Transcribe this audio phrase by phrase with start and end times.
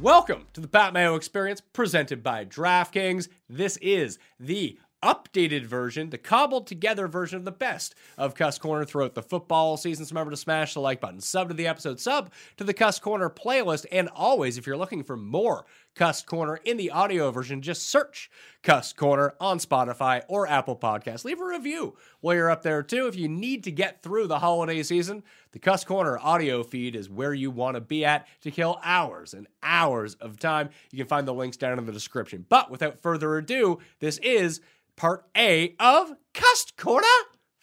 [0.00, 3.28] Welcome to the Pat Mayo Experience presented by DraftKings.
[3.50, 8.84] This is the updated version, the cobbled together version of the best of Cuss Corner
[8.84, 10.04] throughout the football season.
[10.04, 12.98] So remember to smash the like button, sub to the episode, sub to the Cuss
[12.98, 15.64] Corner playlist, and always, if you're looking for more
[15.94, 18.30] Cuss Corner in the audio version, just search
[18.62, 21.24] Cuss Corner on Spotify or Apple Podcasts.
[21.24, 23.06] Leave a review while you're up there too.
[23.06, 25.22] If you need to get through the holiday season,
[25.52, 29.34] the Cuss Corner audio feed is where you want to be at to kill hours
[29.34, 30.70] and hours of time.
[30.92, 32.46] You can find the links down in the description.
[32.48, 34.60] But without further ado, this is
[35.00, 37.06] part A of Cuss Corner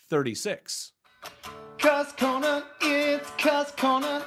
[0.10, 0.92] 36.
[1.78, 4.24] Cuss Corner, it's Cuss Corner.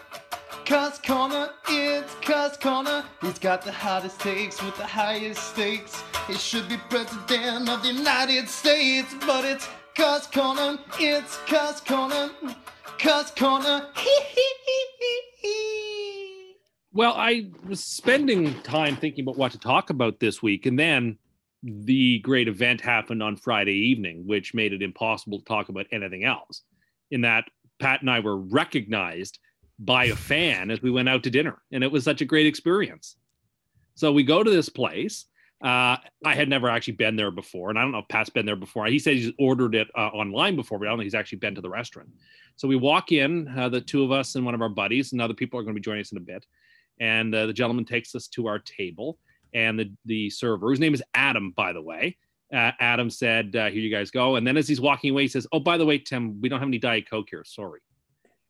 [0.65, 3.03] Cuss Corner, it's Cuss Corner.
[3.21, 6.05] He's got the hottest takes with the highest stakes.
[6.29, 12.31] He should be president of the United States, but it's Cuss Corner, it's Cuss Corner.
[13.01, 16.57] Cuss Corner, hee hee hee hee hee.
[16.93, 21.19] Well, I was spending time thinking about what to talk about this week, and then
[21.63, 26.25] the great event happened on Friday evening, which made it impossible to talk about anything
[26.25, 26.63] else.
[27.11, 27.45] In that,
[27.79, 29.39] Pat and I were recognized
[29.79, 32.47] by a fan as we went out to dinner, and it was such a great
[32.47, 33.17] experience.
[33.95, 35.27] So we go to this place.
[35.63, 38.47] Uh, I had never actually been there before, and I don't know if Pat's been
[38.47, 38.87] there before.
[38.87, 41.55] He said he's ordered it uh, online before, but I don't if he's actually been
[41.55, 42.09] to the restaurant.
[42.57, 45.21] So we walk in, uh, the two of us and one of our buddies, and
[45.21, 46.47] other people are going to be joining us in a bit.
[46.99, 49.19] And uh, the gentleman takes us to our table,
[49.55, 52.17] and the the server, whose name is Adam, by the way,
[52.53, 55.29] uh, Adam said, uh, "Here you guys go." And then as he's walking away, he
[55.29, 57.45] says, "Oh, by the way, Tim, we don't have any Diet Coke here.
[57.45, 57.81] Sorry."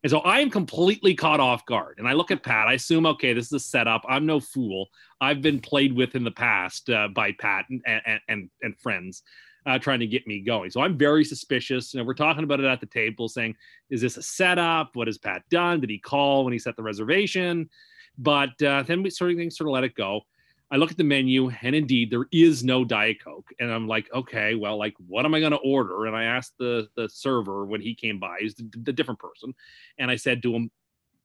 [0.02, 1.96] And so I am completely caught off guard.
[1.98, 2.68] And I look at Pat.
[2.68, 4.02] I assume, okay, this is a setup.
[4.08, 4.88] I'm no fool.
[5.20, 9.22] I've been played with in the past uh, by Pat and and and, and friends.
[9.66, 10.70] Uh, trying to get me going.
[10.70, 11.92] So I'm very suspicious.
[11.92, 13.54] You know, we're talking about it at the table, saying,
[13.90, 14.96] "Is this a setup?
[14.96, 15.80] What has Pat done?
[15.80, 17.68] Did he call when he set the reservation?"
[18.16, 20.22] But uh, then we sort of things sort of let it go.
[20.70, 23.50] I look at the menu, and indeed, there is no Diet Coke.
[23.58, 26.06] And I'm like, okay, well, like, what am I going to order?
[26.06, 29.52] And I asked the the server when he came by, he's the, the different person,
[29.98, 30.70] and I said to him,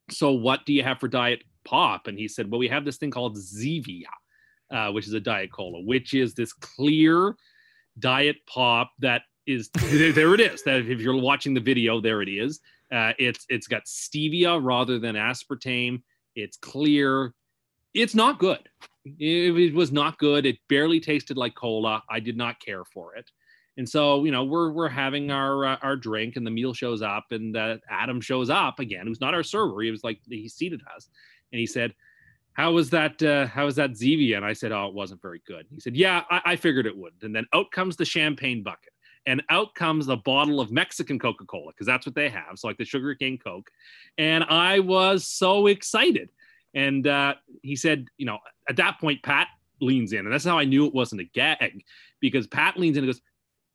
[0.10, 2.98] "So, what do you have for Diet Pop?" And he said, "Well, we have this
[2.98, 4.06] thing called Zevia,
[4.72, 7.36] uh, which is a Diet Cola, which is this clear
[8.00, 10.34] Diet Pop that is there.
[10.34, 10.64] It is.
[10.64, 12.60] That if you're watching the video, there it is.
[12.92, 16.02] Uh, it's it's got stevia rather than aspartame.
[16.36, 17.34] It's clear.
[17.96, 18.70] It's not good
[19.06, 20.46] it, it was not good.
[20.46, 22.04] It barely tasted like cola.
[22.10, 23.30] I did not care for it.
[23.78, 27.02] And so, you know, we're we're having our uh, our drink, and the meal shows
[27.02, 29.06] up, and uh, Adam shows up again.
[29.06, 29.82] Who's not our server?
[29.82, 31.10] He was like he seated us,
[31.52, 31.94] and he said,
[32.54, 33.22] "How was that?
[33.22, 35.96] Uh, how was that Zevia?" And I said, "Oh, it wasn't very good." He said,
[35.98, 38.94] "Yeah, I, I figured it wouldn't." And then out comes the champagne bucket,
[39.26, 42.70] and out comes a bottle of Mexican Coca Cola because that's what they have, so
[42.70, 43.70] like the sugar cane Coke.
[44.18, 46.30] And I was so excited.
[46.76, 48.38] And uh, he said, you know,
[48.70, 49.48] at that point, Pat
[49.82, 50.20] leans in.
[50.20, 51.84] And that's how I knew it wasn't a gag
[52.20, 53.22] because Pat leans in and goes,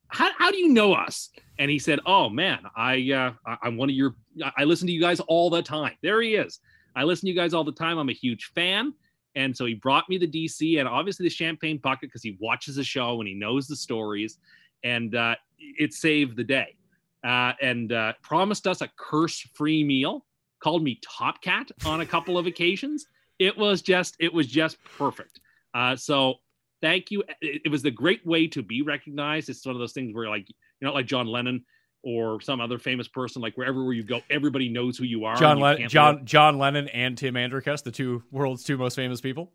[0.08, 1.30] how, how do you know us?
[1.60, 4.16] and he said, "Oh man, I uh, I- I'm one of your.
[4.56, 5.92] I listen to you guys all the time.
[6.02, 6.58] There he is.
[6.96, 7.98] I listen to you guys all the time.
[7.98, 8.94] I'm a huge fan."
[9.36, 12.76] And so he brought me the DC and obviously the champagne bucket because he watches
[12.76, 14.38] the show and he knows the stories,
[14.82, 16.76] and uh, it saved the day.
[17.22, 20.24] Uh, and uh, promised us a curse-free meal.
[20.60, 23.06] Called me Top Cat on a couple of occasions.
[23.38, 25.40] It was just it was just perfect.
[25.74, 26.34] Uh, so
[26.82, 27.22] thank you.
[27.40, 29.48] It, it was the great way to be recognized.
[29.48, 31.64] It's one of those things where like you're not like John Lennon
[32.02, 33.42] or some other famous person.
[33.42, 35.36] Like wherever you go, everybody knows who you are.
[35.36, 39.20] John you can't John John Lennon and Tim Andercuss, the two world's two most famous
[39.20, 39.52] people.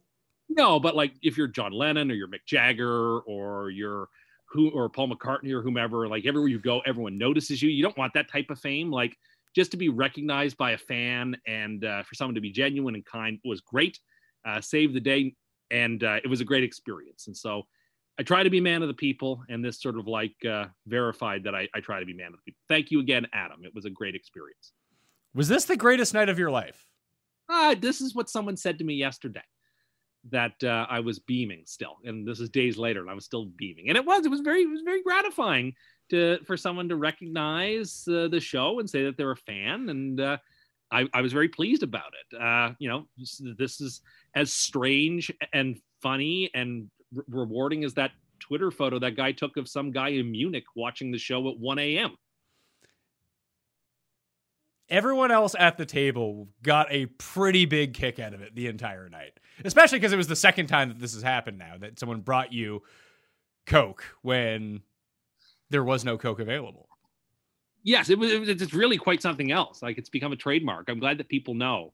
[0.50, 4.10] No, but like if you're John Lennon or you're Mick Jagger or you're
[4.50, 7.70] who or Paul McCartney or whomever, like everywhere you go, everyone notices you.
[7.70, 8.92] You don't want that type of fame.
[8.92, 9.18] Like
[9.56, 13.06] just to be recognized by a fan and uh, for someone to be genuine and
[13.06, 13.98] kind was great.
[14.46, 15.34] Uh, saved the day,
[15.72, 17.26] and uh, it was a great experience.
[17.26, 17.64] And so
[18.20, 21.44] I try to be man of the people, and this sort of like uh, verified
[21.46, 22.62] that I, I try to be man of the people.
[22.70, 23.62] Thank you again, Adam.
[23.64, 24.74] It was a great experience.
[25.34, 26.86] Was this the greatest night of your life?
[27.50, 29.44] Ah, this is what someone said to me yesterday
[30.32, 33.46] that uh, I was beaming still, and this is days later, and I was still
[33.46, 35.74] beaming, and it was it was very it was very gratifying
[36.10, 40.20] to for someone to recognize uh, the show and say that they're a fan, and
[40.20, 40.38] uh,
[40.92, 42.42] I, I was very pleased about it.
[42.42, 43.06] Uh, you know,
[43.58, 44.02] this, is
[44.36, 49.68] as strange and funny and re- rewarding as that Twitter photo that guy took of
[49.68, 52.16] some guy in Munich watching the show at 1 a.m.
[54.88, 59.10] Everyone else at the table got a pretty big kick out of it the entire
[59.10, 62.22] night, especially because it was the second time that this has happened now that someone
[62.22, 62.84] brought you
[63.66, 64.82] Coke when
[65.70, 66.88] there was no Coke available.
[67.84, 68.50] yes, it was, it was.
[68.50, 69.82] It's really quite something else.
[69.82, 70.90] Like it's become a trademark.
[70.90, 71.94] I'm glad that people know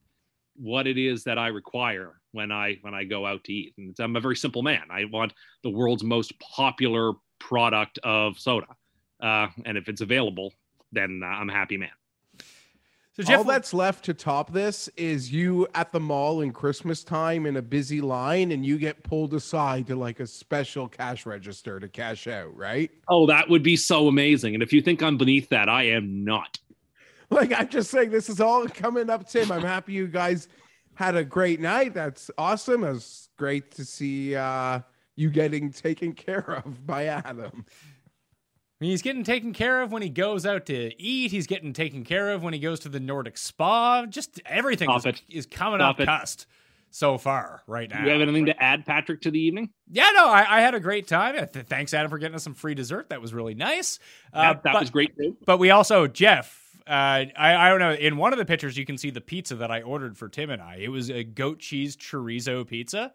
[0.56, 3.74] what it is that I require when I when I go out to eat.
[3.78, 4.84] And I'm a very simple man.
[4.90, 5.34] I want
[5.64, 8.68] the world's most popular product of soda,
[9.22, 10.54] uh, and if it's available,
[10.92, 11.90] then uh, I'm a happy man.
[13.14, 17.04] So Jeff, All that's left to top this is you at the mall in Christmas
[17.04, 21.26] time in a busy line, and you get pulled aside to like a special cash
[21.26, 22.90] register to cash out, right?
[23.10, 24.54] Oh, that would be so amazing.
[24.54, 26.58] And if you think I'm beneath that, I am not.
[27.30, 29.52] Like I'm just saying, this is all coming up, Tim.
[29.52, 30.48] I'm happy you guys
[30.96, 31.94] had a great night.
[31.94, 32.84] That's awesome.
[32.84, 34.82] It was great to see uh,
[35.16, 37.66] you getting taken care of by Adam.
[38.82, 41.30] I mean, he's getting taken care of when he goes out to eat.
[41.30, 44.08] He's getting taken care of when he goes to the Nordic spa.
[44.08, 45.22] Just everything Stop is, it.
[45.30, 46.06] is coming Stop up it.
[46.08, 46.48] cust
[46.90, 48.00] so far right now.
[48.00, 49.70] Do you have anything to add, Patrick, to the evening?
[49.92, 51.46] Yeah, no, I, I had a great time.
[51.46, 53.10] Thanks, Adam, for getting us some free dessert.
[53.10, 54.00] That was really nice.
[54.34, 55.38] Uh, that that but, was great too.
[55.46, 57.94] But we also, Jeff, uh, I, I don't know.
[57.94, 60.50] In one of the pictures, you can see the pizza that I ordered for Tim
[60.50, 60.78] and I.
[60.78, 63.14] It was a goat cheese chorizo pizza.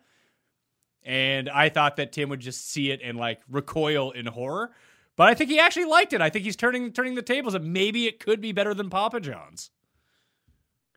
[1.03, 4.71] And I thought that Tim would just see it and like recoil in horror.
[5.17, 6.21] But I think he actually liked it.
[6.21, 9.21] I think he's turning turning the tables and maybe it could be better than Papa
[9.21, 9.71] John's.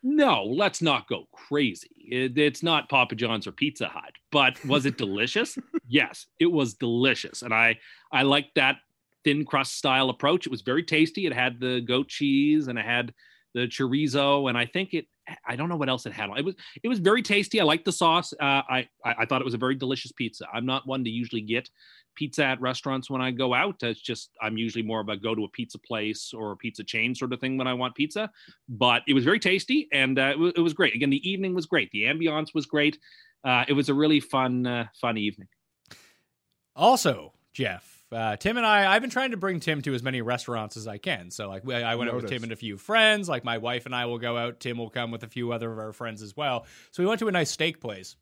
[0.01, 1.89] No, let's not go crazy.
[2.09, 5.57] It, it's not Papa John's or Pizza Hut, but was it delicious?
[5.87, 7.79] yes, it was delicious, and I
[8.11, 8.77] I liked that
[9.23, 10.45] thin crust style approach.
[10.45, 11.25] It was very tasty.
[11.25, 13.13] It had the goat cheese and it had
[13.53, 15.05] the chorizo, and I think it.
[15.47, 16.29] I don't know what else it had.
[16.31, 17.61] On it was it was very tasty.
[17.61, 18.33] I liked the sauce.
[18.33, 20.45] Uh, I, I thought it was a very delicious pizza.
[20.51, 21.69] I'm not one to usually get
[22.15, 23.81] pizza at restaurants when I go out.
[23.83, 26.83] It's just I'm usually more of a go to a pizza place or a pizza
[26.83, 28.29] chain sort of thing when I want pizza.
[28.67, 30.95] But it was very tasty and uh, it, was, it was great.
[30.95, 31.89] Again, the evening was great.
[31.91, 32.99] The ambiance was great.
[33.43, 35.47] Uh, it was a really fun uh, fun evening.
[36.75, 40.21] Also, Jeff, uh, Tim and I, I've been trying to bring Tim to as many
[40.21, 41.29] restaurants as I can.
[41.31, 43.29] So, like, we- I went out with Tim and a few friends.
[43.29, 44.59] Like, my wife and I will go out.
[44.59, 46.65] Tim will come with a few other of our friends as well.
[46.91, 48.15] So, we went to a nice steak place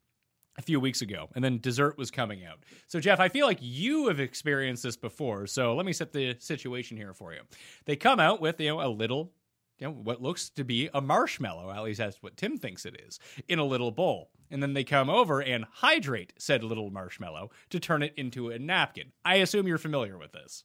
[0.58, 2.60] a few weeks ago, and then dessert was coming out.
[2.88, 5.46] So, Jeff, I feel like you have experienced this before.
[5.48, 7.41] So, let me set the situation here for you.
[7.86, 9.32] They come out with, you know, a little.
[9.80, 13.00] You know, what looks to be a marshmallow, at least that's what Tim thinks it
[13.08, 14.32] is, in a little bowl.
[14.50, 18.58] And then they come over and hydrate said little marshmallow to turn it into a
[18.60, 19.12] napkin.
[19.24, 20.64] I assume you're familiar with this.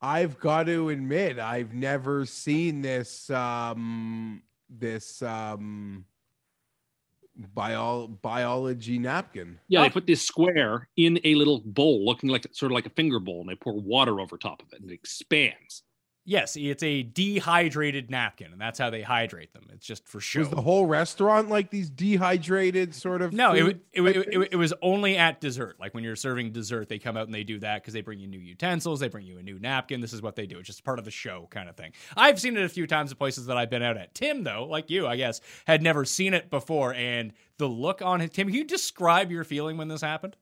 [0.00, 6.04] I've got to admit, I've never seen this um this um
[7.54, 9.58] bio biology napkin.
[9.68, 9.82] Yeah, Oh.
[9.84, 13.18] they put this square in a little bowl, looking like sort of like a finger
[13.20, 15.82] bowl, and they pour water over top of it, and it expands.
[16.24, 19.66] Yes, it's a dehydrated napkin, and that's how they hydrate them.
[19.72, 20.40] It's just for show.
[20.40, 23.32] Was the whole restaurant like these dehydrated sort of?
[23.32, 25.80] no, it, it, it, it was only at dessert.
[25.80, 28.20] Like when you're serving dessert, they come out and they do that because they bring
[28.20, 30.00] you new utensils, they bring you a new napkin.
[30.00, 30.58] This is what they do.
[30.58, 31.92] It's just part of the show kind of thing.
[32.16, 34.14] I've seen it a few times at places that I've been out at.
[34.14, 36.94] Tim, though, like you, I guess, had never seen it before.
[36.94, 40.36] And the look on his, Tim, can you describe your feeling when this happened?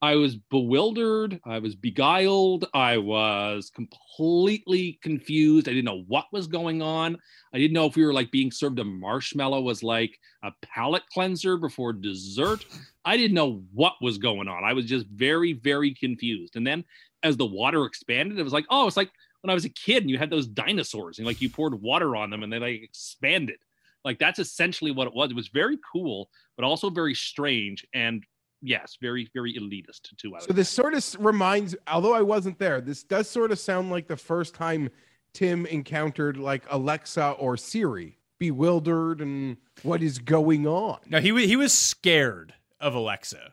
[0.00, 1.40] I was bewildered.
[1.44, 2.66] I was beguiled.
[2.72, 5.68] I was completely confused.
[5.68, 7.18] I didn't know what was going on.
[7.52, 11.02] I didn't know if we were like being served a marshmallow was like a palate
[11.12, 12.64] cleanser before dessert.
[13.04, 14.62] I didn't know what was going on.
[14.62, 16.54] I was just very, very confused.
[16.54, 16.84] And then
[17.24, 20.04] as the water expanded, it was like, oh, it's like when I was a kid
[20.04, 22.82] and you had those dinosaurs and like you poured water on them and they like
[22.82, 23.58] expanded.
[24.04, 25.30] Like that's essentially what it was.
[25.30, 28.24] It was very cool, but also very strange and
[28.62, 30.34] yes, very, very elitist too.
[30.36, 33.90] I So this sort of reminds, although I wasn't there, this does sort of sound
[33.90, 34.90] like the first time
[35.32, 40.98] Tim encountered like Alexa or Siri, bewildered and what is going on.
[41.08, 43.50] No, he wa- he was scared of Alexa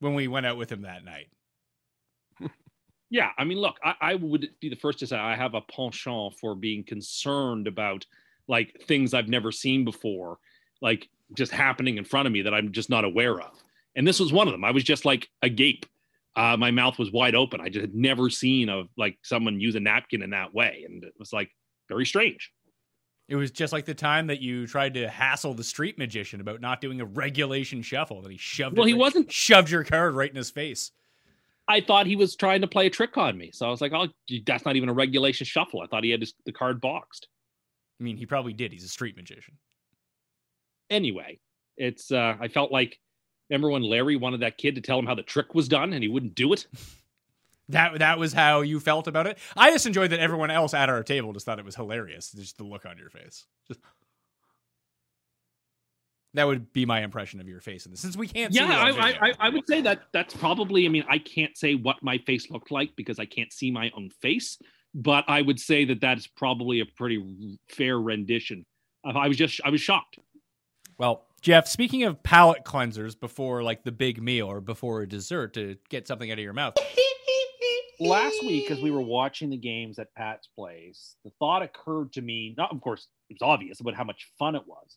[0.00, 1.28] when we went out with him that night.
[3.10, 5.60] Yeah, I mean, look, I, I would be the first to say I have a
[5.60, 8.04] penchant for being concerned about
[8.48, 10.38] like things I've never seen before,
[10.80, 13.62] like just happening in front of me that I'm just not aware of.
[13.96, 14.64] And this was one of them.
[14.64, 15.86] I was just like agape.
[16.36, 17.60] Uh, my mouth was wide open.
[17.60, 21.04] I just had never seen of like someone use a napkin in that way, and
[21.04, 21.50] it was like
[21.88, 22.50] very strange.
[23.28, 26.60] It was just like the time that you tried to hassle the street magician about
[26.60, 28.76] not doing a regulation shuffle that he shoved.
[28.76, 30.90] Well, he right- wasn't- shoved your card right in his face.
[31.66, 33.92] I thought he was trying to play a trick on me, so I was like,
[33.94, 34.08] "Oh,
[34.44, 37.28] that's not even a regulation shuffle." I thought he had his, the card boxed.
[38.00, 38.72] I mean, he probably did.
[38.72, 39.54] He's a street magician.
[40.90, 41.38] anyway,
[41.76, 42.98] it's uh I felt like
[43.50, 46.02] remember when Larry wanted that kid to tell him how the trick was done and
[46.02, 46.66] he wouldn't do it?
[47.70, 49.38] That that was how you felt about it.
[49.56, 52.30] I just enjoyed that everyone else at our table just thought it was hilarious.
[52.30, 53.46] Just the look on your face.
[53.66, 53.80] Just
[56.34, 58.00] that would be my impression of your face in this.
[58.00, 58.90] Since we can't see yeah, I.
[58.90, 62.18] I I I would say that that's probably I mean I can't say what my
[62.18, 64.58] face looked like because I can't see my own face,
[64.94, 68.66] but I would say that that's probably a pretty fair rendition.
[69.04, 70.18] I was just I was shocked.
[70.98, 75.52] Well, Jeff, speaking of palate cleansers before like the big meal or before a dessert
[75.52, 76.72] to get something out of your mouth.
[78.00, 82.22] last week as we were watching the games at Pat's place, the thought occurred to
[82.22, 84.96] me, not of course, it was obvious about how much fun it was.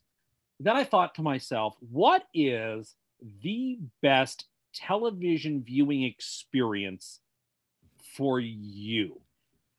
[0.61, 2.95] Then I thought to myself, what is
[3.43, 7.19] the best television viewing experience
[8.15, 9.19] for you?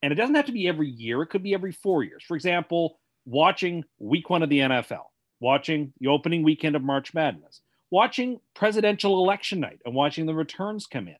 [0.03, 2.23] And it doesn't have to be every year, it could be every four years.
[2.29, 5.07] For example, watching week one of the NFL,
[5.41, 10.87] watching the opening weekend of March Madness, watching presidential election night and watching the returns
[10.87, 11.17] come in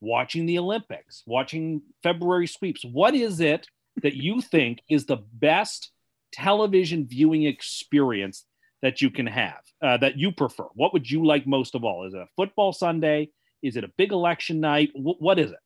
[0.00, 2.84] watching the Olympics, watching February sweeps.
[2.84, 3.66] What is it
[4.02, 5.90] that you think is the best
[6.32, 8.44] television viewing experience
[8.82, 10.64] that you can have, uh, that you prefer?
[10.74, 12.06] What would you like most of all?
[12.06, 13.30] Is it a football Sunday?
[13.62, 14.90] Is it a big election night?
[14.94, 15.58] Wh- what is it?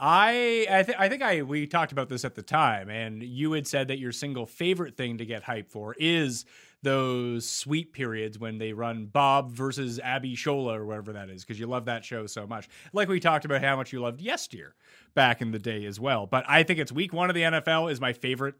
[0.00, 3.52] I I, th- I think I we talked about this at the time, and you
[3.52, 6.44] had said that your single favorite thing to get hyped for is
[6.82, 11.66] those sweet periods when they run Bob versus Abishola or whatever that is, because you
[11.66, 12.68] love that show so much.
[12.92, 14.74] Like we talked about how much you loved Yesteryear
[15.14, 16.26] back in the day as well.
[16.26, 18.54] But I think it's week one of the NFL is my favorite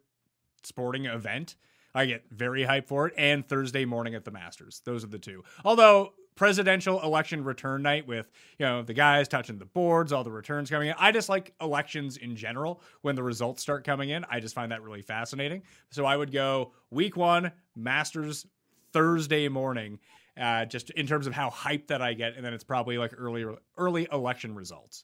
[0.62, 1.56] sporting event.
[1.94, 4.82] I get very hyped for it, and Thursday morning at the Masters.
[4.84, 5.42] Those are the two.
[5.64, 8.30] Although presidential election return night with
[8.60, 10.94] you know the guys touching the boards, all the returns coming in.
[10.96, 14.24] I just like elections in general when the results start coming in.
[14.30, 15.64] I just find that really fascinating.
[15.90, 18.46] So I would go week one Masters
[18.92, 19.98] Thursday morning.
[20.40, 23.12] Uh, just in terms of how hyped that I get, and then it's probably like
[23.18, 23.44] early
[23.76, 25.02] early election results.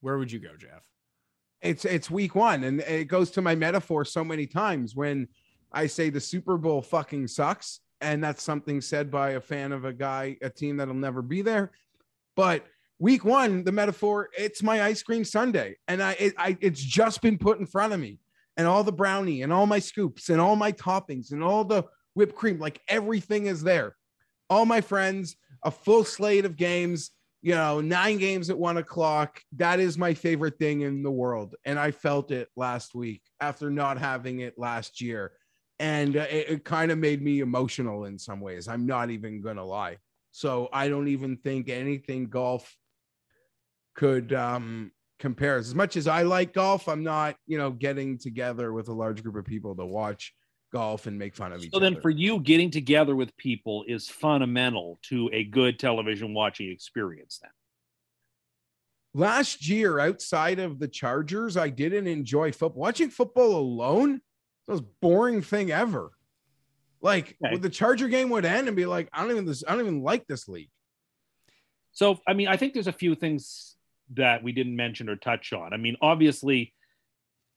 [0.00, 0.82] Where would you go, Jeff?
[1.62, 5.28] It's it's week one, and it goes to my metaphor so many times when
[5.70, 9.84] I say the Super Bowl fucking sucks, and that's something said by a fan of
[9.84, 11.72] a guy, a team that'll never be there.
[12.36, 12.64] But
[12.98, 17.22] week one, the metaphor, it's my ice cream sundae, and I, it, I it's just
[17.22, 18.18] been put in front of me,
[18.56, 21.84] and all the brownie, and all my scoops, and all my toppings, and all the
[22.14, 23.96] whipped cream, like everything is there.
[24.50, 29.40] All my friends, a full slate of games you know, nine games at one o'clock.
[29.56, 31.54] That is my favorite thing in the world.
[31.64, 35.32] And I felt it last week after not having it last year.
[35.78, 38.68] And uh, it, it kind of made me emotional in some ways.
[38.68, 39.98] I'm not even going to lie.
[40.32, 42.76] So I don't even think anything golf
[43.94, 45.56] could um, compare.
[45.56, 49.22] As much as I like golf, I'm not, you know, getting together with a large
[49.22, 50.34] group of people to watch
[50.72, 51.84] golf and make fun of each other.
[51.86, 56.70] So then, for you, getting together with people is fundamental to a good television watching
[56.70, 57.38] experience.
[57.42, 57.50] Then,
[59.14, 64.20] last year outside of the chargers i didn't enjoy football watching football alone
[64.68, 66.10] most boring thing ever
[67.00, 67.52] like Okay.
[67.54, 69.80] would the charger game would end and be like i don't even this i don't
[69.80, 70.70] even like this league
[71.92, 73.74] so I mean, I think there's a few things
[74.14, 75.72] that we didn't mention or touch on.
[75.72, 76.72] I mean, obviously,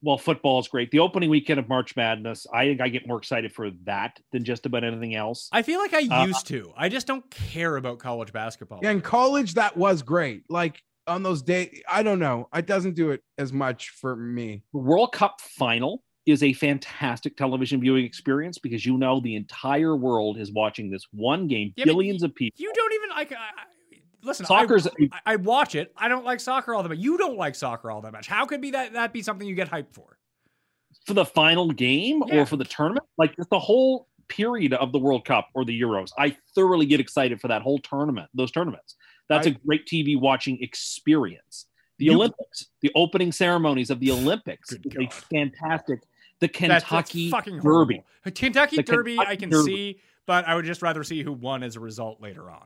[0.02, 0.90] well, football is great.
[0.90, 4.44] The opening weekend of March Madness, I think I get more excited for that than
[4.44, 5.48] just about anything else.
[5.52, 6.74] I feel like I Uh, used to.
[6.76, 8.80] I just don't care about college basketball.
[8.82, 11.84] yeah in college that was great like on those days.
[11.88, 12.48] I don't know.
[12.56, 14.64] It doesn't do it as much for me.
[14.74, 20.38] World Cup final is a fantastic television viewing experience because you know the entire world
[20.38, 22.56] is watching this one game, Yeah, billions of people.
[22.60, 23.32] You don't even like.
[23.32, 25.92] I, I, listen, Soccer's- I, I, watch it.
[25.98, 27.00] I don't like soccer all that much.
[27.00, 28.28] You don't like soccer all that much.
[28.28, 30.18] How could be that that be something you get hyped for?
[31.08, 32.42] for the final game Yeah.
[32.42, 35.82] or for the tournament, like just the whole period of the World Cup or the
[35.82, 38.96] Euros, I thoroughly get excited for that whole tournament, those tournaments.
[39.28, 41.66] That's a great TV watching experience.
[41.98, 46.02] The You- Olympics, the opening ceremonies of the Olympics, is a fantastic.
[46.42, 47.64] The That's- that's Kentucky fucking Derby.
[47.64, 48.06] horrible.
[48.36, 49.64] Kentucky The Derby, I can Derby.
[49.66, 52.66] see, but I would just rather see who won as a result later on.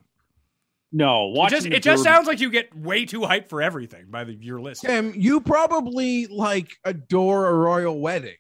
[0.92, 4.06] No, It watching just, it just sounds like you get way too hyped for everything
[4.10, 4.82] by the, your list.
[4.84, 8.36] Tim, you probably like adore a royal wedding.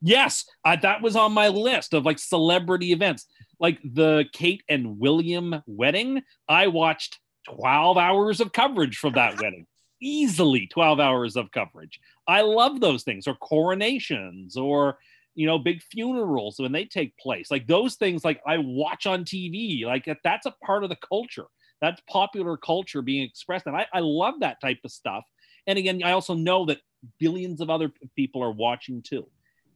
[0.00, 3.26] Yes, uh, that was on my list of like celebrity events,
[3.58, 6.22] like the Kate and William wedding.
[6.48, 7.18] I watched
[7.50, 9.66] 12 hours of coverage from that wedding,
[10.00, 12.00] easily 12 hours of coverage.
[12.30, 14.98] I love those things, or coronations, or
[15.34, 17.50] you know, big funerals when they take place.
[17.50, 19.84] Like those things, like I watch on TV.
[19.84, 21.46] Like that's a part of the culture.
[21.80, 25.24] That's popular culture being expressed, and I, I love that type of stuff.
[25.66, 26.78] And again, I also know that
[27.18, 29.26] billions of other people are watching too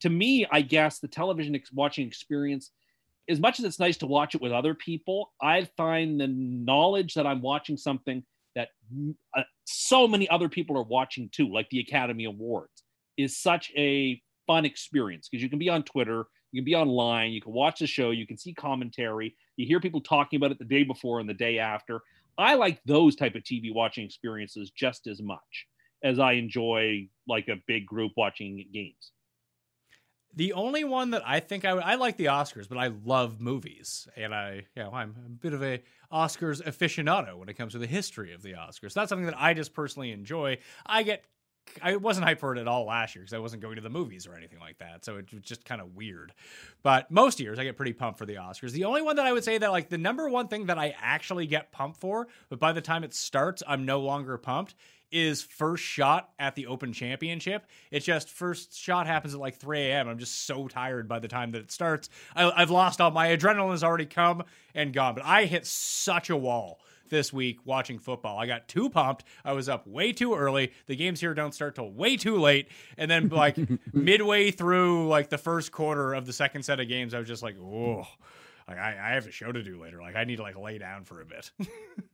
[0.05, 2.71] to me, I guess the television ex- watching experience,
[3.27, 7.15] as much as it's nice to watch it with other people, I find the knowledge
[7.15, 8.23] that I'm watching something
[8.55, 12.85] that mm, uh, so many other people are watching too, like the Academy Awards,
[13.17, 17.33] is such a fun experience because you can be on Twitter, you can be online,
[17.33, 20.59] you can watch the show, you can see commentary, you hear people talking about it
[20.59, 22.01] the day before and the day after.
[22.37, 25.67] I like those type of TV watching experiences just as much
[26.03, 29.13] as I enjoy like a big group watching games.
[30.37, 33.41] The only one that I think I would, I like the Oscars, but I love
[33.41, 37.73] movies, and I, you know, I'm a bit of a Oscars aficionado when it comes
[37.73, 38.97] to the history of the Oscars.
[38.97, 40.59] Not something that I just personally enjoy.
[40.85, 41.25] I get,
[41.81, 43.91] I wasn't hyped for it at all last year because I wasn't going to the
[43.91, 46.33] movies or anything like that, so it was just kind of weird.
[46.83, 48.73] But most years I get pretty pumped for the Oscars.
[48.73, 50.95] The only one that I would say that like the number one thing that I
[51.01, 54.75] actually get pumped for, but by the time it starts, I'm no longer pumped
[55.15, 57.67] is first shot at the Open Championship.
[57.93, 60.09] It's just first shot happens at like 3 a.m.
[60.09, 62.11] I'm just so tired by the time that it starts.
[62.35, 64.43] I, I've lost all my adrenaline has already come
[64.75, 65.15] and gone.
[65.15, 68.39] But I hit such a wall this week watching football.
[68.39, 69.25] I got too pumped.
[69.45, 70.73] I was up way too early.
[70.87, 72.69] The games here don't start till way too late.
[72.99, 73.57] And then like
[73.93, 77.43] midway through like the first quarter of the second set of games, I was just
[77.43, 78.07] like, oh.
[78.67, 80.01] Like I, I have a show to do later.
[80.01, 81.51] Like I need to like lay down for a bit.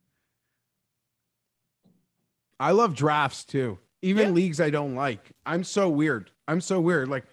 [2.60, 3.78] I love drafts too.
[4.02, 4.34] Even Yeah.
[4.34, 5.32] leagues I don't like.
[5.46, 6.30] I'm so weird.
[6.46, 7.08] I'm so weird.
[7.08, 7.24] Like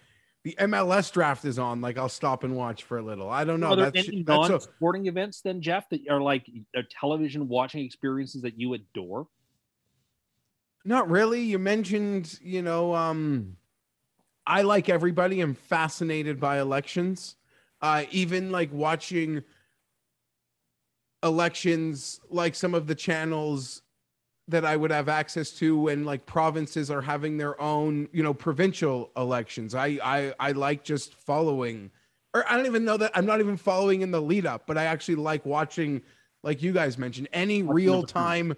[0.42, 1.80] the MLS draft is on.
[1.80, 3.28] Like I'll stop and watch for a little.
[3.28, 3.68] I don't know.
[3.68, 7.84] are there That's, any that's non-sporting events then, Jeff, that are like are television watching
[7.84, 9.28] experiences that you adore?
[10.84, 11.42] not really.
[11.42, 13.56] You mentioned, you know, um,
[14.46, 15.42] I like everybody.
[15.42, 17.36] I'm fascinated by elections.
[17.82, 19.42] Uh, even like watching
[21.22, 23.82] elections, like some of the channels
[24.48, 28.34] that I would have access to when like provinces are having their own, you know,
[28.34, 29.74] provincial elections.
[29.74, 31.90] I I I like just following
[32.34, 34.78] or I don't even know that I'm not even following in the lead up, but
[34.78, 36.02] I actually like watching
[36.42, 38.54] like you guys mentioned any real time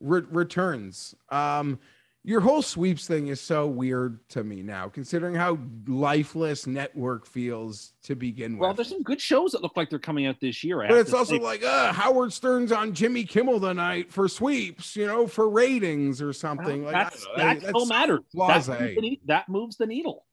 [0.00, 1.14] re- returns.
[1.30, 1.78] Um
[2.28, 7.94] your whole sweeps thing is so weird to me now, considering how lifeless network feels
[8.02, 8.60] to begin with.
[8.60, 10.82] Well, there's some good shows that look like they're coming out this year.
[10.82, 11.42] I But it's also say.
[11.42, 16.34] like uh, Howard Stern's on Jimmy Kimmel tonight for sweeps, you know, for ratings or
[16.34, 16.84] something.
[16.84, 17.44] like I that's, don't know.
[17.44, 18.20] that still That's- matters.
[18.34, 18.68] That blase.
[18.68, 20.26] moves, the, that moves the needle.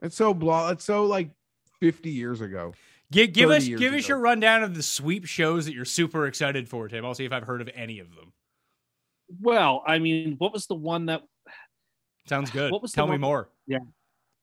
[0.00, 0.70] It's so blah.
[0.70, 1.30] It's so like
[1.80, 2.72] 50 years ago.
[3.10, 6.24] give give us years give us your rundown of the sweep shows that you're super
[6.28, 7.04] excited for, Tim.
[7.04, 8.32] I'll see if I've heard of any of them.
[9.40, 11.22] Well, I mean, what was the one that
[12.28, 12.70] Sounds good.
[12.72, 13.50] What was Tell me more.
[13.66, 13.78] Yeah,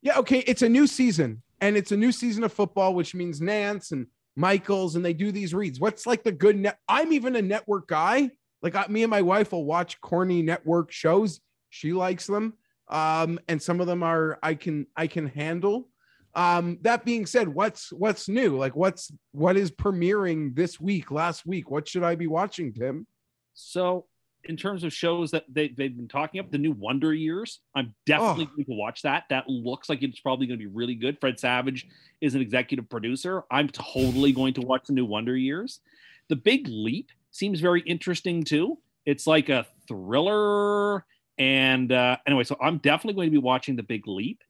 [0.02, 0.18] Yeah.
[0.20, 0.40] okay.
[0.40, 4.08] It's a new season, and it's a new season of football, which means Nantz and
[4.36, 5.80] Michaels, and they do these reads.
[5.80, 6.80] What's like the good net?
[6.88, 8.32] I'm even a network guy.
[8.62, 11.40] Like I, me and my wife will watch corny network shows.
[11.70, 12.54] She likes them,
[12.90, 15.90] um, and some of them are I can I can handle.
[16.36, 18.58] Um, that being said, what's what's new?
[18.58, 21.12] Like what's what is premiering this week?
[21.12, 23.08] Last week, what should I be watching, Tim?
[23.54, 24.06] So,
[24.46, 27.94] in terms of shows that they, they've been talking up, the new Wonder Years, I'm
[28.06, 28.56] definitely Oh.
[28.56, 29.24] going to watch that.
[29.30, 31.20] That looks like it's probably going to be really good.
[31.20, 31.88] Fred Savage
[32.22, 33.44] is an executive producer.
[33.52, 35.82] I'm totally going to watch the new Wonder Years.
[36.30, 38.78] The Big Leap seems very interesting too.
[39.06, 41.06] It's like a thriller.
[41.38, 44.44] And uh, anyway, so I'm definitely going to be watching The Big Leap.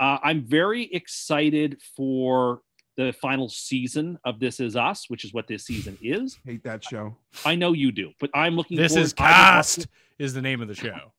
[0.00, 2.60] Uh, I'm very excited for
[2.98, 6.36] the final season of This Is Us, which is what this season is.
[6.44, 7.16] Hate that show.
[7.46, 8.76] I know you do, but I'm looking.
[8.76, 9.86] This forward- is I've been watching- cast
[10.18, 11.12] is the name of the show.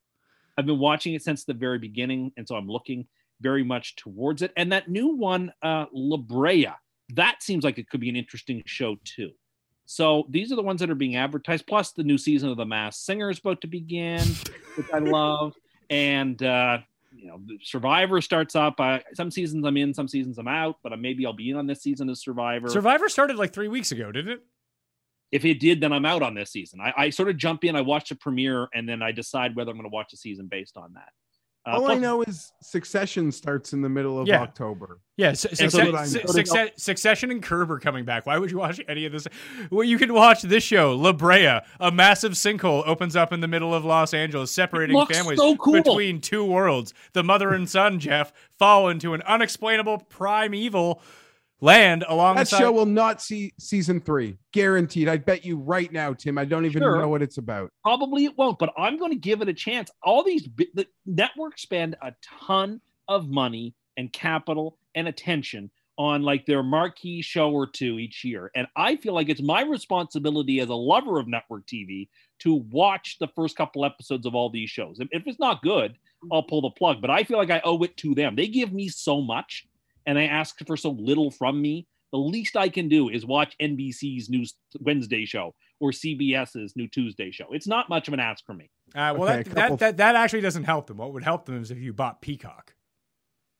[0.57, 3.07] I've been watching it since the very beginning, and so I'm looking
[3.39, 4.51] very much towards it.
[4.57, 6.67] And that new one, uh, La Brea,
[7.13, 9.31] that seems like it could be an interesting show too.
[9.85, 11.65] So these are the ones that are being advertised.
[11.65, 14.21] Plus, the new season of The Masked Singer is about to begin,
[14.75, 15.55] which I love.
[15.89, 16.79] And uh,
[17.19, 18.79] you know, Survivor starts up.
[18.79, 21.67] Uh, some seasons I'm in, some seasons I'm out, but maybe I'll be in on
[21.67, 22.69] this season of Survivor.
[22.69, 24.41] Survivor started like three weeks ago, didn't it?
[25.31, 26.79] if it did, then I'm out on this season.
[26.81, 29.71] I, I sort of jump in, I watch the premiere, and then I decide whether
[29.71, 31.09] I'm going to watch the season based on that.
[31.69, 34.41] Uh, All I know is Succession starts in the middle of Yeah.
[34.41, 34.99] October.
[35.17, 36.05] Yeah, su- And succe- so did I.
[36.05, 38.25] su- So succe- Succession and Curb are coming back.
[38.25, 39.27] Why would you watch any of this?
[39.69, 41.59] Well, you can watch this show, La Brea.
[41.79, 45.73] A massive sinkhole opens up in the middle of Los Angeles, separating families so cool.
[45.73, 46.93] between two worlds.
[47.13, 51.01] The mother and son, Jeff, fall into an unexplainable primeval
[51.61, 55.07] land along That show will not see season three, guaranteed.
[55.07, 56.37] I bet you right now, Tim.
[56.37, 56.99] I don't even Sure.
[56.99, 57.71] know what it's about.
[57.83, 59.91] Probably it won't, but I'm going to give it a chance.
[60.03, 62.13] All these bi- the networks spend a
[62.47, 68.23] ton of money and capital and attention on like their marquee show or two each
[68.23, 68.49] year.
[68.55, 72.07] And I feel like it's my responsibility as a lover of network TV
[72.39, 75.01] to watch the first couple episodes of all these shows.
[75.01, 75.97] If, if it's not good,
[76.31, 78.37] I'll pull the plug, but I feel like I owe it to them.
[78.37, 79.65] They give me so much
[80.09, 81.85] and they ask for so little from me.
[82.11, 84.43] The least I can do is watch NBC's new
[84.79, 87.45] Wednesday show or CBS's new Tuesday show.
[87.51, 88.71] It's not much of an ask for me.
[88.95, 90.97] Uh, well, Okay, that, couple- that, that that actually doesn't help them.
[90.97, 92.73] What would help them is if you bought Peacock.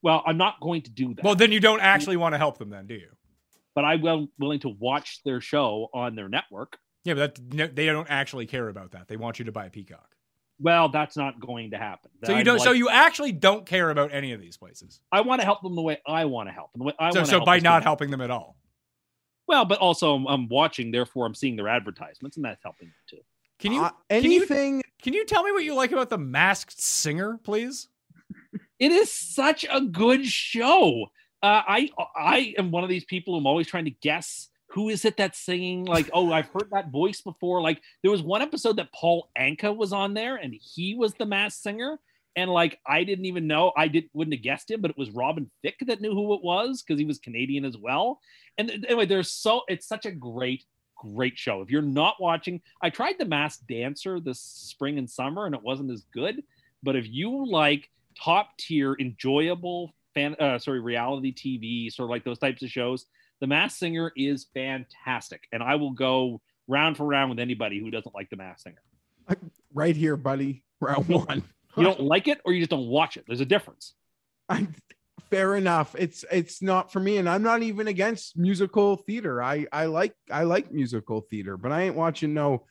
[0.01, 1.23] Well, I'm not going to do that.
[1.23, 3.09] Well, then you don't actually want to help them, then, do you?
[3.75, 6.79] but I'm well willing to watch their show on their network.
[7.05, 9.07] Yeah, but that, no, they don't actually care about that.
[9.07, 10.15] They want you to buy Peacock.
[10.62, 12.12] Well, that's not going to happen.
[12.26, 12.60] So you don't.
[12.60, 15.00] so you actually don't care about any of these places.
[15.12, 16.80] I want to help them the way I want to help them.
[16.80, 17.84] The way I So, so help by not community.
[17.86, 18.58] helping them at all.
[19.48, 22.95] Well, but also I'm, I'm watching, therefore I'm seeing their advertisements, and that's helping them
[23.10, 23.19] too.
[23.60, 24.84] Can you Uh, can you anything?
[25.02, 27.88] can you tell me what you like about the Masked Singer, please?
[28.80, 31.06] It is such a good show.
[31.41, 34.89] Uh, I I am one of these people who I'm always trying to guess who
[34.89, 35.86] is it that's singing.
[35.86, 37.62] Like, oh, I've heard that voice before.
[37.62, 41.25] Like, there was one episode that Paul Anka was on there, and he was the
[41.25, 41.99] masked singer.
[42.36, 43.73] And like, I didn't even know.
[43.75, 46.43] I didn't wouldn't have guessed him, but it was Robin Thicke that knew who it
[46.43, 48.19] was because he was Canadian as well.
[48.58, 50.63] And anyway, there's so it's such a great
[50.95, 51.62] great show.
[51.62, 55.63] If you're not watching, I tried the Masked Dancer this spring and summer, and it
[55.63, 56.43] wasn't as good.
[56.84, 57.89] But if you like
[58.21, 63.05] top tier, enjoyable fan, uh, sorry, reality TV, sort of like those types of shows,
[63.41, 67.89] The Masked Singer is fantastic, and I will go round for round with anybody who
[67.89, 68.82] doesn't like The Masked Singer.
[69.73, 70.63] Right here, buddy.
[70.82, 71.43] Round one.
[71.78, 73.25] You don't like it, or you just don't watch it.
[73.28, 73.93] There's a difference.
[74.49, 74.67] I,
[75.30, 75.95] fair enough.
[75.97, 79.41] It's it's not for me, and I'm not even against musical theater.
[79.41, 82.65] I I like I like musical theater, but I ain't watching no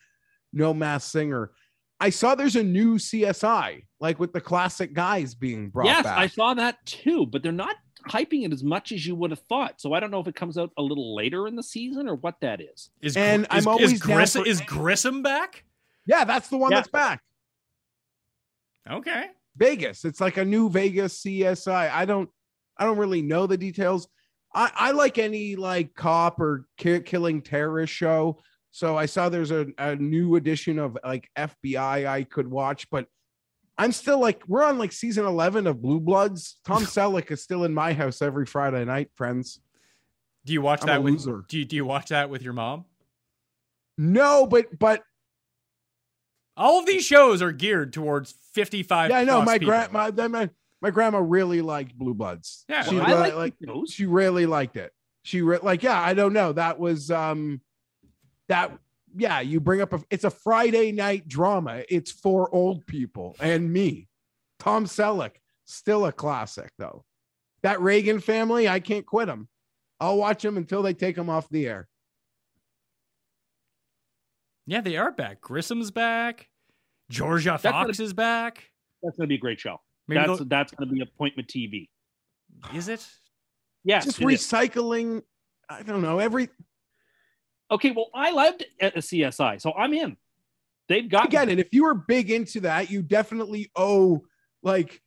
[0.51, 1.51] no masked singer.
[1.99, 6.17] I saw there's a new CSI, like with the classic guys being brought yes, back.
[6.17, 7.75] I saw that too, but they're not
[8.07, 9.81] hyping it as much as you would have thought.
[9.81, 12.15] So I don't know if it comes out a little later in the season or
[12.15, 12.89] what that is.
[13.01, 15.63] Is And is, I'm always is, down Grissom, for- is Grissom back?
[16.05, 16.77] yeah, that's the one Yeah.
[16.77, 17.21] that's back.
[18.89, 19.25] Okay.
[19.57, 20.05] Vegas.
[20.05, 21.91] It's like a new Vegas CSI.
[21.91, 22.29] I don't
[22.77, 24.07] I don't really know the details.
[24.53, 28.39] I, I like any like cop or ki- killing terrorist show.
[28.71, 33.07] So I saw there's a, a new edition of like FBI I could watch, but
[33.79, 36.57] I'm still like we're on like season 11 of Blue Bloods.
[36.65, 39.61] Tom Selleck is still in my house every Friday night, friends.
[40.45, 41.45] Do you watch I'm that with loser.
[41.47, 42.85] do you, do you watch that with your mom?
[43.97, 45.03] No, but but
[46.57, 50.49] All of these shows are geared towards 55 yeah, I know my grandma my,
[50.81, 52.65] my grandma really liked Blue Bloods.
[52.67, 53.91] Yeah, she well, I really, like, like those.
[53.91, 54.91] she really liked it.
[55.23, 56.51] She re- like, yeah, I don't know.
[56.51, 57.61] That was um
[58.49, 58.77] that
[59.15, 61.83] yeah, you bring up a it's a Friday night drama.
[61.89, 64.07] It's for old people and me.
[64.59, 67.05] Tom Selleck, still a classic though.
[67.61, 69.47] That Reagan family, I can't quit them.
[69.99, 71.89] I'll watch them until they take them off the air.
[74.65, 75.41] Yeah, they are back.
[75.41, 76.47] Grissom's back.
[77.11, 78.69] Jorja That's Fox is back.
[79.01, 79.81] That's going to be a great show.
[80.07, 81.89] Maybe that's that's going to be appointment TV.
[82.73, 83.05] is it?
[83.83, 84.05] Yes.
[84.05, 84.41] Just it is.
[84.41, 85.23] recycling.
[85.69, 86.19] I don't know.
[86.19, 86.49] Every
[87.71, 90.17] Okay, well, I loved at the CSI, so I'm in.
[90.87, 91.59] They've got I get it.
[91.59, 94.23] If you were big into that, you definitely owe
[94.63, 95.01] like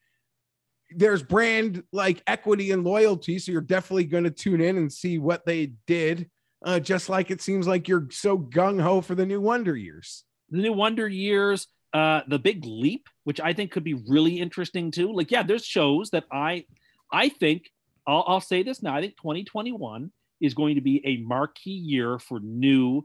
[0.95, 3.39] there's brand like equity and loyalty.
[3.39, 6.31] So you're definitely going to tune in and see what they did.
[6.65, 10.25] Uh, just like it seems like you're so gung ho for the new Wonder Years.
[10.51, 14.93] the new Wonder Years, uh, the Big Leap, which I think could be really interesting
[14.93, 15.13] too.
[15.13, 16.67] Like, yeah, there's shows that I,
[17.11, 17.73] I think
[18.07, 18.95] I'll, I'll say this now.
[18.95, 23.03] I think 2021 is going to be a marquee year for new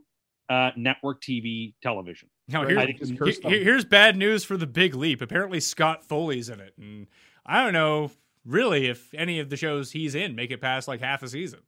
[0.50, 2.28] uh, network TV television.
[2.48, 3.64] Now, here- I think just he- cursed he- them.
[3.64, 5.22] here's bad news for the big leap.
[5.22, 7.06] Apparently, Scott Foley's in it, and
[7.46, 8.10] I don't know
[8.44, 11.60] really if any of the shows he's in make it past like half a season.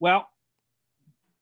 [0.00, 0.28] Well,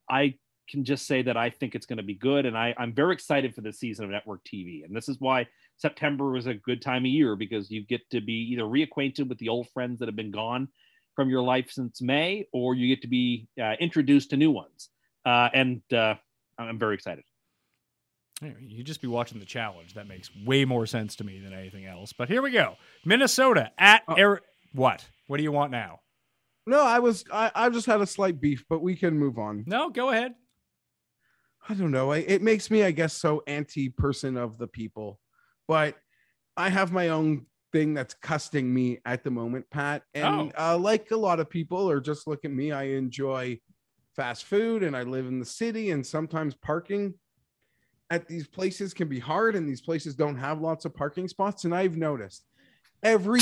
[0.09, 0.35] I
[0.68, 3.12] can just say that I think it's going to be good, and I, I'm very
[3.12, 4.85] excited for this season of network TV.
[4.85, 8.20] And this is why September was a good time of year because you get to
[8.20, 10.68] be either reacquainted with the old friends that have been gone
[11.14, 14.88] from your life since May, or you get to be uh, introduced to new ones.
[15.25, 16.14] Uh, and uh,
[16.59, 17.25] I'm very excited.
[18.42, 19.94] You just be watching the challenge.
[19.94, 22.14] That makes way more sense to me than anything else.
[22.14, 22.77] But here we go.
[23.05, 24.14] Minnesota at Oh.
[24.14, 24.40] Air.
[24.73, 25.07] What?
[25.27, 26.01] What do you want now?
[26.66, 29.64] No, I was I, I just had a slight beef, but we can move on.
[29.66, 30.33] No, go ahead.
[31.68, 32.12] I don't know.
[32.12, 35.20] I, it makes me, I guess, so anti person of the people,
[35.68, 35.96] but
[36.57, 40.02] I have my own thing that's custing me at the moment, Pat.
[40.14, 43.61] And uh, like a lot of people, or just look at me, I enjoy
[44.16, 47.14] fast food and I live in the city, and sometimes parking
[48.11, 51.64] at these places can be hard, and these places don't have lots of parking spots.
[51.64, 52.44] And I've noticed
[53.02, 53.40] every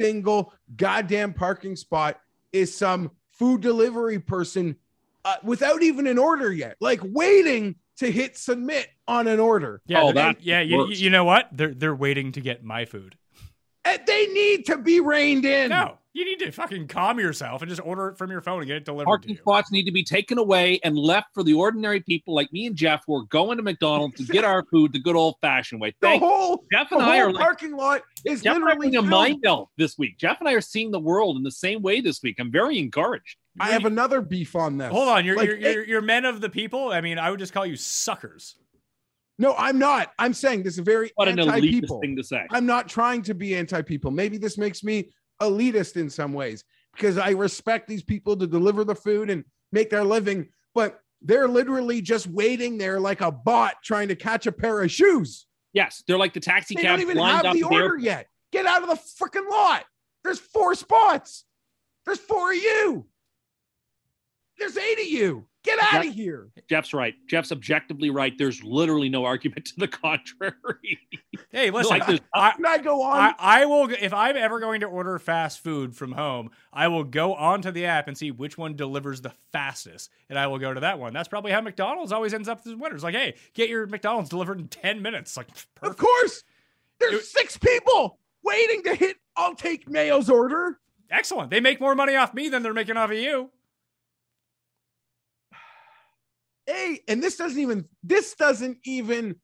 [0.00, 2.20] single goddamn parking spot
[2.52, 4.76] is some food delivery person
[5.24, 9.80] uh, without even an order yet, like waiting to hit submit on an order.
[9.86, 10.60] Yeah, Oh, they're- yeah.
[10.60, 11.48] You, you know what?
[11.52, 13.16] They're they're waiting to get my food.
[13.84, 15.68] And they need to be reined in.
[15.70, 18.66] No, you need to fucking calm yourself and just order it from your phone and
[18.66, 19.36] get it delivered to Parking you.
[19.36, 22.76] spots need to be taken away and left for the ordinary people like me and
[22.76, 25.92] Jeff who are going to McDonald's to get our food the good old fashioned way.
[26.00, 28.70] The whole, Jeff and I whole are like parking lot is Jeff and I are
[28.70, 29.10] literally having a filled.
[29.10, 30.16] mind melt this week.
[30.18, 32.36] Jeff and I are seeing the world in the same way this week.
[32.38, 33.36] I'm very encouraged.
[33.60, 34.90] I have another beef on this.
[34.90, 36.90] Hold on, you're, Like, you're, you're you're men of the people.
[36.90, 38.56] I mean, I would just call you suckers.
[39.38, 40.12] No, I'm not.
[40.18, 42.00] I'm saying this is very What an anti people.
[42.00, 42.46] thing to say.
[42.50, 44.10] I'm not trying to be anti people.
[44.10, 45.10] Maybe this makes me
[45.42, 49.90] elitist in some ways because I respect these people to deliver the food and make
[49.90, 54.52] their living, but they're literally just waiting there like a bot trying to catch a
[54.52, 55.46] pair of shoes.
[55.72, 58.28] Yes, they're like the taxi They cabs don't even have the order yet.
[58.52, 59.84] Get out of the freaking lot.
[60.22, 61.44] There's four spots.
[62.06, 63.06] There's four of you.
[64.58, 65.46] There's eight of you.
[65.64, 66.48] Get out That- of here.
[66.68, 67.14] Jeff's right.
[67.26, 68.36] Jeff's objectively right.
[68.36, 71.00] There's literally no argument to the contrary.
[71.50, 73.16] Hey, listen, Like this- I, Can I go on?
[73.18, 77.04] I, I will if I'm ever going to order fast food from home, I will
[77.04, 80.74] go onto the app and see which one delivers the fastest, and I will go
[80.74, 81.12] to that one.
[81.14, 83.02] That's probably how McDonald's always ends up as winners.
[83.02, 85.36] Like, hey, get your McDonald's delivered in ten minutes.
[85.36, 86.44] Like, pff, of course.
[87.00, 89.16] There's It- six people waiting to hit.
[89.36, 90.78] I'll take Mayo's order.
[91.10, 91.50] excellent.
[91.50, 93.50] They make more money off me than they're making off of you.
[96.66, 99.36] Hey, and this doesn't even this doesn't even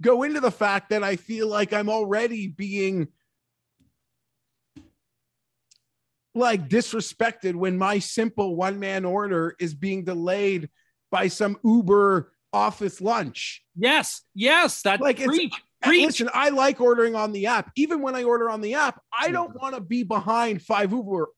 [0.00, 3.08] go into the fact that I feel like I'm already being
[6.34, 10.68] like disrespected when my simple one man order is being delayed
[11.10, 13.62] by some Uber office lunch.
[13.76, 15.52] yes, yes, that's Like, preach.
[15.80, 16.06] And Preach.
[16.06, 17.70] listen, I like ordering on the app.
[17.76, 21.28] Even when I order on the app, I don't want to be behind five Uber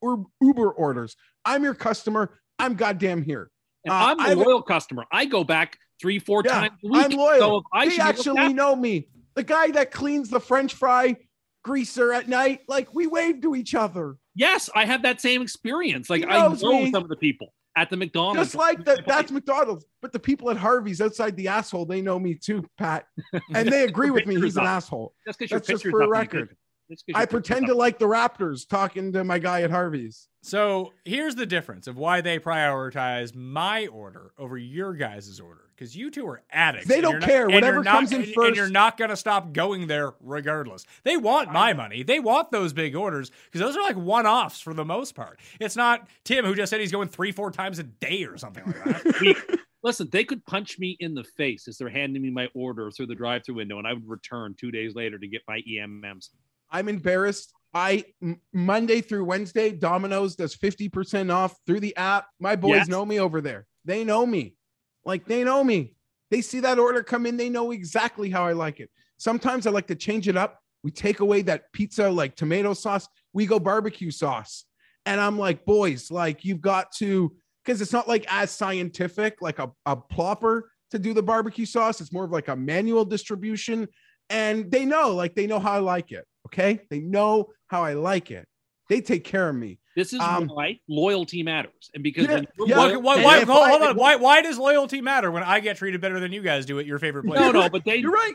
[0.41, 1.15] Uber orders.
[1.45, 2.39] I'm your customer.
[2.59, 3.51] I'm goddamn here.
[3.85, 5.05] And uh, I'm a loyal customer.
[5.11, 7.05] I go back three, four Yeah, times a week.
[7.05, 7.39] I'm loyal.
[7.39, 9.09] So if I they should be looked actually know me.
[9.35, 11.17] The guy that cleans the French fry
[11.63, 14.17] greaser at night, like we wave to each other.
[14.35, 16.11] Yes, I have that same experience.
[16.11, 16.91] Like I know me.
[16.91, 18.51] some of the people at the McDonald's.
[18.51, 19.85] Just like that, that's McDonald's.
[20.03, 23.07] But the people at Harvey's outside the asshole, they know me too, Pat.
[23.55, 24.41] And they agree with me.
[24.41, 25.15] He's an asshole.
[25.27, 26.57] Just that's just for a up, record.
[26.91, 30.29] Could- just 'cause I pretend to like the Raptors talking to my guy at Harvey's.
[30.43, 35.63] So here's the difference of why they prioritize my order over your guys' order.
[35.77, 36.89] Because you two are addicts.
[36.89, 37.47] They don't you're not- care.
[37.49, 40.85] Whatever you're not- comes in and- And you're not going to stop going there regardless.
[41.05, 42.03] They want my money.
[42.03, 45.41] They want those big orders because those are like one offs for the most part.
[45.59, 48.65] It's not Tim who just said he's going three, four times a day or something
[48.67, 49.61] like that.
[49.83, 53.07] Listen, they could punch me in the face as they're handing me my order through
[53.07, 56.29] the drive-through window, and I would return two days later to get my EMMs.
[56.71, 57.53] I'm embarrassed.
[57.73, 58.05] I
[58.53, 62.27] Monday through Wednesday, Domino's does 50% off through the app.
[62.41, 62.89] My boys Yes.
[62.89, 63.67] know me over there.
[63.85, 64.57] They know me.
[65.05, 65.95] Like they know me.
[66.31, 68.91] They see that order come in, they know exactly how I like it.
[69.19, 70.59] Sometimes I like to change it up.
[70.83, 74.65] We take away that pizza like tomato sauce, we go barbecue sauce.
[75.07, 79.59] And I'm like, boys, like you've got to because it's not like as scientific like
[79.59, 82.01] a, a plopper to do the barbecue sauce.
[82.01, 83.89] It's more of like a manual distribution.
[84.29, 86.25] And they know, like they know how I like it.
[86.47, 86.81] Okay.
[86.91, 88.47] They know how I like it.
[88.89, 89.79] They take care of me.
[89.97, 92.77] This is Um, why loyalty matters, and because Yeah, yeah.
[92.77, 93.97] why, why, why, hold, I- hold on.
[93.97, 96.87] Why, why does loyalty matter when I get treated better than you guys do at
[96.87, 97.39] your favorite place?
[97.41, 98.35] no, no, but they You're right.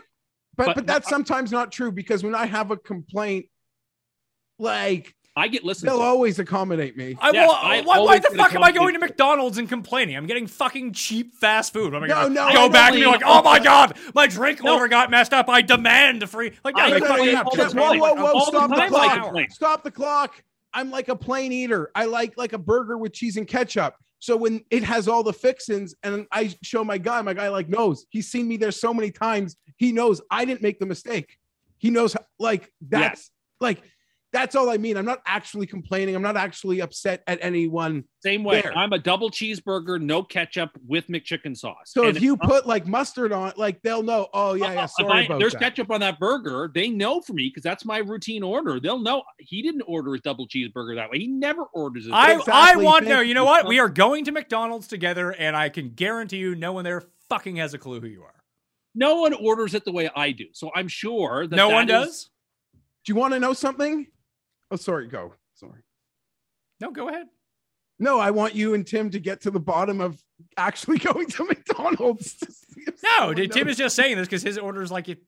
[0.56, 3.46] But But- but, that's sometimes not true because when I have a complaint,
[4.58, 5.90] like I get listened to.
[5.92, 6.04] They'll to.
[6.04, 7.16] always accommodate me.
[7.20, 9.68] I, Yes, well, I uh, why, why the fuck am I going to McDonald's and
[9.68, 10.16] complaining?
[10.16, 11.94] I'm getting fucking cheap fast food.
[11.94, 14.74] I'm No, no, go I back and be like, oh my god, my drink No.
[14.74, 15.48] order got messed up.
[15.50, 16.52] I demand a free.
[16.64, 18.32] Like, I no, no, fucking no, have all to the Just- do whoa, whoa, whoa!
[18.32, 19.50] all Stop the time, clock!
[19.50, 20.42] Stop the clock!
[20.72, 21.90] I'm like a plain eater.
[21.94, 23.94] I like like a burger with cheese and ketchup.
[24.18, 27.68] So when it has all the fixins, and I show my guy, my guy like
[27.68, 28.06] knows.
[28.08, 29.56] He's seen me there so many times.
[29.76, 31.36] He knows I didn't make the mistake.
[31.76, 33.82] He knows how- like that's like
[34.32, 34.96] that's all I mean.
[34.96, 36.14] I'm not actually complaining.
[36.14, 38.04] I'm not actually upset at anyone.
[38.22, 38.60] Same way.
[38.60, 38.76] There.
[38.76, 41.76] I'm a double cheeseburger, no ketchup with McChicken sauce.
[41.86, 44.28] So And if you it's put like mustard on, like they'll know.
[44.34, 44.86] Oh yeah, yeah.
[44.86, 45.60] Sorry I- about there's that.
[45.62, 48.78] ketchup on that burger, they know for me because that's my routine order.
[48.80, 51.18] They'll know he didn't order his double cheeseburger that way.
[51.18, 52.12] He never orders his.
[52.12, 53.20] I, I want to no.
[53.20, 53.66] You know what?
[53.66, 57.56] We are going to McDonald's together, and I can guarantee you, no one there fucking
[57.56, 58.34] has a clue who you are.
[58.94, 61.84] no one orders it the way I do, so I'm sure that no that one
[61.84, 62.30] is- does.
[63.04, 64.08] Do you want to know something?
[64.70, 65.06] Oh, sorry.
[65.08, 65.34] Go.
[65.54, 65.80] Sorry.
[66.80, 67.26] No, go ahead.
[67.98, 70.22] No, I want you and Tim to get to the bottom of
[70.56, 72.34] actually going to McDonald's.
[72.36, 73.72] to No, Tim knows.
[73.72, 75.18] is just saying this because his order is like if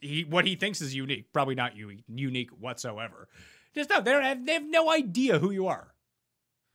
[0.00, 3.28] he what he thinks is unique, probably not u- unique whatsoever.
[3.74, 5.92] Just no, they don't have, they have no idea who you are.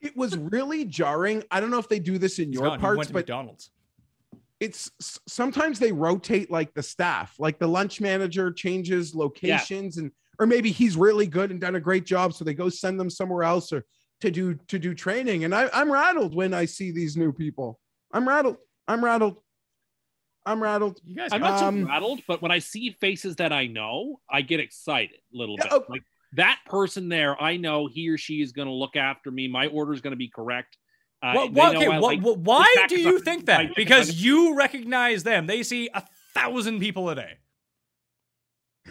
[0.02, 1.44] It was really jarring.
[1.50, 2.80] I don't know if they do this in He's your gone.
[2.80, 3.72] Parts, went to but McDonald's.
[4.60, 4.92] it's
[5.28, 10.72] sometimes they rotate like the staff, like the lunch manager changes locations, and or maybe
[10.72, 13.72] he's really good and done a great job, so they go send them somewhere else
[13.72, 13.86] or
[14.22, 15.44] to do to do training.
[15.46, 17.80] And I, I'm rattled when I see these new people.
[18.12, 18.58] I'm rattled.
[18.88, 19.38] I'm rattled.
[20.46, 21.00] I'm rattled.
[21.06, 23.68] You guys, I'm got- not so Um, rattled, but when I see faces that I
[23.68, 25.68] know, I get excited a little bit.
[25.70, 25.86] oh.
[25.88, 26.02] Like
[26.34, 29.48] that person there, I know he or she is going to look after me.
[29.48, 30.78] My order is going to be correct.
[31.22, 33.60] Uh, What, they what, okay, I what, like- what- why do you I- think that?
[33.60, 35.46] I- Because you recognize them.
[35.46, 37.34] They see a thousand people a day.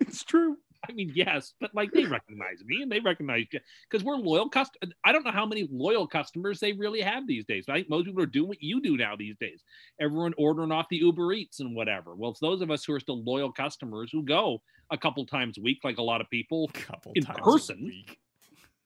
[0.00, 0.56] it's true.
[0.88, 4.48] I mean, yes, but like they recognize me and they recognize you because we're loyal
[4.48, 4.92] customers.
[5.04, 7.66] I don't know how many loyal customers they really have these days.
[7.68, 9.62] I think most people are doing what you do now these days.
[10.00, 12.14] Everyone ordering off the Uber Eats and whatever.
[12.14, 15.58] Well, it's those of us who are still loyal customers who go a couple times
[15.58, 16.70] a week, like a lot of people.
[16.72, 17.92] Couple In person?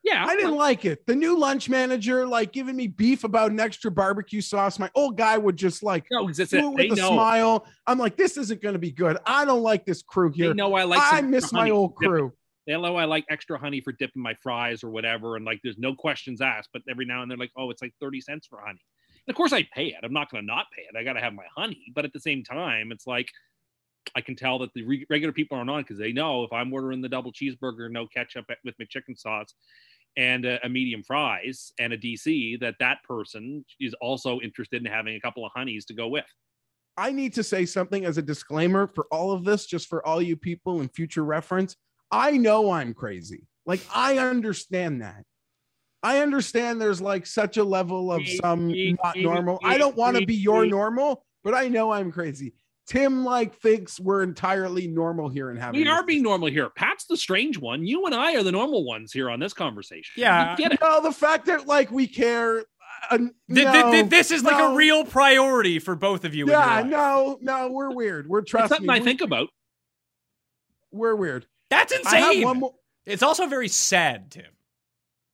[0.03, 1.05] Yeah, I didn't like it.
[1.07, 4.79] The new lunch manager, like giving me beef about an extra barbecue sauce.
[4.79, 6.75] My old guy would just like No, it's do it.
[6.75, 7.13] with a know.
[7.13, 7.67] smile.
[7.87, 9.19] I'm like, this isn't going to be good.
[9.27, 10.55] I don't like this crew They here.
[10.55, 11.01] know I like.
[11.03, 12.33] I miss my old crew.
[12.67, 15.79] They know I like extra honey for dipping my fries or whatever, and like there's
[15.79, 16.71] no questions asked.
[16.73, 18.81] But every now and then, like, oh, it's like thirty cents for honey.
[19.27, 19.97] And of course, I pay it.
[20.03, 20.97] I'm not going to not pay it.
[20.99, 21.93] I got to have my honey.
[21.95, 23.29] But at the same time, it's like
[24.15, 26.73] I can tell that the re- regular people aren't on because they know if I'm
[26.73, 29.55] ordering the double cheeseburger, no ketchup eh, with McChicken sauce,
[30.17, 34.91] and a, a medium fries and a DC, that that person is also interested in
[34.91, 36.25] having a couple of honeys to go with.
[36.97, 40.21] I need to say something as a disclaimer for all of this, just for all
[40.21, 41.77] you people in future reference.
[42.11, 43.47] I know I'm crazy.
[43.65, 45.25] Like, I understand that.
[46.03, 49.61] I understand there's like such a level of some not normal.
[49.63, 52.55] I don't want to be your normal, but I know I'm crazy.
[52.91, 56.69] Tim like thinks we're entirely normal here and having We are being normal here.
[56.71, 57.87] Pat's the strange one.
[57.87, 60.13] You and I are the normal ones here on this conversation.
[60.21, 60.51] Yeah.
[60.51, 60.81] You get it.
[60.83, 62.65] No, the fact that like we care.
[63.09, 66.49] Uh, Th- no, th- th- this is like a real priority for both of you.
[66.49, 68.29] Yeah, no, no, we're weird.
[68.29, 68.95] We're It's trust something me.
[68.95, 69.49] I we- think about.
[70.91, 71.47] we're weird.
[71.71, 72.43] That's insane.
[72.45, 72.75] one more.
[73.07, 74.45] It's also very sad, Tim.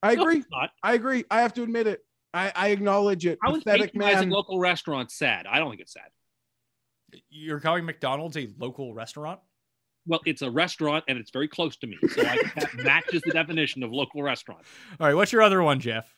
[0.03, 0.39] I agree.
[0.39, 0.71] it's not.
[0.83, 1.25] I agree.
[1.31, 2.01] I have to admit it.
[2.35, 3.39] I, I acknowledge it.
[3.43, 4.31] How is Pathetic patronizing man.
[4.31, 5.47] local restaurants sad?
[5.47, 6.11] I don't think it's sad.
[7.31, 9.41] You're calling McDonald's a local restaurant?
[10.07, 13.33] Well, it's a restaurant and it's very close to me, so I that matches the
[13.33, 14.63] definition of local restaurant.
[15.01, 16.13] All right, what's your other one, Jeff?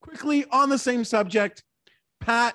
[0.00, 1.62] Quickly on the same subject,
[2.20, 2.54] Pat.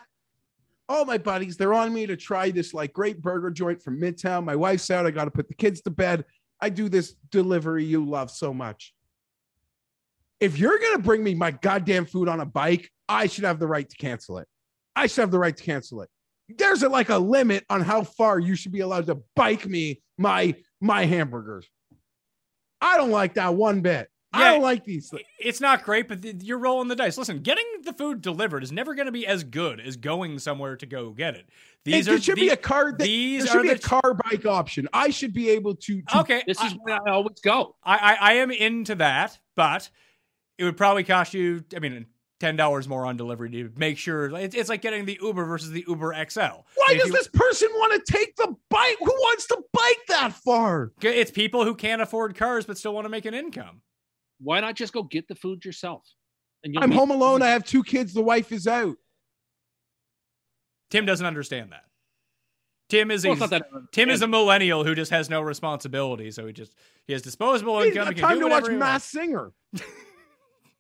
[0.89, 4.45] All my buddies, they're on me to try this like great burger joint from Midtown.
[4.45, 5.06] My wife's out.
[5.06, 6.23] I got to put the kids to bed.
[6.62, 8.93] I do this delivery you love so much.
[10.39, 13.67] If you're gonna bring me my goddamn food on a bike, I should have the
[13.67, 14.47] right to cancel it.
[14.95, 16.10] I should have the right to cancel it.
[16.49, 20.01] There's a, like a limit on how far you should be allowed to bike me
[20.17, 21.67] my my hamburgers.
[22.81, 24.10] I don't like that one bit.
[24.33, 25.10] I don't like these.
[25.10, 25.23] things.
[25.39, 27.17] It's not great, but th- you're rolling the dice.
[27.17, 30.75] Listen, getting the food delivered is never going to be as good as going somewhere
[30.75, 31.49] to go get it.
[31.86, 32.91] These Hey, are there should the- be a car.
[32.91, 34.87] That, these there should are be the a car bike option.
[34.93, 36.02] I should be able to.
[36.04, 37.75] to Okay, This I, is where I always go.
[37.83, 39.89] I, I I am into that, but
[40.60, 41.63] it would probably cost you.
[41.75, 42.06] I mean,
[42.40, 44.25] ten dollars more on delivery to make sure.
[44.38, 46.40] It's, it's like getting the Uber versus the Uber XL.
[46.75, 48.98] Why does you- this person want to take the bike?
[49.00, 50.92] Who wants to bike that far?
[51.02, 53.81] It's people who can't afford cars but still want to make an income.
[54.40, 56.04] Why not just go get the food yourself?
[56.63, 57.42] And I'm home alone.
[57.42, 58.13] I have two kids.
[58.13, 58.98] The wife is out.
[60.90, 61.83] Tim doesn't understand that.
[62.90, 65.42] Tim is a Well, it's not that- Tim is a millennial who just has no
[65.42, 66.73] responsibility, so he just
[67.06, 68.06] he has disposable income.
[68.06, 69.12] got he can time to watch whatever Masked.
[69.12, 69.52] Singer,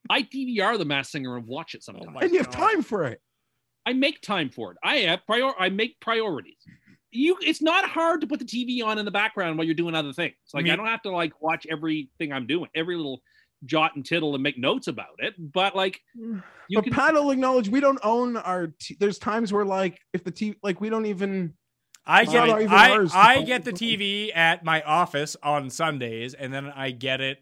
[0.09, 2.07] I DVR the Masked Singer and watch it sometimes.
[2.09, 3.21] Oh my and you have time for it.
[3.85, 4.77] I make time for it.
[4.83, 5.51] I have prior.
[5.57, 6.57] I make priorities.
[7.11, 9.95] You, it's not hard to put the TV on in the background while you're doing
[9.95, 10.35] other things.
[10.53, 13.21] Like Me- I don't have to like watch everything I'm doing, every little
[13.63, 15.35] jot and tittle, and make notes about it.
[15.37, 16.41] But like, you
[16.73, 16.93] but can.
[16.93, 18.67] Pat will acknowledge we don't own our.
[18.79, 21.53] T- There's times where like if the TV like we don't even.
[22.09, 22.61] I get it.
[22.61, 27.19] even I, I get the TV at my office on Sundays, and then I get
[27.19, 27.39] it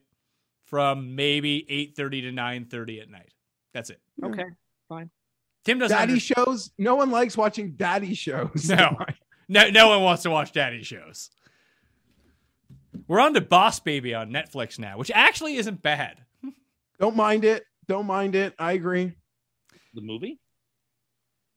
[0.66, 3.32] from maybe eight thirty to nine thirty at night.
[3.74, 4.00] That's it.
[4.24, 4.46] okay.
[4.90, 5.10] Fine.
[5.64, 5.96] Tim doesn't.
[5.98, 6.72] Daddy under- shows.
[6.78, 8.70] No one likes watching daddy shows.
[8.70, 8.98] No.
[9.50, 11.30] no, no one wants to watch daddy shows.
[13.08, 16.22] We're on to Boss Baby on Netflix now, which actually isn't bad.
[17.00, 17.64] Don't mind it.
[17.88, 18.54] Don't mind it.
[18.58, 19.12] I agree.
[19.94, 20.40] The movie.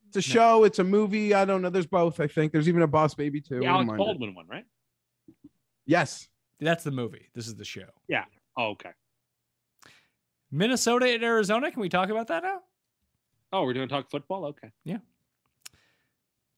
[0.08, 0.64] It's a show.
[0.64, 1.34] It's a movie.
[1.34, 1.70] I don't know.
[1.70, 2.18] There's both.
[2.18, 3.60] I think there's even a Boss Baby too.
[3.60, 4.04] The I don't Alex mind it.
[4.04, 4.64] Baldwin one, right?
[5.86, 6.28] Yes.
[6.60, 7.28] That's the movie.
[7.34, 7.84] This is the show.
[8.56, 8.90] Oh, okay.
[10.50, 11.70] Minnesota and Arizona.
[11.70, 12.60] Can we talk about that now?
[13.52, 14.46] Oh, we're going to talk football.
[14.46, 14.70] Okay.
[14.84, 14.98] Yeah.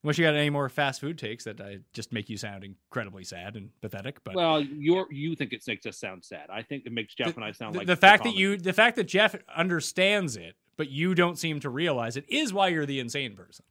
[0.02, 3.22] Unless you got any more fast food takes that I just make you sound incredibly
[3.22, 4.18] sad and pathetic.
[4.24, 6.46] But Well, you're you think it makes us sound sad.
[6.50, 8.56] I think it makes Jeff the, and I sound the- like the fact that you
[8.56, 12.68] the fact that Jeff understands it, but you don't seem to realize it is why
[12.68, 13.64] you're the insane person.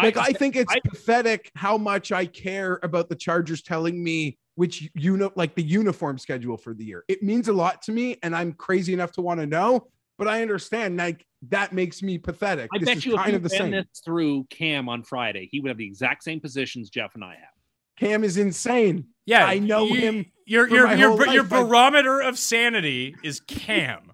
[0.00, 4.36] Like I, think it's I- pathetic how much I care about the Chargers telling me
[4.58, 7.04] which you know like the uniform schedule for the year.
[7.06, 9.86] It means a lot to me, and I'm crazy enough to want to know.
[10.18, 12.68] But I understand like that makes me pathetic.
[12.74, 13.70] I this bet is you if kind you of the same.
[13.70, 17.34] this through Cam on Friday, he would have the exact same positions Jeff and I
[17.36, 17.54] have.
[18.00, 19.06] Cam is insane.
[19.26, 24.12] Yeah, I know you- him Your for your your, your barometer of sanity is Cam.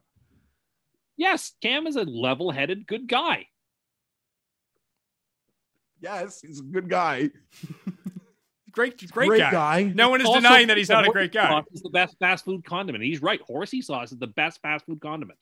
[1.17, 3.47] Yes, Cam is a level-headed, good guy.
[6.03, 7.31] Yes, he's a good guy.
[8.75, 9.93] Great, great, guy.
[9.95, 11.63] No one is Also, denying that he's not a great guy.
[11.73, 13.05] Is the best fast food condiment.
[13.05, 13.41] He's right.
[13.43, 15.39] Horsey sauce is the best fast food condiment.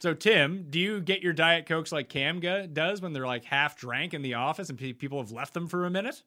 [0.00, 3.44] So Tim, do you get your diet cokes like Cam go- does when they're like
[3.44, 6.22] half drank in the office and people have left them for a minute?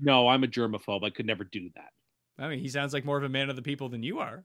[0.00, 1.04] No, I'm a germaphobe.
[1.04, 1.90] I could never do that.
[2.38, 4.44] I mean, he sounds like more of a man of the people than you are.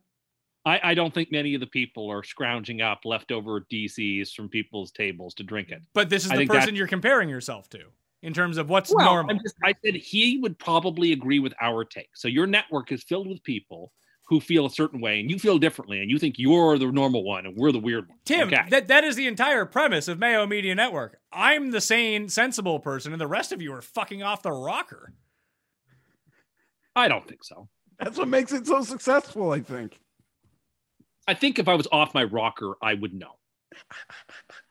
[0.66, 4.92] I, I don't think many of the people are scrounging up leftover DCs from people's
[4.92, 5.84] tables to drink it.
[5.94, 7.80] But this is I the person you're comparing yourself to
[8.24, 9.36] in terms of what's Well, normal.
[9.36, 12.10] I'm just, I said he would probably agree with our take.
[12.16, 13.92] So your network is filled with people
[14.26, 17.26] who feel a certain way, and you feel differently, and you think you're the normal
[17.26, 18.18] one, and we're the weird one.
[18.24, 18.64] Tim, okay.
[18.70, 21.20] that, that is the entire premise of Mayo Media Network.
[21.32, 25.14] I'm the sane, sensible person, and the rest of you are fucking off the rocker.
[26.96, 27.68] I don't think so.
[28.00, 30.00] That's what makes it so successful, I think.
[31.28, 33.36] I think if I was off my rocker, I would know.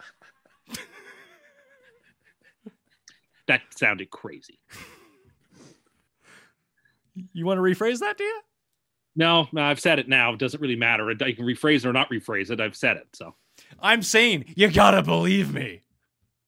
[3.53, 4.59] that sounded crazy.
[7.32, 8.40] You want to rephrase that, do you?
[9.14, 10.32] No, no, I've said it now.
[10.32, 11.11] It doesn't really matter.
[11.11, 12.61] I can rephrase it or not rephrase it.
[12.61, 13.09] I've said it.
[13.12, 13.34] So
[13.78, 14.46] I'm sane.
[14.57, 15.82] You gotta believe me.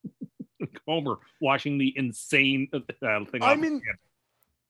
[0.88, 2.80] Homer watching the insane uh,
[3.26, 3.42] thing.
[3.42, 3.82] I mean,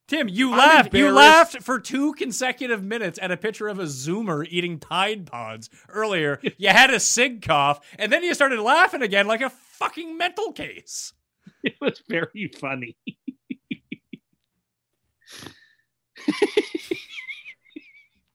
[0.09, 0.95] Tim, you I'm laughed.
[0.95, 5.71] You laughed for two consecutive minutes at a picture of a Zoomer eating Tide Pods
[5.89, 6.41] earlier.
[6.59, 10.53] you had a sig cough, and then you started laughing again like a fucking mental
[10.53, 11.13] case.
[11.65, 12.97] It was very funny.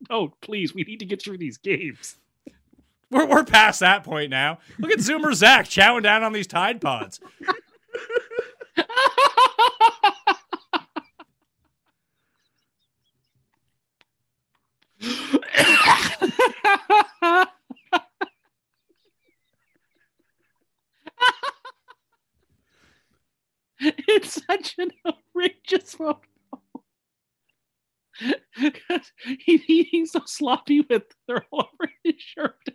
[0.10, 2.18] oh, please, we need to get through these games.
[3.12, 4.60] We're, we're past that point now.
[4.78, 7.20] Look at Zoomer Zach chowing down on these Tide Pods.
[24.50, 26.20] it's such an outrageous photo.
[28.62, 32.70] Because he's eating so sloppy with they're all over his shirt.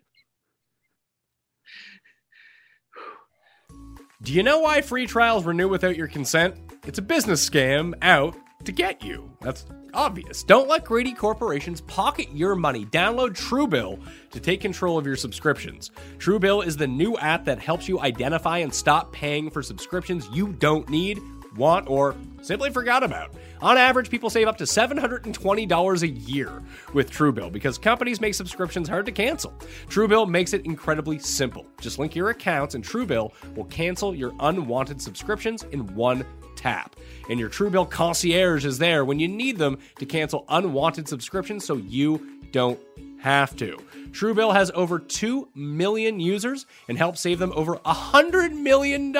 [4.22, 6.56] Do you know why free trials renew without your consent?
[6.86, 9.30] It's a business scam out to get you.
[9.42, 10.42] That's obvious.
[10.42, 12.86] Don't let greedy corporations pocket your money.
[12.86, 15.90] Download Truebill to take control of your subscriptions.
[16.18, 20.54] Truebill is the new app that helps you identify and stop paying for subscriptions you
[20.54, 21.20] don't need,
[21.56, 23.32] want, or simply forgot about.
[23.60, 28.88] On average, people save up to $720 a year with Truebill because companies make subscriptions
[28.88, 29.54] hard to cancel.
[29.88, 31.66] Truebill makes it incredibly simple.
[31.80, 36.26] Just link your accounts, and Truebill will cancel your unwanted subscriptions in one
[36.56, 36.96] tap.
[37.30, 41.76] And your Truebill concierge is there when you need them to cancel unwanted subscriptions so
[41.76, 42.78] you don't
[43.24, 43.78] have to.
[44.10, 49.12] Truebill has over 2 million users and helped save them over $100 million.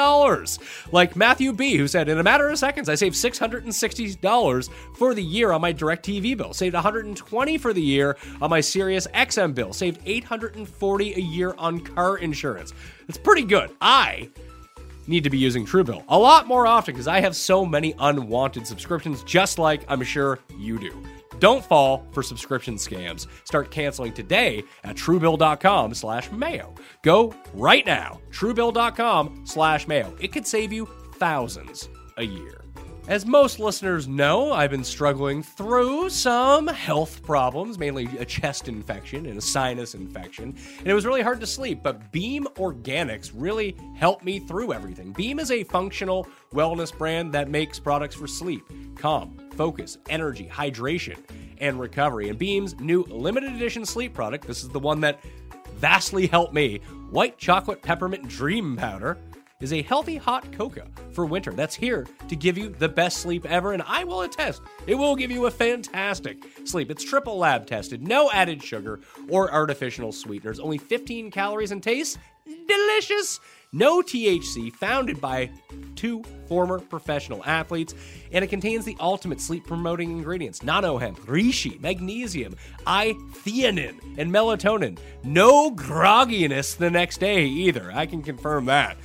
[0.92, 5.22] Like Matthew B., who said, In a matter of seconds, I saved $660 for the
[5.22, 9.72] year on my DirecTV bill, saved 120 for the year on my Sirius XM bill,
[9.72, 12.74] saved 840 a year on car insurance.
[13.06, 13.70] That's pretty good.
[13.80, 14.28] I
[15.06, 18.66] need to be using Truebill a lot more often because I have so many unwanted
[18.66, 20.92] subscriptions, just like I'm sure you do.
[21.40, 23.26] Don't fall for subscription scams.
[23.44, 26.74] Start canceling today at truebill.com slash mayo.
[27.02, 30.14] Go right now, truebill.com slash mayo.
[30.20, 32.63] It could save you thousands a year.
[33.06, 39.26] As most listeners know, I've been struggling through some health problems, mainly a chest infection
[39.26, 41.82] and a sinus infection, and it was really hard to sleep.
[41.82, 45.12] But Beam Organics really helped me through everything.
[45.12, 51.18] Beam is a functional wellness brand that makes products for sleep, calm, focus, energy, hydration,
[51.58, 52.30] and recovery.
[52.30, 55.20] And Beam's new limited edition sleep product, this is the one that
[55.74, 56.78] vastly helped me
[57.10, 59.18] white chocolate peppermint dream powder
[59.60, 63.48] is a healthy hot cocoa for winter that's here to give you the best sleep
[63.48, 63.72] ever.
[63.72, 66.90] And I will attest, it will give you a fantastic sleep.
[66.90, 72.18] It's triple lab tested, no added sugar or artificial sweeteners, only 15 calories and tastes
[72.66, 73.40] delicious.
[73.72, 75.50] No THC, founded by
[75.96, 77.92] two former professional athletes,
[78.30, 82.54] and it contains the ultimate sleep promoting ingredients nano hemp, reishi, magnesium,
[82.86, 84.98] I theanine, and melatonin.
[85.24, 87.90] No grogginess the next day either.
[87.92, 88.96] I can confirm that.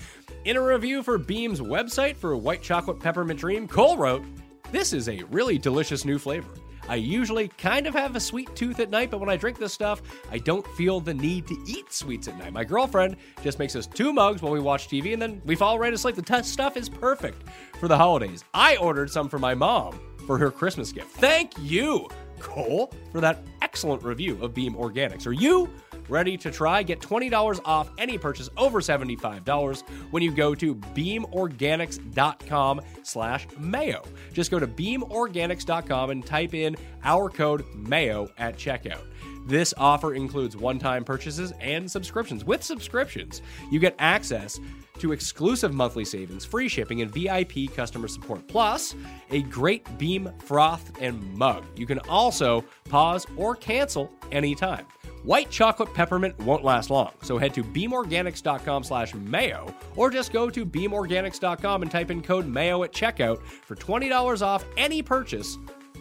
[0.46, 4.24] In a review for Beam's website for White Chocolate Peppermint Dream, Cole wrote,
[4.72, 6.48] This is a really delicious new flavor.
[6.88, 9.74] I usually kind of have a sweet tooth at night, but when I drink this
[9.74, 12.54] stuff, I don't feel the need to eat sweets at night.
[12.54, 15.78] My girlfriend just makes us two mugs while we watch TV, and then we fall
[15.78, 16.16] right asleep.
[16.16, 17.44] The t- stuff is perfect
[17.78, 18.46] for the holidays.
[18.54, 21.12] I ordered some for my mom for her Christmas gift.
[21.12, 22.08] Thank you,
[22.40, 25.28] Cole, for that excellent review of Beam Organics.
[25.28, 25.70] Are you
[26.10, 26.84] ready to try?
[26.84, 29.82] Get $20 off any purchase over $75
[30.12, 34.04] when you go to beamorganics.com slash mayo.
[34.34, 39.02] Just go to beamorganics.com and type in our code mayo at checkout.
[39.46, 42.46] This offer includes one-time purchases and subscriptions.
[42.46, 43.42] With subscriptions,
[43.72, 44.60] you get access
[45.00, 48.94] to exclusive monthly savings, free shipping, and VIP customer support, plus
[49.32, 51.66] a great Beam froth and mug.
[51.76, 54.86] You can also pause or cancel anytime.
[55.24, 60.50] White chocolate peppermint won't last long, so head to beamorganics.com slash mayo or just go
[60.50, 65.58] to beamorganics.com and type in code mayo at checkout for $20 off any purchase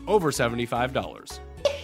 [0.06, 1.40] over $75.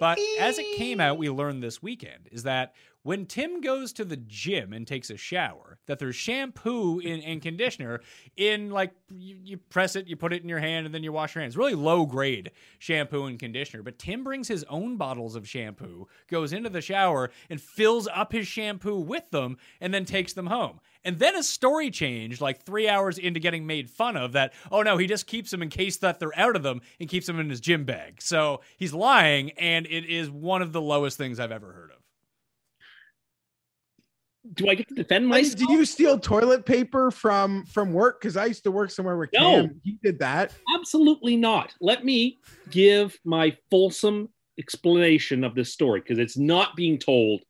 [0.00, 2.74] But as it came out, we learned this weekend is that
[3.04, 7.42] when Tim goes to the gym and takes a shower, that there's shampoo and, and
[7.42, 8.00] conditioner
[8.36, 11.12] in like you, you press it, you put it in your hand, and then you
[11.12, 11.56] wash your hands.
[11.56, 13.82] Really low grade shampoo and conditioner.
[13.82, 18.32] But Tim brings his own bottles of shampoo, goes into the shower, and fills up
[18.32, 20.80] his shampoo with them, and then takes them home.
[21.04, 24.82] And then a story change, like three hours into getting made fun of, that, oh
[24.82, 27.40] no, he just keeps them in case that they're out of them and keeps them
[27.40, 28.22] in his gym bag.
[28.22, 32.01] So he's lying, and it is one of the lowest things I've ever heard of.
[34.54, 35.56] Do I get to defend myself?
[35.56, 38.20] did you steal toilet paper from from work?
[38.20, 39.62] Because I used to work somewhere where No.
[39.62, 40.52] Cam he did that.
[40.74, 41.74] Absolutely not.
[41.80, 42.38] Let me
[42.70, 44.28] give my fulsome
[44.58, 47.42] explanation of this story because it's not being told,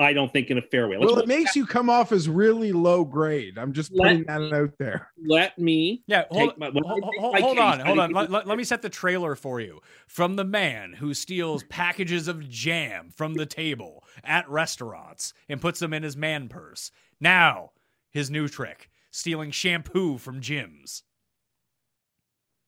[0.00, 0.96] I don't think, in a fair way.
[0.96, 3.58] Let's Well, it makes you come off as really low grade.
[3.58, 5.10] I'm just putting that out there.
[5.26, 8.12] let me Yeah, hold, take my, when hold, hold- hold on, hold on.
[8.12, 9.80] Let, let- let me set the trailer for you.
[10.06, 15.80] From the man who steals packages of jam from the table at restaurants and puts
[15.80, 16.90] them in his man purse.
[17.20, 17.72] Now,
[18.10, 21.02] his new trick stealing shampoo from gyms.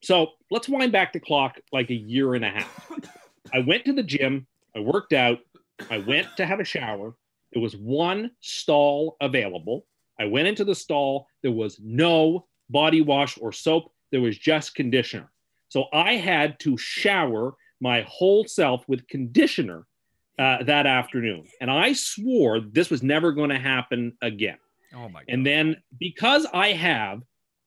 [0.03, 2.91] So let's wind back the clock like a year and a half.
[3.55, 5.39] I went to the gym, I worked out,
[5.91, 7.15] I went to have a shower.
[7.53, 9.87] There was one stall available.
[10.19, 11.27] I went into the stall.
[11.43, 15.31] There was no body wash or soap, there was just conditioner.
[15.69, 19.87] So I had to shower my whole self with conditioner
[20.39, 21.45] uh, that afternoon.
[21.61, 24.59] And I swore this was never going to happen again.
[24.95, 25.25] Oh my god.
[25.29, 27.23] And then because I have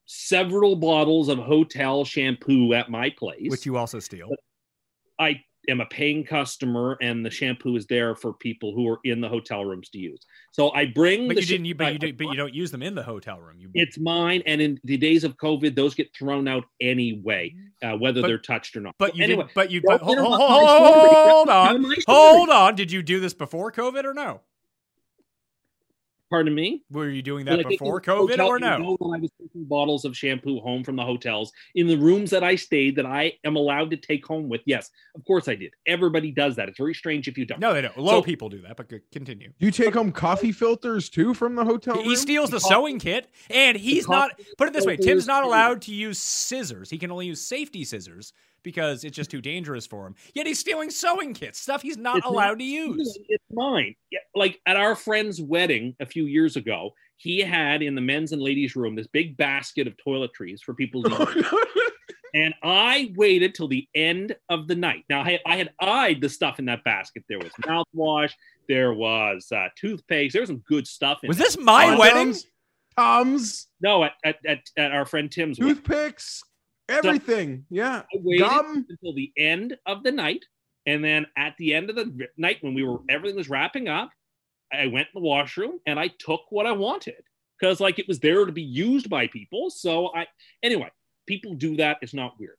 [0.06, 4.30] several bottles of hotel shampoo at my place, Which you also steal.
[5.18, 9.20] I am a paying customer and the shampoo is there for people who are in
[9.20, 10.24] the hotel rooms to use.
[10.52, 11.66] So I bring But you didn't.
[11.66, 13.56] You, but you did, But you don't use them in the hotel room.
[13.58, 13.70] You.
[13.74, 18.20] it's mine and in the days of COVID those get thrown out anyway uh, whether
[18.22, 18.94] But- they're touched or not.
[18.98, 19.54] But you anyway, did.
[19.54, 19.82] But you.
[19.84, 21.94] But hold, interrupt hold, hold on.
[22.06, 22.74] Hold on.
[22.74, 24.40] Did you do this before COVID or no?
[26.28, 26.82] Pardon me.
[26.90, 28.78] Were you doing that before COVID hotel, or you no?
[28.78, 32.30] know when I was taking bottles of shampoo home from the hotels in the rooms
[32.30, 34.60] that I stayed that I am allowed to take home with.
[34.66, 35.72] Yes, of course I did.
[35.86, 36.68] Everybody does that.
[36.68, 37.60] It's very strange if you don't.
[37.60, 37.96] No, they don't.
[37.96, 39.52] Low So- people do that, but continue.
[39.60, 42.16] You take home coffee filters too from the hotel He, room?
[42.16, 44.32] steals the coffee- sewing kit, and he's not.
[44.58, 45.48] Put it this way: Tim's filters not too.
[45.48, 46.90] allowed to use scissors.
[46.90, 48.32] He can only use safety scissors
[48.66, 50.16] because it's just too dangerous for him.
[50.34, 53.16] Yet he's stealing sewing kits, stuff he's not It's allowed to use.
[53.28, 53.94] It's mine.
[54.10, 58.32] Yeah, like at our friend's wedding a few years ago, he had in the men's
[58.32, 61.46] and ladies' room this big basket of toiletries for people to use.
[62.34, 65.04] And I waited till the end of the night.
[65.08, 67.22] Now, I, I had eyed the stuff in that basket.
[67.28, 68.32] There was mouthwash,
[68.68, 71.44] there was uh, toothpaste, there was some good stuff in Was it.
[71.44, 72.34] this my Condoms, wedding?
[72.98, 73.68] Tom's?
[73.80, 75.76] No, at, at, at, at our friend Tim's wedding.
[75.76, 76.42] toothpicks,
[76.88, 77.64] everything.
[77.70, 78.02] Yeah.
[78.02, 78.86] I waited Gum.
[78.88, 80.44] until the end of the night,
[80.86, 84.10] and then at the end of the night, when we were everything was wrapping up,
[84.72, 87.22] I went in the washroom and I took what I wanted
[87.58, 89.70] because like it was there to be used by people.
[89.70, 90.26] So I
[90.62, 90.90] anyway,
[91.26, 91.98] people do that.
[92.02, 92.56] It's not weird.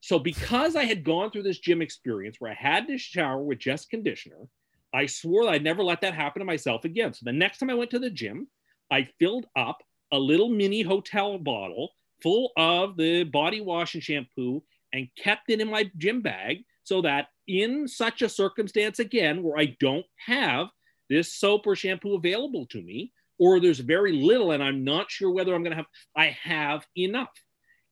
[0.00, 3.58] So because I had gone through this gym experience where I had to shower with
[3.58, 4.48] just conditioner,
[4.92, 7.14] I swore that I'd never let that happen to myself again.
[7.14, 8.48] So the next time I went to the gym,
[8.90, 9.78] I filled up
[10.12, 11.90] a little mini hotel bottle
[12.24, 14.62] full of the body wash and shampoo
[14.94, 19.58] and kept it in my gym bag so that in such a circumstance again where
[19.58, 20.68] I don't have
[21.10, 25.30] this soap or shampoo available to me or there's very little and I'm not sure
[25.30, 27.28] whether I'm going to have I have enough.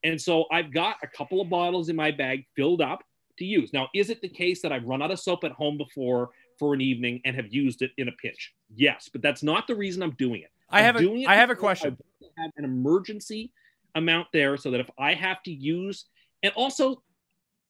[0.03, 3.05] And so I've got a couple of bottles in my bag filled up
[3.39, 3.73] to use.
[3.73, 6.75] Now, is it the case that I've run out of soap at home before for
[6.75, 8.53] an evening and have used it in a pinch?
[8.75, 10.51] Yes, but that's not the reason I'm doing it.
[10.71, 11.97] I I'm have a I have a question.
[12.39, 13.53] I have an emergency
[13.95, 16.07] amount there so that if I have to use,
[16.43, 17.03] and also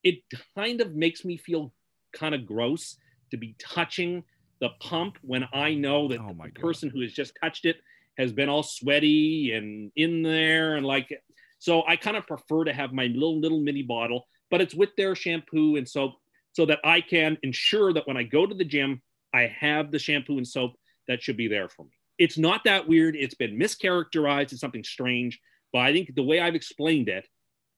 [0.03, 0.17] it
[0.57, 1.73] kind of makes me feel
[2.13, 2.97] kind of gross
[3.31, 4.25] to be touching
[4.61, 6.55] the pump when I know that Oh the God.
[6.55, 7.77] person who has just touched it
[8.19, 11.11] has been all sweaty and in there and like
[11.59, 14.91] so I kind of prefer to have my little little mini bottle, but it's with
[14.97, 16.15] their shampoo and soap
[16.53, 19.01] so that I can ensure that when I go to the gym,
[19.33, 20.73] I have the shampoo and soap
[21.09, 21.93] that should be there for me.
[22.19, 23.17] It's not that weird.
[23.17, 25.41] It's been mischaracterized as something strange,
[25.73, 27.27] but I think the way I've explained it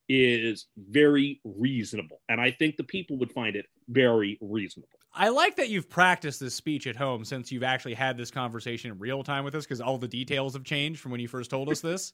[0.08, 2.20] is very reasonable.
[2.28, 4.88] And I think the people would find it very reasonable.
[5.14, 8.90] I like that you've practiced this speech at home since you've actually had this conversation
[8.90, 11.50] in real time with us because all the details have changed from when you first
[11.50, 12.12] told us this.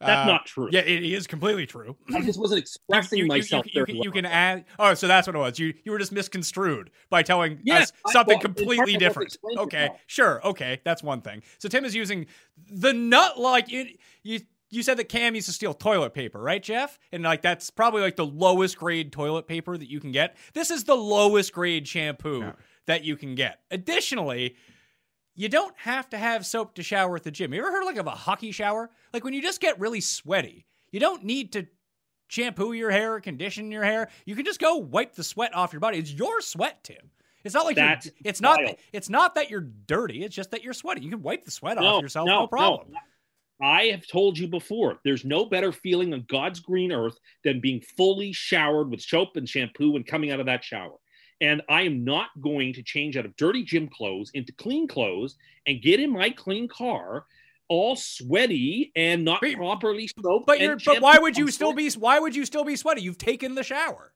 [0.00, 0.70] That's Uh, not true.
[0.72, 1.94] Yeah, it is completely true.
[2.14, 3.66] I just wasn't expressing you, you- myself.
[3.66, 4.12] You, you, can- you well.
[4.12, 4.64] can add.
[4.78, 5.58] Oh, so that's what it was.
[5.58, 9.36] You you were just misconstrued by telling Yes, us I- something well, completely different.
[9.58, 10.40] Okay, sure.
[10.44, 11.42] Okay, that's one thing.
[11.58, 12.26] So Tim is using
[12.70, 13.88] the nut like you
[14.70, 14.82] you.
[14.82, 16.98] Said that Cam used to steal toilet paper, right, Jeff?
[17.12, 20.36] And like that's probably like the lowest grade toilet paper that you can get.
[20.54, 22.52] This is the lowest grade shampoo Yeah.
[22.86, 23.60] that you can get.
[23.70, 24.56] Additionally,
[25.34, 27.52] you don't have to have soap to shower at the gym.
[27.54, 28.90] You ever heard like of a hockey shower?
[29.12, 31.66] Like when you just get really sweaty, you don't need to
[32.28, 34.08] shampoo your hair, or condition your hair.
[34.24, 35.98] You can just go wipe the sweat off your body.
[35.98, 37.10] It's your sweat, Tim.
[37.42, 38.60] It's not like That's you're, it's not
[38.92, 40.22] it's not that you're dirty.
[40.24, 41.00] It's just that you're sweaty.
[41.00, 42.88] You can wipe the sweat off yourself, no, problem.
[43.62, 47.82] I have told you before, there's no better feeling on God's green earth than being
[47.96, 50.96] fully showered with soap and shampoo and coming out of that shower.
[51.40, 55.36] And I am not going to change out of dirty gym clothes into clean clothes
[55.66, 57.24] and get in my clean car
[57.68, 60.46] all sweaty and not But- properly soaped.
[60.46, 63.00] But you're but why would you still be why would you still be sweaty?
[63.02, 64.12] You've taken the shower.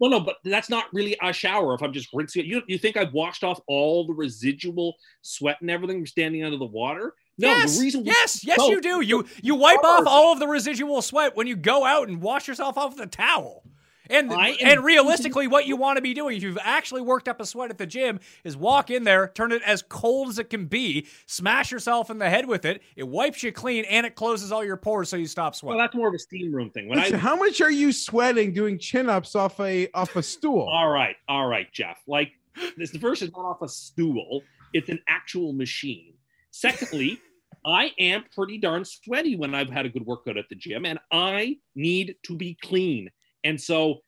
[0.00, 1.74] Well, no, but that's not really a shower.
[1.74, 5.58] If I'm just rinsing it, you you think I've washed off all the residual sweat
[5.60, 7.14] and everything from standing under the water?
[7.38, 9.00] No, yes, the reason we yes, yes, soap you do.
[9.00, 12.48] You you wipe off all of the residual sweat when you go out and wash
[12.48, 13.62] yourself off with a towel.
[14.10, 17.46] And and realistically, what you want to be doing if you've actually worked up a
[17.46, 20.66] sweat at the gym is walk in there, turn it as cold as it can
[20.66, 22.82] be, smash yourself in the head with it.
[22.96, 25.76] It wipes you clean and it closes all your pores so you stop sweating.
[25.76, 26.88] Well, that's more of a steam room thing.
[26.88, 30.22] When Listen, I how much are you sweating doing chin ups off a off a
[30.22, 30.62] stool?
[30.72, 31.98] all right, all right, Jeff.
[32.06, 32.32] Like
[32.76, 36.14] this, the first is not off a stool; it's an actual machine.
[36.50, 37.20] Secondly,
[37.68, 40.98] I am pretty darn sweaty when I've had a good workout at the gym, and
[41.12, 43.10] I need to be clean.
[43.44, 43.98] And so,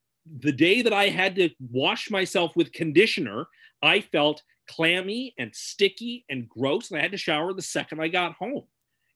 [0.41, 3.47] the day that I had to wash myself with conditioner,
[3.83, 8.09] I felt clammy and sticky and gross, and I had to shower the second I
[8.09, 8.65] got home.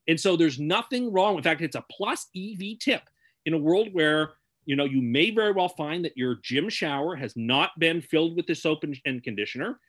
[0.07, 1.37] And so, there's nothing wrong.
[1.37, 3.01] In fact, it's a plus EV tip
[3.47, 4.33] in a world where
[4.65, 8.35] you know you may very well find that your gym shower has not been filled
[8.35, 9.79] with the soap and conditioner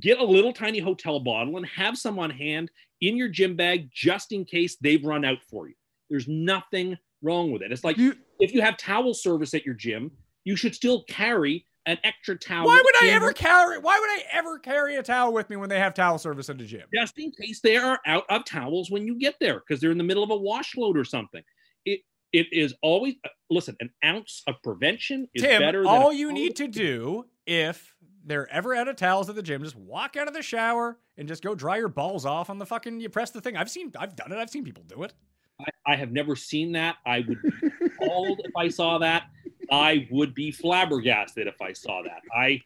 [0.00, 2.70] get a little tiny hotel bottle and have some on hand
[3.00, 5.74] in your gym bag just in case they've run out for you
[6.10, 9.74] there's nothing wrong with it it's like You- if you have towel service at your
[9.74, 10.10] gym
[10.44, 12.66] you should still carry an extra towel.
[12.66, 13.78] Why would I ever carry?
[13.78, 16.58] Why would I ever carry a towel with me when they have towel service at
[16.58, 16.86] the gym?
[16.94, 19.98] just in case they are out of towels when you get there because they're in
[19.98, 21.42] the middle of a wash load or something.
[21.84, 22.00] It
[22.32, 23.76] it is always uh, listen.
[23.80, 25.86] An ounce of prevention is Tim, better.
[25.86, 27.93] all you need to do if
[28.24, 31.28] they're ever out of towels at the gym, just walk out of the shower and
[31.28, 33.00] just go dry your balls off on the fucking.
[33.00, 33.56] You press the thing.
[33.56, 33.92] I've seen.
[33.98, 34.38] I've done it.
[34.38, 35.12] I've seen people do it.
[35.60, 36.96] I, I have never seen that.
[37.06, 39.24] I would be appalled if I saw that.
[39.70, 42.22] I would be flabbergasted if I saw that.
[42.34, 42.60] I.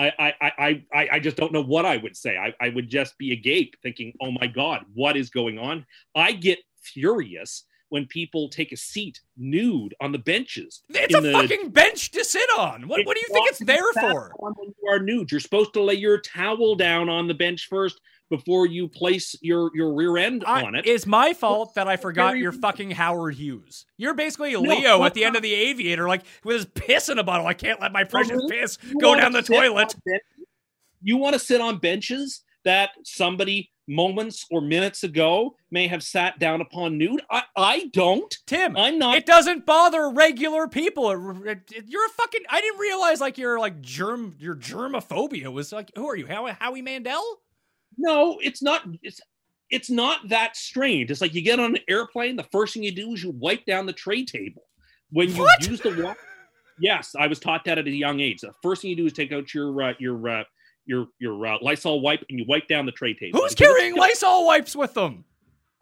[0.00, 2.36] I, I, I, I, just don't know what I would say.
[2.38, 5.84] I, I would just be agape thinking, oh my God, what is going on?
[6.14, 10.82] I get furious when people take a seat nude on the benches.
[10.90, 12.86] It's a the- fucking bench to sit on.
[12.88, 14.32] What, what do you think it's there for?
[14.38, 18.00] When you are nude, you're supposed to lay your towel down on the bench first
[18.30, 20.86] before you place your your rear end I- on it.
[20.86, 23.86] It's my fault that I forgot your fucking Howard Hughes.
[23.96, 27.18] You're basically No, Leo at the end of the Aviator, like with his piss in
[27.18, 27.46] a bottle.
[27.46, 29.94] I can't let my precious piss go down the toilet.
[31.00, 36.38] You want to sit on benches that somebody moments or minutes ago may have sat
[36.38, 37.22] down upon nude.
[37.30, 38.32] I, I don't.
[38.46, 39.16] Tim, I'm not.
[39.16, 41.10] it doesn't bother regular people.
[41.44, 42.42] It- it- you're a fucking.
[42.50, 45.90] I didn't realize like your like germ your germophobia was like.
[45.96, 47.22] Who are you, Howie, Howie Mandel?
[47.96, 48.82] No, it's not.
[49.02, 49.20] It's
[49.70, 51.10] it's not that strange.
[51.10, 52.36] It's like you get on an airplane.
[52.36, 54.62] The first thing you do is you wipe down the tray table
[55.10, 55.66] when you What?
[55.66, 56.14] use the.
[56.80, 58.40] Yes, I was taught that at a young age.
[58.42, 60.44] The first thing you do is take out your uh, your uh,
[60.88, 63.38] your your uh, Lysol wipe and you wipe down the tray table.
[63.40, 65.24] Who's carrying Lysol wipes with them?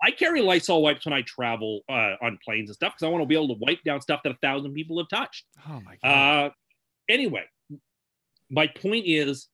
[0.05, 3.23] I carry Lysol wipes when I travel uh, on planes and stuff because I want
[3.23, 5.47] to be able to wipe down stuff that a thousand people have touched.
[5.69, 6.47] Oh my god.
[6.47, 6.51] Uh,
[7.09, 7.45] anyway,
[8.51, 9.49] my point is,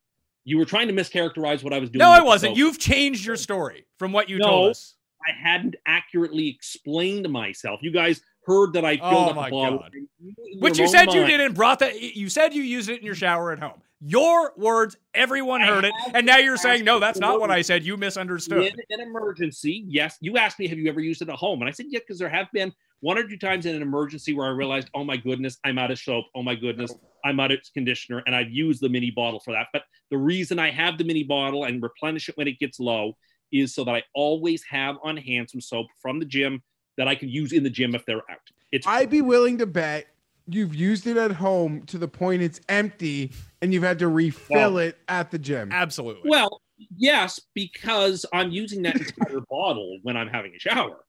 [0.44, 2.00] you were trying to mischaracterize what I was doing.
[2.00, 2.56] no, I wasn't.
[2.56, 4.44] You've changed your story from what you No.
[4.46, 4.96] told us.
[5.24, 7.78] I hadn't accurately explained myself.
[7.80, 9.92] You guys heard that I filled Oh up my a bottle, God.
[9.94, 12.00] and you, in Which you said you did and brought that.
[12.02, 13.80] You said you used it in your shower at home.
[14.04, 17.52] Your words, everyone heard it, and now you're saying no, that's not what.
[17.52, 17.84] I said.
[17.84, 18.74] You misunderstood.
[18.90, 20.16] In an emergency, yes.
[20.20, 21.60] You asked me, have you ever used it at home?
[21.60, 24.34] And I said, yeah, because there have been one or two times in an emergency
[24.34, 26.24] where I realized, oh my goodness, I'm out of soap.
[26.34, 26.92] Oh my goodness,
[27.24, 28.22] I'm out of conditioner.
[28.26, 29.68] And I've used the mini bottle for that.
[29.72, 33.16] But the reason I have the mini bottle and replenish it when it gets low
[33.52, 36.62] is so that I always have on hand some soap from the gym
[36.96, 38.38] that I can use in the gym if they're out.
[38.70, 40.06] It's I'd be willing to bet
[40.48, 43.32] you've used it at home to the point it's empty
[43.62, 45.70] and you've had to refill Well- it at the gym.
[45.72, 46.28] Absolutely.
[46.28, 46.60] well,
[46.96, 51.04] yes, because I'm using that entire bottle when I'm having a shower.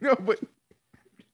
[0.00, 0.38] No, but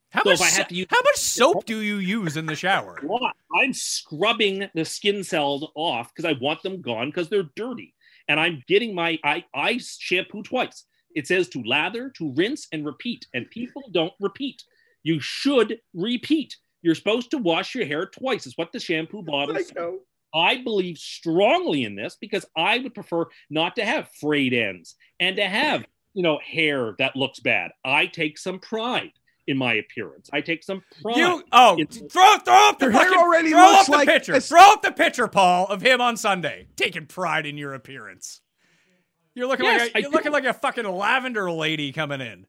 [0.09, 2.45] how so much I so- have to use- how much soap do you use in
[2.45, 2.99] the shower?
[3.55, 7.93] I'm scrubbing the skin cells off because I want them gone because they're dirty.
[8.27, 10.85] And I'm getting my I, I shampoo twice.
[11.15, 13.25] It says to lather, to rinse, and repeat.
[13.33, 14.63] And people don't repeat.
[15.03, 16.55] You should repeat.
[16.83, 19.71] You're supposed to wash your hair twice, is what the shampoo bottle says.
[20.33, 20.43] Psycho.
[20.45, 25.35] I believe strongly in this because I would prefer not to have frayed ends and
[25.37, 27.71] to have, you know, hair that looks bad.
[27.85, 29.11] I take some pride
[29.47, 30.29] in my appearance.
[30.31, 31.17] I take some pride.
[31.17, 33.91] You oh in- throw throw up the Your hair fucking, already throw looks up the
[33.93, 34.33] like picture.
[34.35, 38.41] a- Throw up the picture, Paul, of him on Sunday taking pride in your appearance.
[39.33, 42.45] You're looking Yes, like I a, you're looking like a fucking lavender lady coming in.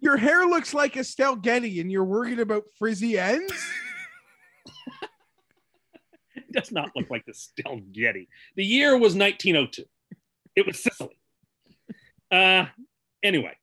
[0.00, 3.52] your hair looks like Estelle Getty and you're worried about frizzy ends?
[6.56, 8.28] It does not look like the Stell Getty.
[8.56, 9.84] The year was 1902.
[10.54, 11.18] It was Sicily.
[12.30, 12.66] Uh,
[13.22, 13.56] anyway,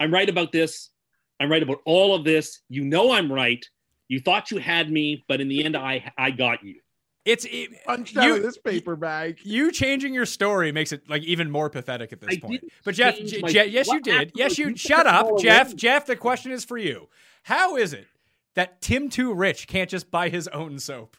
[0.00, 0.90] I'm right about this.
[1.38, 2.60] I'm right about all of this.
[2.68, 3.64] You know I'm right.
[4.08, 6.76] You thought you had me, but in the end, I I got you.
[7.24, 9.38] It's it, Punched out you, of this paper bag.
[9.44, 12.64] you changing your story makes it like even more pathetic at this I point.
[12.84, 14.32] But Jeff, change J- my- J- yes, you did.
[14.34, 14.70] Yes, you.
[14.70, 15.68] you Shut up, Jeff.
[15.68, 15.76] away.
[15.76, 17.08] Jeff, the question is for you.
[17.44, 18.06] How is it
[18.54, 21.16] that Tim Too Rich can't just buy his own soap?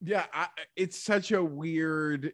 [0.00, 0.46] Yeah, I,
[0.76, 2.32] it's such a weird.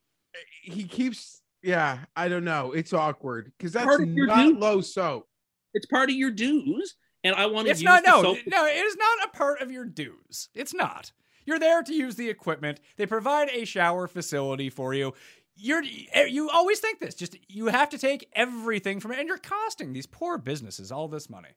[0.62, 1.40] He keeps.
[1.62, 2.72] Yeah, I don't know.
[2.72, 4.58] It's awkward because that's Part of your not dude.
[4.58, 5.26] low soap.
[5.72, 6.94] It's part of your dues,
[7.24, 8.02] and I want to It's use not.
[8.06, 8.38] No, soap.
[8.46, 10.50] no, it is not a part of your dues.
[10.54, 11.10] It's not.
[11.46, 12.80] You're there to use the equipment.
[12.96, 15.14] They provide a shower facility for you.
[15.56, 17.14] You're eh, you always think this.
[17.14, 21.08] Just you have to take everything from it, and you're costing these poor businesses all
[21.08, 21.50] this money.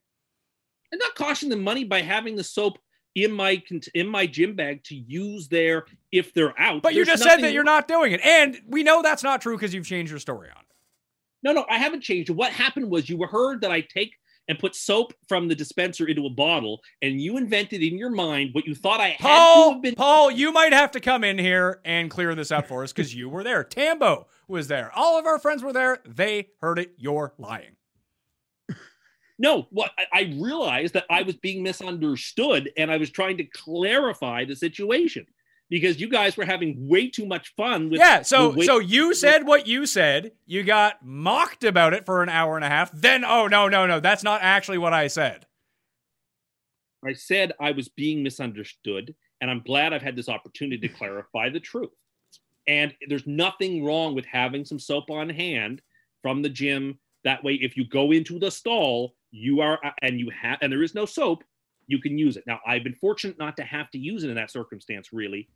[0.93, 2.79] I'm not costing them money by having the soap
[3.17, 3.61] in my
[3.95, 6.83] in my gym bag to use there if they're out.
[6.83, 9.55] But you just said that you're not doing it, and we know that's not true
[9.55, 10.75] because you've changed your story on it.
[11.43, 12.33] No, no, I haven't changed it.
[12.33, 14.13] What happened was you heard that I take
[14.47, 18.51] and put soap from the dispenser into a bottle, and you invented in your mind
[18.53, 19.95] what you thought I had to Paul, have been.
[19.95, 23.15] Paul, you might have to come in here and clear this up for us because
[23.15, 23.63] you were there.
[23.63, 24.91] Tambo was there.
[24.95, 25.99] All of our friends were there.
[26.05, 26.93] They heard it.
[26.97, 27.76] You're lying.
[29.39, 34.45] No, what I, realized that I was being misunderstood, and I was trying to clarify
[34.45, 35.25] the situation.
[35.69, 39.13] because you guys were having way too much fun with Yeah, so way- so you
[39.13, 40.31] said what you said.
[40.45, 42.89] You got mocked about it for an hour and a half.
[42.93, 45.45] Then oh no, no, no, that's not actually what I said.
[47.05, 51.49] I said I was being misunderstood, and I'm glad I've had this opportunity to clarify
[51.49, 51.91] the truth.
[52.65, 55.81] And there's nothing wrong with having some soap on hand
[56.21, 56.97] from the gym.
[57.25, 60.83] That way, if you go into the stall, you are and you have and there
[60.83, 61.43] is no soap,
[61.87, 62.43] you can use it.
[62.47, 65.47] Now, I've been fortunate not to have to use it in that circumstance, really,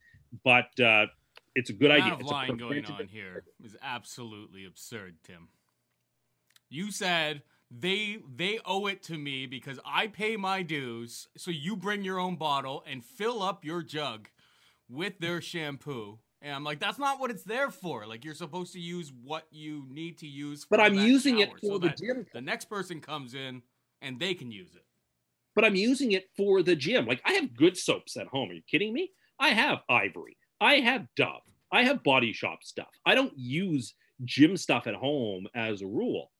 [0.43, 1.07] but uh,
[1.55, 2.13] it's a good The idea.
[2.13, 5.49] of It's lying going on here is absolutely absurd, Tim.
[6.69, 11.75] You said they they owe it to me because I pay my dues, so you
[11.75, 14.29] bring your own bottle and fill up your jug
[14.89, 16.19] with their shampoo.
[16.43, 18.07] And I'm like, that's not what it's there for.
[18.07, 20.65] Like you're supposed to use what you need to use.
[20.69, 22.25] But I'm using it for so the gym.
[22.33, 23.61] The next person comes in
[24.01, 24.83] and they can use it.
[25.55, 27.05] but I'm using it for the gym.
[27.05, 28.49] Like I have good soaps at home.
[28.49, 29.11] Are you kidding me?
[29.39, 30.37] I have Ivory.
[30.59, 31.41] I have Dove.
[31.71, 32.89] I have Body Shop stuff.
[33.05, 33.93] I don't use
[34.23, 36.31] gym stuff at home as a rule,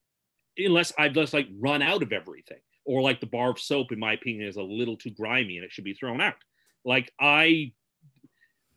[0.58, 4.00] unless I've just like run out of everything, or like the bar of soap, in
[4.00, 6.36] my opinion, is a little too grimy and it should be thrown out.
[6.86, 7.74] Like I,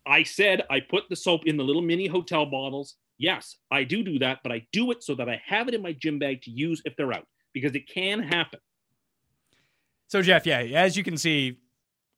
[0.06, 2.96] I said, I put the soap in the little mini hotel bottles.
[3.18, 5.82] Yes, I do do that, but I do it so that I have it in
[5.82, 8.60] my gym bag to use if they're out because it can happen.
[10.08, 11.58] So Jeff, yeah, as you can see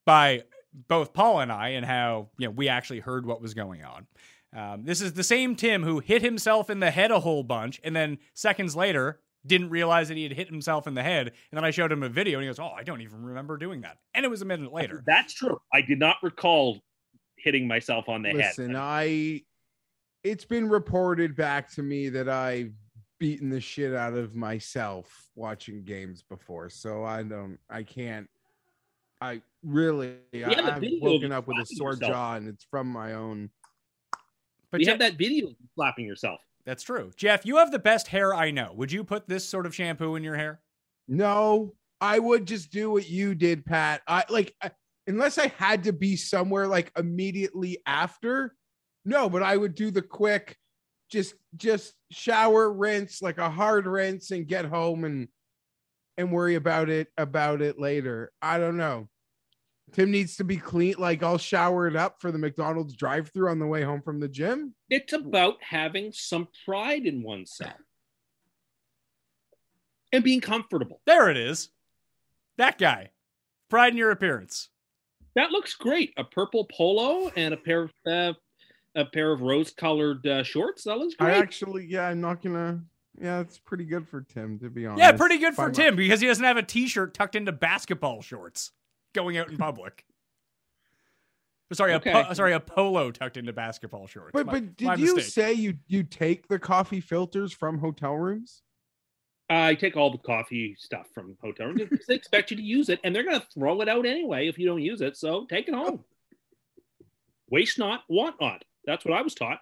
[0.04, 0.42] by
[0.88, 4.06] both Paul and I and how you know we actually heard what was going on.
[4.54, 7.80] Um, this is the same Tim who hit himself in the head a whole bunch,
[7.84, 11.28] and then seconds later didn't realize that he had hit himself in the head.
[11.28, 13.56] And then I showed him a video, and he goes, "Oh, I don't even remember
[13.56, 15.02] doing that." And it was a minute later.
[15.06, 15.58] That's true.
[15.72, 16.78] I did not recall
[17.36, 18.76] hitting myself on the Listen, head.
[18.78, 19.42] I
[20.24, 22.72] it's been reported back to me that I've
[23.18, 26.68] beaten the shit out of myself watching games before.
[26.70, 28.28] So I don't I can't
[29.20, 32.12] I really have a I've woken up with a slapping sore yourself.
[32.12, 33.50] jaw and it's from my own
[34.70, 36.40] But you have that video of you slapping yourself.
[36.66, 37.10] that's true.
[37.16, 38.72] Jeff, you have the best hair I know.
[38.74, 40.60] Would you put this sort of shampoo in your hair?
[41.08, 44.02] No, I would just do what you did, Pat.
[44.06, 44.72] I like I-
[45.06, 48.54] unless I had to be somewhere like immediately after.
[49.04, 50.58] No, but I would do the quick
[51.10, 55.28] just just shower, rinse, like a hard rinse and get home and
[56.16, 58.32] and worry about it about it later.
[58.40, 59.08] I don't know.
[59.92, 63.60] Tim needs to be clean like I'll shower it up for the McDonald's drive-through on
[63.60, 64.74] the way home from the gym.
[64.90, 67.72] It's about having some pride in oneself
[70.12, 71.00] and being comfortable.
[71.06, 71.70] There it is.
[72.58, 73.10] That guy.
[73.70, 74.70] Pride in your appearance.
[75.36, 76.14] That looks great.
[76.16, 78.32] A purple polo and a pair of uh,
[78.96, 80.84] a pair of rose-colored uh, shorts.
[80.84, 81.34] That looks great.
[81.34, 82.80] I actually yeah, I'm not gonna
[83.20, 85.00] yeah, it's pretty good for Tim to be honest.
[85.00, 85.72] Yeah, pretty good for Fine.
[85.72, 88.72] Tim because he doesn't have a t-shirt tucked into basketball shorts
[89.14, 90.04] going out in public.
[91.72, 92.12] Sorry, Okay.
[92.12, 94.30] a po- sorry, a polo tucked into basketball shorts.
[94.32, 95.32] But My- but did you mistake.
[95.32, 98.62] say you you take the coffee filters from hotel rooms?
[99.48, 102.98] I take all the coffee stuff from hotel rooms they expect you to use it,
[103.04, 105.16] and they're going to throw it out anyway if you don't use it.
[105.16, 106.04] So take it home.
[107.48, 108.64] Waste not, want not.
[108.86, 109.58] That's what I was taught.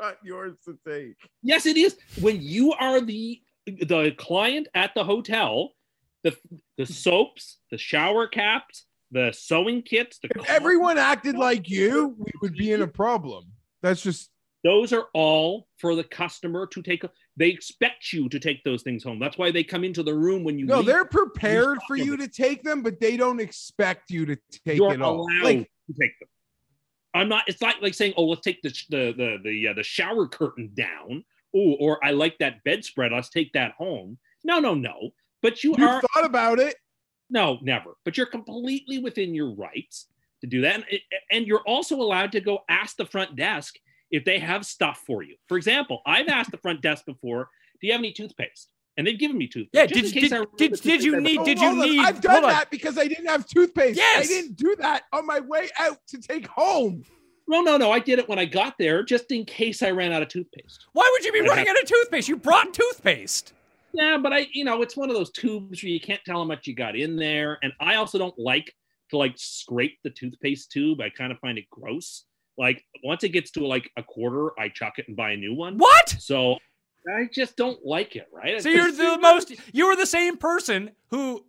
[0.00, 1.16] Not yours to take.
[1.42, 1.96] Yes, it is.
[2.20, 5.72] When you are the the client at the hotel,
[6.22, 6.36] the
[6.76, 12.32] the soaps, the shower caps, the sewing kits, the If everyone acted like you, we
[12.42, 13.44] would be in a problem.
[13.82, 14.30] That's just
[14.64, 17.04] those are all for the customer to take.
[17.36, 19.18] They expect you to take those things home.
[19.18, 20.78] That's why they come into the room when you no.
[20.78, 20.86] leave.
[20.86, 24.36] They're prepared for you to take them, but they don't expect you to
[24.66, 25.26] take You're it all.
[25.42, 26.28] Like to take them.
[27.14, 27.44] I'm not.
[27.46, 30.70] It's not like saying, "Oh, let's take the the the the, uh, the shower curtain
[30.74, 31.24] down."
[31.56, 33.12] Oh, or I like that bedspread.
[33.12, 34.18] Let's take that home.
[34.42, 35.10] No, no, no.
[35.40, 36.74] But you you are thought about it.
[37.30, 37.96] No, never.
[38.04, 40.06] But you're completely within your rights
[40.40, 40.74] to do that.
[40.74, 41.00] And,
[41.30, 43.76] and you're also allowed to go ask the front desk
[44.10, 45.36] if they have stuff for you.
[45.48, 47.48] For example, I've asked the front desk before,
[47.80, 48.68] do you have any toothpaste?
[48.96, 49.70] And they've given me toothpaste.
[49.72, 52.50] Yeah, Just did- did- did- did you need- did you need- I've done hold on.
[52.50, 53.96] that because I didn't have toothpaste.
[53.96, 54.24] Yes!
[54.24, 57.04] I didn't do that on my way out to take home.
[57.48, 57.90] No, no, no.
[57.90, 60.86] I did it when I got there just in case I ran out of toothpaste.
[60.92, 62.28] Why would you be I running have- out of toothpaste?
[62.28, 63.52] You brought toothpaste.
[63.92, 66.44] Yeah, but I, you know, it's one of those tubes where you can't tell how
[66.44, 67.58] much you got in there.
[67.62, 68.72] And I also don't like
[69.10, 71.00] to like scrape the toothpaste tube.
[71.00, 72.24] I kind of find it gross.
[72.56, 75.54] Like once it gets to like a quarter, I chuck it and buy a new
[75.54, 75.76] one.
[75.78, 76.08] What?
[76.18, 76.58] So
[77.08, 78.62] I just don't like it, right?
[78.62, 79.52] So you're the most.
[79.72, 81.44] You were the same person who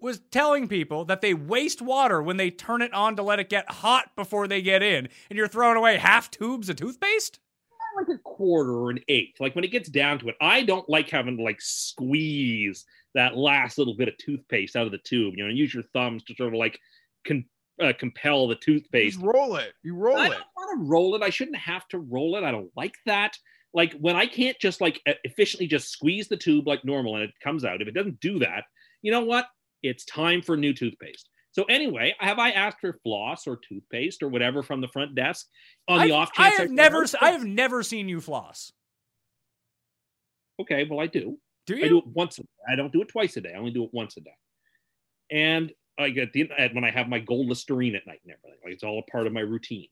[0.00, 3.48] was telling people that they waste water when they turn it on to let it
[3.48, 7.38] get hot before they get in, and you're throwing away half tubes of toothpaste.
[7.96, 9.40] like a quarter or an eighth.
[9.40, 12.84] Like when it gets down to it, I don't like having to like squeeze
[13.14, 15.34] that last little bit of toothpaste out of the tube.
[15.36, 16.78] You know, use your thumbs to sort of like
[17.26, 17.44] con-
[17.80, 19.16] uh, compel the toothpaste.
[19.16, 19.72] Just roll it.
[19.82, 20.32] You roll I it.
[20.32, 21.22] I don't want to roll it.
[21.22, 22.44] I shouldn't have to roll it.
[22.44, 23.36] I don't like that.
[23.72, 27.30] Like when I can't just like efficiently just squeeze the tube like normal and it
[27.42, 27.80] comes out.
[27.80, 28.64] If it doesn't do that,
[29.02, 29.46] you know what?
[29.82, 31.28] It's time for new toothpaste.
[31.52, 35.46] So anyway, have I asked for floss or toothpaste or whatever from the front desk
[35.88, 36.60] on the I've- off I chance?
[36.60, 38.72] have never, I have never seen you floss.
[40.60, 41.38] Okay, well I do.
[41.66, 41.88] Do I you?
[41.88, 42.38] do it once.
[42.38, 42.48] A day.
[42.70, 43.52] I don't do it twice a day.
[43.54, 44.30] I only do it once a day.
[45.30, 48.58] And I get the when I have my gold Listerine at night and everything.
[48.64, 49.88] Like it's all a part of my routine.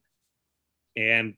[0.95, 1.35] And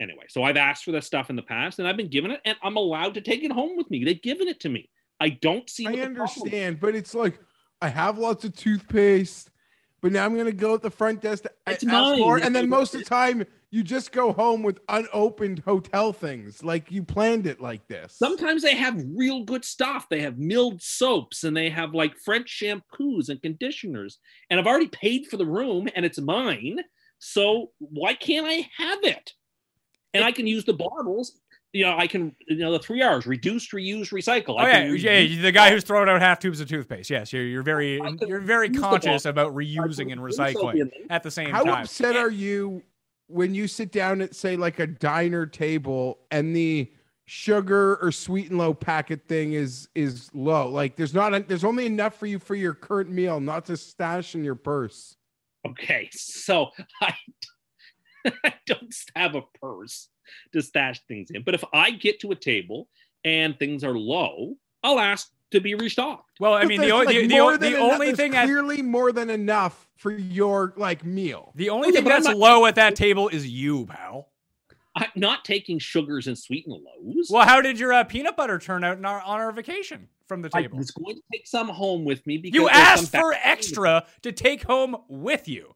[0.00, 2.40] anyway, so I've asked for this stuff in the past, and I've been given it,
[2.44, 4.04] and I'm allowed to take it home with me.
[4.04, 4.90] They've given it to me.
[5.20, 5.86] I don't see.
[5.86, 6.36] I what the problem is.
[6.38, 7.38] understand, but it's like
[7.82, 9.50] I have lots of toothpaste,
[10.00, 12.18] but now I'm gonna go at the front desk to It's ask mine.
[12.18, 16.12] for it, and then most of the time you just go home with unopened hotel
[16.12, 18.16] things, like you planned it like this.
[18.18, 20.08] Sometimes they have real good stuff.
[20.08, 24.18] They have milled soaps and they have like French shampoos and conditioners.
[24.50, 26.80] And I've already paid for the room and it's mine.
[27.20, 29.34] So why can't I have it?
[30.14, 31.40] And I can use the bottles.
[31.72, 34.56] You know, I can, you know, the three R's reduce, reuse, recycle.
[34.58, 35.40] Oh yeah, use- yeah.
[35.40, 37.10] The guy who's throwing out half tubes of toothpaste.
[37.10, 41.62] Yes, you're, you're very, you're very conscious about reusing and recycling at the same How
[41.62, 41.74] time.
[41.74, 42.82] How upset are you
[43.28, 46.90] when you sit down at say like a diner table and the
[47.26, 50.68] sugar or sweet and low packet thing is is low?
[50.68, 54.34] Like there's not there's only enough for you for your current meal, not to stash
[54.34, 55.14] in your purse.
[55.68, 57.14] Okay, so I,
[58.44, 60.08] I don't have a purse
[60.52, 61.42] to stash things in.
[61.42, 62.88] But if I get to a table
[63.24, 66.38] and things are low, I'll ask to be restocked.
[66.38, 68.44] Well, I mean, the, like, the, the, more o- the enough- only there's thing at,
[68.44, 71.52] clearly more than enough for your like meal.
[71.56, 74.28] the only Okay, thing that's not- low at that table is you, pal.
[74.96, 77.28] I'm not taking sugars and sweet and lows.
[77.30, 80.42] Well, how did your uh, peanut butter turn out in our, on our vacation from
[80.42, 80.76] the table?
[80.76, 84.32] I was going to take some home with me because You asked for extra to
[84.32, 85.74] take home with you.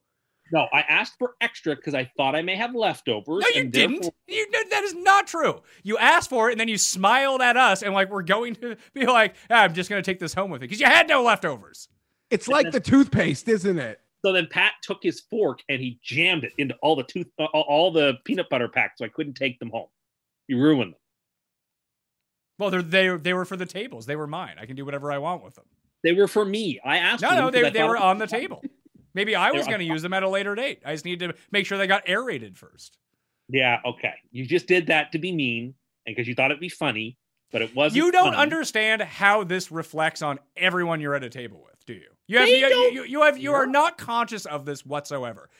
[0.52, 3.42] No, I asked for extra because I thought I may have leftovers.
[3.42, 3.92] No, you and didn't.
[4.02, 5.62] therefore- You, no, that is not true.
[5.82, 8.76] You asked for it, and then you smiled at us, and like we're going to
[8.92, 11.08] be like, "Ah, I'm just going to take this home with me because you had
[11.08, 11.88] no leftovers.
[12.30, 14.00] It's like the toothpaste, isn't it?
[14.24, 17.44] So then Pat took his fork and he jammed it into all the tooth, uh,
[17.44, 19.88] all the peanut butter packs, so I couldn't take them home.
[20.48, 21.00] You ruined them.
[22.58, 24.06] Well, they're, they they were for the tables.
[24.06, 24.56] They were mine.
[24.60, 25.64] I can do whatever I want with them.
[26.02, 26.80] They were for me.
[26.84, 27.22] I asked.
[27.22, 28.62] No, for them no, 'cause they, they were on the table.
[29.14, 30.82] Maybe I was going to use them at a later date.
[30.84, 32.98] I just need to make sure they got aerated first.
[33.48, 34.14] Yeah, okay.
[34.32, 35.74] You just did that to be mean
[36.06, 37.16] and because you thought it'd be funny,
[37.52, 37.96] but it wasn't.
[37.96, 38.36] You don't funny.
[38.36, 42.08] understand how this reflects on everyone you're at a table with, do you?
[42.26, 45.50] You have you, you, you have you are not conscious of this whatsoever.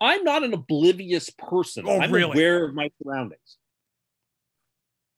[0.00, 1.84] I'm not an oblivious person.
[1.86, 2.32] Oh, I'm really?
[2.32, 3.58] aware of my surroundings.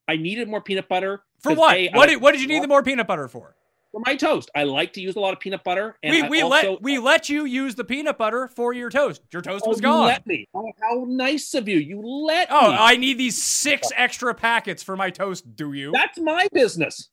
[0.09, 1.22] I needed more peanut butter.
[1.41, 1.77] For what?
[1.77, 3.57] A, what did, what did you need the more peanut butter for?
[3.97, 4.51] For my toast?
[4.55, 5.97] I like to use a lot of peanut butter.
[6.03, 8.91] And we we also, let we uh, let you use the peanut butter for your
[8.91, 9.23] toast.
[9.33, 10.07] Your toast Oh, was you gone.
[10.07, 10.47] let me.
[10.55, 11.79] Oh, how nice of you!
[11.79, 12.77] You let oh, me.
[12.79, 15.57] I need these six extra packets for my toast.
[15.57, 15.93] Do you?
[15.93, 17.09] That's my business.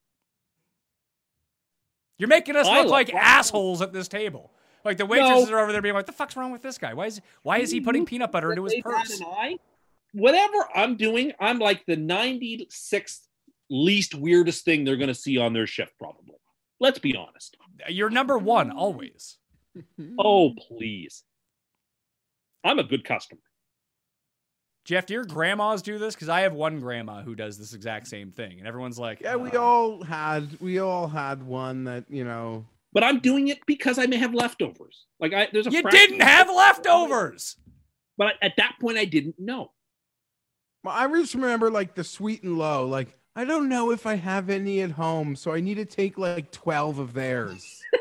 [2.17, 4.51] You're making us I look like assholes at this table.
[4.85, 6.93] Like the waitresses are over there being like, "The fuck's wrong with this guy?
[6.93, 9.21] Why is why is he putting peanut butter into his purse?"
[10.11, 13.21] whatever I'm doing, I'm like the 96th
[13.69, 16.32] least weirdest thing they're going to see on their shift, probably.
[16.83, 17.55] Let's be honest.
[17.87, 19.37] You're number one always.
[20.19, 21.23] Oh, please.
[22.63, 23.41] I'm a good customer.
[24.85, 26.13] Jeff, do your grandmas do this?
[26.13, 29.37] Because I have one grandma who does this exact same thing, and everyone's like, Yeah,
[29.37, 32.65] we "Oh." all had we all had one that you know.
[32.91, 35.05] But I'm doing it because I may have leftovers.
[35.19, 37.55] Like I, there's a You didn't have leftovers.
[38.17, 39.71] But at that point, I didn't know.
[40.83, 42.85] Well, I just remember like the sweet and low.
[42.85, 46.17] Like I don't know if I have any at home, so I need to take
[46.17, 47.81] like twelve of theirs.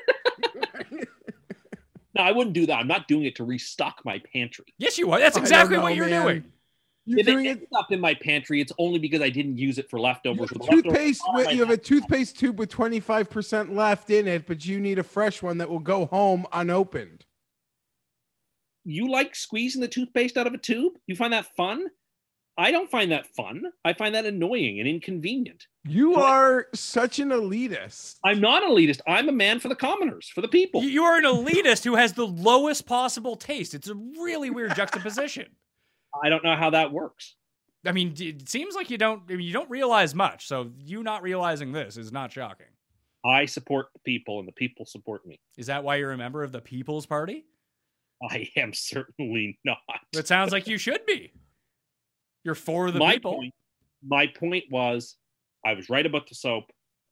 [2.14, 2.74] No, I wouldn't do that.
[2.78, 4.66] I'm not doing it to restock my pantry.
[4.76, 5.18] Yes, you are.
[5.18, 6.22] That's exactly know, what you're man.
[6.26, 6.44] doing.
[7.06, 7.58] You're if doing it it.
[7.60, 10.50] ends up in my pantry, it's only because I didn't use it for You leftovers.
[10.50, 11.22] have The leftovers toothpaste.
[11.32, 14.78] with- You have a toothpaste tube with twenty five percent left in it, but you
[14.78, 17.24] need a fresh one that will go home unopened.
[18.84, 20.92] you like squeezing the toothpaste out of a tube?
[21.06, 21.86] You find that fun?
[22.58, 23.62] I don't find that fun.
[23.84, 25.66] I find that annoying and inconvenient.
[25.84, 28.16] You are such an elitist.
[28.24, 29.00] I'm not elitist.
[29.06, 30.82] I'm a man for the commoners, for the people.
[30.82, 33.72] You- You are an elitist who has the lowest possible taste.
[33.74, 35.46] It's a really weird juxtaposition.
[36.22, 37.36] I don't know how that works.
[37.86, 39.22] I mean, it seems like you don't.
[39.28, 40.46] I mean, you don't realize much.
[40.46, 42.66] So you not realizing this is not shocking.
[43.24, 45.40] I support the people and the people support me.
[45.56, 47.44] Is that why you're a member of the People's Party?
[48.30, 49.78] I am certainly not.
[50.12, 51.32] It sounds like you should be.
[52.44, 53.34] You're for the my people.
[53.34, 53.54] Point,
[54.06, 55.16] my point was
[55.64, 56.64] I was right about the soap,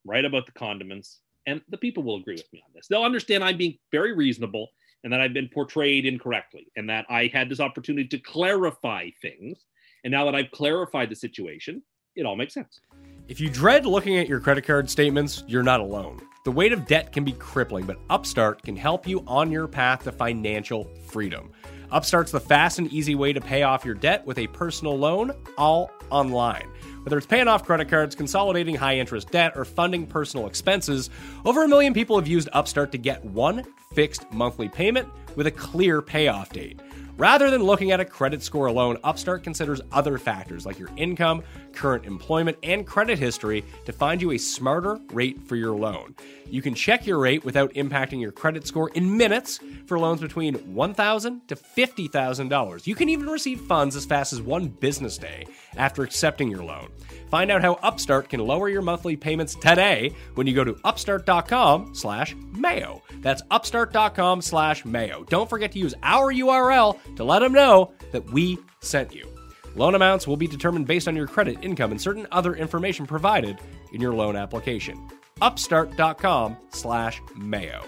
[0.05, 2.87] right about the condiments, and the people will agree with me on this.
[2.89, 4.68] They'll understand I'm being very reasonable
[5.03, 9.64] and that I've been portrayed incorrectly, and that I had this opportunity to clarify things.
[10.05, 11.83] And now that I've clarified the situation,
[12.16, 12.81] it all makes sense.
[13.28, 16.20] If you dread looking at your credit card statements, you're not alone.
[16.45, 20.05] The weight of debt can be crippling, but Upstart can help you on your path
[20.05, 21.53] to financial freedom.
[21.93, 25.32] Upstart's the fast and easy way to pay off your debt with a personal loan,
[25.59, 26.68] all online.
[27.03, 31.11] Whether it's paying off credit cards, consolidating high interest debt, or funding personal expenses,
[31.45, 33.64] over a million people have used Upstart to get one
[33.95, 36.80] fixed monthly payment with a clear payoff date.
[37.21, 41.43] Rather than looking at a credit score alone, Upstart considers other factors like your income,
[41.75, 46.14] current employment, and credit history to find you a smarter rate for your loan.
[46.47, 50.55] You can check your rate without impacting your credit score in minutes for loans between
[50.55, 52.87] $1,000 to $50,000.
[52.87, 55.47] You can even receive funds as fast as one business day
[55.77, 56.89] after accepting your loan.
[57.31, 61.95] Find out how Upstart can lower your monthly payments today when you go to upstart.com
[61.95, 63.03] slash mayo.
[63.21, 65.25] That's upstart.com slash mayo.
[65.25, 69.28] Don't forget to use our URL to let them know that we sent you.
[69.76, 73.58] Loan amounts will be determined based on your credit, income, and certain other information provided
[73.92, 75.08] in your loan application.
[75.40, 77.84] Upstart.com slash mayo.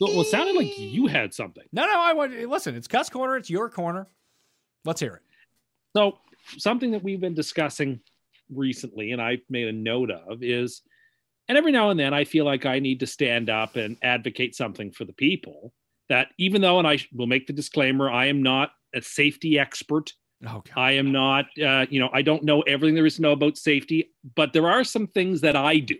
[0.00, 1.64] Well, it sounded like you had something.
[1.72, 2.74] No, no, I want listen.
[2.74, 3.36] It's Cuss Corner.
[3.36, 4.06] It's your corner.
[4.84, 5.22] Let's hear it.
[5.94, 6.18] So,
[6.56, 8.00] something that we've been discussing
[8.54, 10.80] recently, and I've made a note of, is,
[11.48, 14.54] and every now and then I feel like I need to stand up and advocate
[14.54, 15.74] something for the people.
[16.10, 20.12] That even though, and I will make the disclaimer, I am not a safety expert.
[20.46, 23.32] Oh, I am not, uh, you know, I don't know everything there is to know
[23.32, 25.96] about safety, but there are some things that I do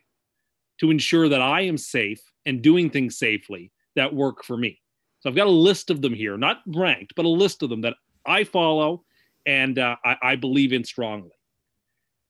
[0.81, 4.81] to ensure that I am safe and doing things safely that work for me.
[5.21, 7.83] So I've got a list of them here, not ranked, but a list of them
[7.83, 7.95] that
[8.27, 9.05] I follow
[9.47, 11.33] and uh, I, I believe in strongly.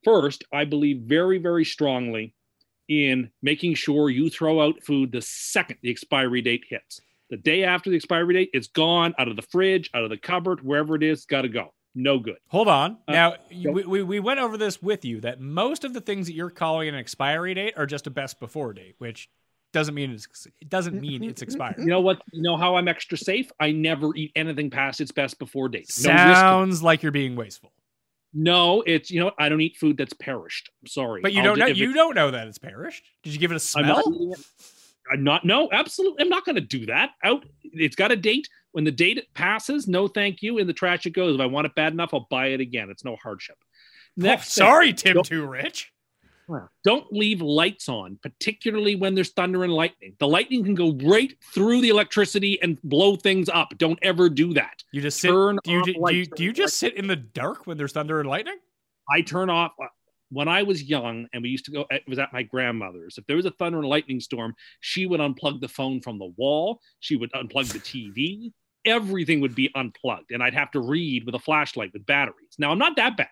[0.05, 2.35] First, I believe very, very strongly
[2.89, 7.01] in making sure you throw out food the second the expiry date hits.
[7.31, 10.17] The day after the expiry date, it's gone out of the fridge, out of the
[10.19, 11.73] cupboard, wherever it is, got to go.
[11.95, 12.37] No good.
[12.49, 12.99] Hold on.
[13.09, 16.01] Uh, now, you- we, we, we went over this with you that most of the
[16.01, 19.29] things that you're calling an expiry date are just a best before date, which
[19.73, 21.77] doesn't mean it's, it doesn't mean it's expired.
[21.79, 22.21] You know what?
[22.33, 23.51] You know how I'm extra safe?
[23.61, 25.91] I never eat anything past its best before date.
[26.03, 27.73] No risk Sounds like you're being wasteful.
[28.33, 29.33] No, it's you know?
[29.39, 30.71] I don't eat food that's perished.
[30.83, 33.05] I'm sorry, But you I'll don't know you it- don't know that it's perished.
[33.25, 34.35] Did you give it a I'm not smell?
[35.13, 35.19] Eating it.
[35.19, 35.45] I'm not.
[35.45, 36.23] No, absolutely.
[36.23, 37.11] I'm not going to do that.
[37.25, 37.45] Out.
[37.63, 38.49] It's got a date.
[38.73, 40.59] When the date passes, no, thank you.
[40.59, 41.35] In the trash it goes.
[41.35, 42.89] If I want it bad enough, I'll buy it again.
[42.91, 43.57] It's no hardship.
[43.61, 43.67] Oh,
[44.17, 45.93] Next thing, sorry, Tim Too Rich.
[46.85, 50.17] Don't leave lights on, particularly when there's thunder and lightning.
[50.19, 53.73] The lightning can go right through the electricity and blow things up.
[53.79, 54.83] Don't ever do that.
[54.93, 55.29] You just sit.
[55.29, 57.77] Turn do you, off do, you, lights do you just sit in the dark when
[57.77, 58.57] there's thunder and lightning?
[59.09, 59.87] I turn off uh,
[60.31, 63.19] when I was young and we used to go it was at my grandmother's.
[63.19, 66.33] If there was a thunder and lightning storm, she would unplug the phone from the
[66.37, 68.53] wall, she would unplug the TV,
[68.85, 72.55] everything would be unplugged and I'd have to read with a flashlight with batteries.
[72.59, 73.29] Now I'm not that bad,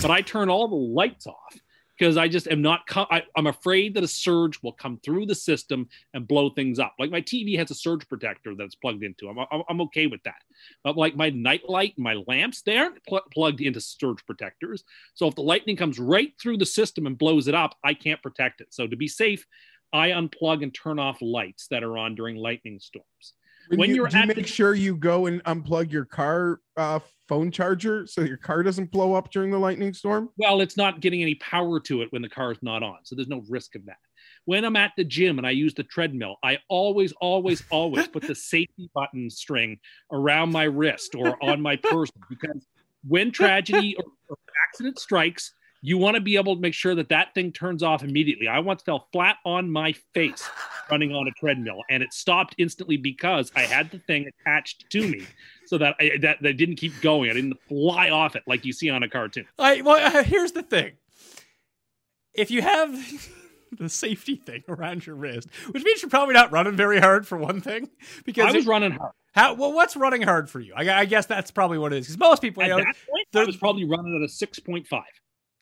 [0.00, 1.56] but I turn all the lights off
[2.02, 5.36] because I just am not I, I'm afraid that a surge will come through the
[5.36, 6.94] system and blow things up.
[6.98, 9.28] Like my TV has a surge protector that's plugged into.
[9.28, 10.42] I'm I'm, I'm okay with that.
[10.82, 14.82] But like my night light, my lamps, they aren't pl- plugged into surge protectors.
[15.14, 18.20] So if the lightning comes right through the system and blows it up, I can't
[18.20, 18.74] protect it.
[18.74, 19.46] So to be safe,
[19.92, 23.34] I unplug and turn off lights that are on during lightning storms.
[23.68, 26.60] When you, you're do you at make the- sure you go and unplug your car
[26.76, 30.28] uh, phone charger so your car doesn't blow up during the lightning storm?
[30.36, 32.98] Well, it's not getting any power to it when the car is not on.
[33.04, 33.96] So there's no risk of that.
[34.44, 38.26] When I'm at the gym and I use the treadmill, I always, always, always put
[38.26, 39.78] the safety button string
[40.10, 42.66] around my wrist or on my person because
[43.06, 44.36] when tragedy or, or
[44.68, 45.54] accident strikes,
[45.84, 48.46] you want to be able to make sure that that thing turns off immediately.
[48.46, 50.48] I once fell flat on my face
[50.90, 55.08] running on a treadmill, and it stopped instantly because I had the thing attached to
[55.08, 55.26] me,
[55.66, 57.30] so that I, that that didn't keep going.
[57.30, 59.44] I didn't fly off it like you see on a cartoon.
[59.58, 60.92] I well, here's the thing.
[62.32, 62.96] If you have
[63.72, 67.36] the safety thing around your wrist, which means you're probably not running very hard for
[67.36, 67.90] one thing,
[68.24, 69.12] because I was it- running hard.
[69.34, 69.72] How well?
[69.72, 70.74] What's running hard for you?
[70.76, 72.06] I, I guess that's probably what it is.
[72.06, 74.58] Because most people, At you know, that point, I was probably running at a six
[74.58, 75.04] point five.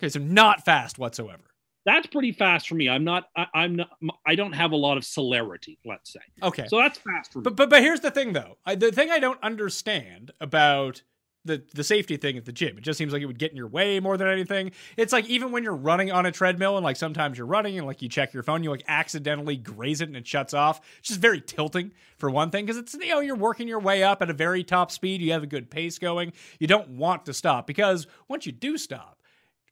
[0.01, 1.43] Okay, so not fast whatsoever.
[1.87, 2.89] That's pretty fast for me.
[2.89, 3.29] I'm not.
[3.37, 3.91] I, I'm not.
[4.27, 5.79] I don't have a lot of celerity.
[5.85, 6.21] Let's say.
[6.43, 7.45] Okay, So that's fast for me.
[7.45, 8.59] But but but here's the thing though.
[8.67, 11.03] I, the thing I don't understand about
[11.47, 13.57] the the safety thing at the gym, it just seems like it would get in
[13.57, 14.73] your way more than anything.
[14.99, 17.87] It's like even when you're running on a treadmill and like sometimes you're running and
[17.87, 20.83] like you check your phone, you like accidentally graze it and it shuts off.
[20.99, 24.03] It's just very tilting for one thing because it's you know you're working your way
[24.03, 25.23] up at a very top speed.
[25.23, 26.35] You have a good pace going.
[26.59, 29.17] You don't want to stop because once you do stop.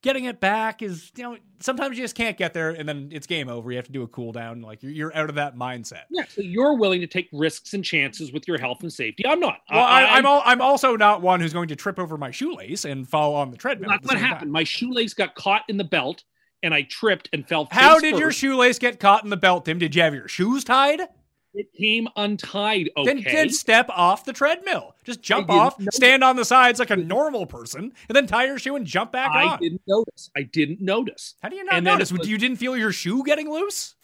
[0.03, 3.27] Getting it back is you know sometimes you just can't get there and then it's
[3.27, 5.57] game over you have to do a cool down like you're, you're out of that
[5.57, 9.27] mindset Yeah, so you're willing to take risks and chances with your health and safety.
[9.27, 9.59] I'm not.
[9.71, 12.85] well I, am al- i'm also not one who's going to trip over my shoelace
[12.85, 14.49] and fall on the treadmill That's the what happened.
[14.49, 14.53] time.
[14.53, 16.23] My shoelace got caught in the belt,
[16.63, 17.67] and I tripped and fell.
[17.71, 20.63] how did your shoelace get caught in the belt tim did you have your shoes
[20.65, 21.01] tied
[21.55, 22.91] It came untied.
[22.97, 23.15] Okay.
[23.15, 26.97] then, then step off the treadmill just jump off stand on the sides like a
[26.97, 30.31] normal person and then tie your shoe and jump back I on I didn't notice.
[30.37, 31.35] I didn't notice.
[31.43, 33.95] how do you not And notice was- you didn't feel your shoe getting loose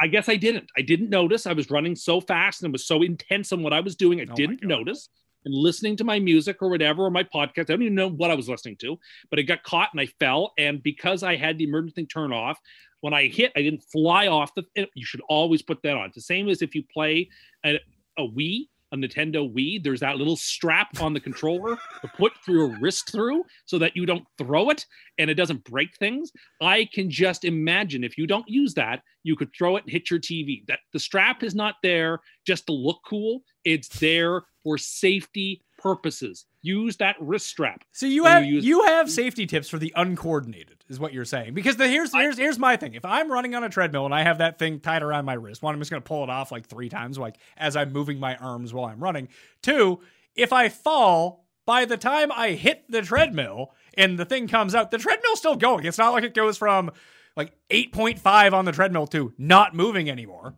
[0.00, 0.68] I guess I didn't.
[0.76, 1.46] I didn't notice.
[1.46, 4.20] I was running so fast and was so intense on what I was doing.
[4.20, 5.08] I Oh didn't notice.
[5.44, 8.30] And listening to my music or whatever, or my podcast, I don't even know what
[8.30, 8.98] I was listening to,
[9.30, 10.52] but it got caught and I fell.
[10.58, 12.58] And because I had the emergency turn off,
[13.04, 14.64] when I hit, I didn't fly off the.
[14.94, 16.06] You should always put that on.
[16.06, 17.28] It's the same as if you play
[17.62, 17.78] a,
[18.16, 19.84] a Wii, a Nintendo Wii.
[19.84, 23.94] There's that little strap on the controller to put through your wrist through so that
[23.94, 24.86] you don't throw it
[25.18, 26.32] and it doesn't break things.
[26.62, 30.10] I can just imagine if you don't use that, you could throw it and hit
[30.10, 30.66] your TV.
[30.66, 33.42] That the strap is not there just to look cool.
[33.66, 36.46] It's there for safety purposes.
[36.64, 37.84] Use that wrist strap.
[37.92, 41.52] So you have you you, have safety tips for the uncoordinated, is what you're saying.
[41.52, 42.94] Because the here's here's here's my thing.
[42.94, 45.62] If I'm running on a treadmill and I have that thing tied around my wrist,
[45.62, 48.36] one, I'm just gonna pull it off like three times, like as I'm moving my
[48.36, 49.28] arms while I'm running.
[49.60, 50.00] Two,
[50.34, 54.90] if I fall, by the time I hit the treadmill and the thing comes out,
[54.90, 55.84] the treadmill's still going.
[55.84, 56.90] It's not like it goes from
[57.36, 60.54] like 8.5 on the treadmill to not moving anymore.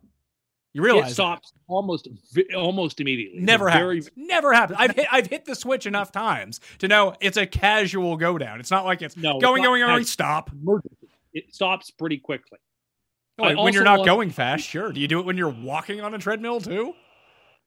[0.77, 1.13] You realize it that.
[1.15, 2.07] stops almost
[2.55, 3.39] almost immediately.
[3.39, 4.77] Never It's very- Never happens.
[4.79, 8.59] I've hit I've hit the switch enough times to know it's a casual go down.
[8.59, 10.51] It's not like it's No, going, not going, going, stop.
[10.51, 11.07] emergency.
[11.33, 12.59] It stops pretty quickly.
[13.39, 14.91] Oh, like, when you're not want- going fast, sure.
[14.91, 16.93] Do you do it when you're walking on a treadmill too?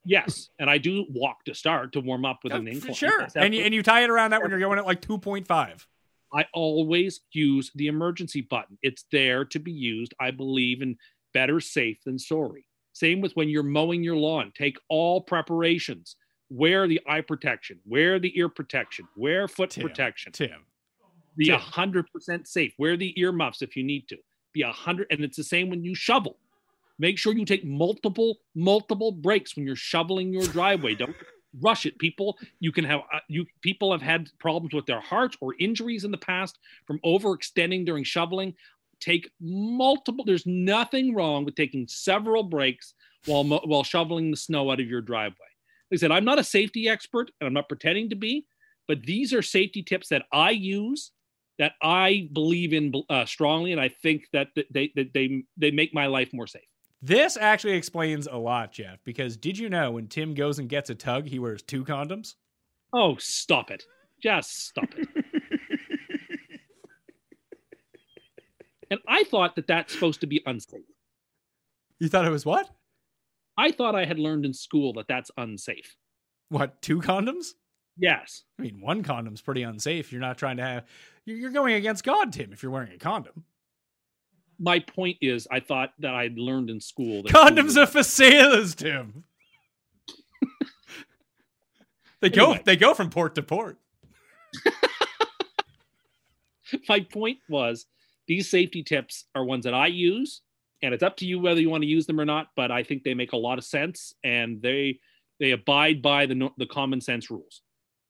[0.04, 2.94] Yes, and I do walk to start to warm up with an incline.
[2.94, 3.26] sure.
[3.34, 5.86] And you, and you tie it around that when you're going at like 2.5.
[6.32, 8.78] I always use the emergency button.
[8.82, 10.14] It's there to be used.
[10.20, 10.96] I believe in
[11.34, 12.64] better safe than sorry.
[12.92, 14.52] Same with when you're mowing your lawn.
[14.56, 16.16] Take all preparations.
[16.50, 20.32] Wear the eye protection, wear the ear protection, wear foot Tim, protection.
[20.32, 20.64] Tim.
[21.36, 21.54] Be Tim.
[21.54, 22.74] a hundred percent safe.
[22.76, 24.16] Wear the earmuffs if you need to.
[24.52, 26.36] Be a hundred, and it's the same when you shovel.
[26.98, 30.96] Make sure you take multiple, multiple breaks when you're shoveling your driveway.
[30.96, 31.14] Don't
[31.60, 32.36] rush it, people.
[32.58, 36.10] You can have uh, you people have had problems with their hearts or injuries in
[36.10, 38.54] the past from overextending during shoveling.
[39.01, 40.24] Take multiple.
[40.24, 42.94] There's nothing wrong with taking several breaks
[43.27, 45.36] while while shoveling the snow out of your driveway.
[45.90, 48.47] Like I said, I'm not a safety expert, and I'm not pretending to be,
[48.86, 51.12] but these are safety tips that I use
[51.59, 55.93] that I believe in uh, strongly, and I think that they that they they make
[55.93, 56.62] my life more safe.
[57.02, 60.90] This actually explains a lot, Jeff, because did you know when Tim goes and gets
[60.90, 62.35] a tug, he wears two condoms?
[62.93, 63.85] Oh, stop it!
[64.22, 65.09] Just stop it.
[68.90, 70.82] and I thought that that's supposed to be unsafe.
[71.98, 72.68] You thought it was what?
[73.56, 75.96] I thought I had learned in school that that's unsafe.
[76.48, 77.52] What, two condoms?
[77.96, 78.44] Yes.
[78.58, 80.10] I mean, one condom's pretty unsafe.
[80.10, 80.86] You're not trying to have.
[81.26, 83.44] You're going against God, Tim, if you're wearing a condom.
[84.58, 88.74] My point is, I thought that I'd learned in school that Condoms are for sailors,
[88.74, 89.24] Tim.
[92.20, 92.58] they go.
[92.64, 93.78] They go from port to port.
[96.88, 97.86] my point was
[98.31, 100.43] these safety tips are ones that I use,
[100.82, 102.47] and it's up to you whether you want to use them or not.
[102.55, 105.01] But I think they make a lot of sense, and they
[105.40, 107.61] they abide by the the common sense rules.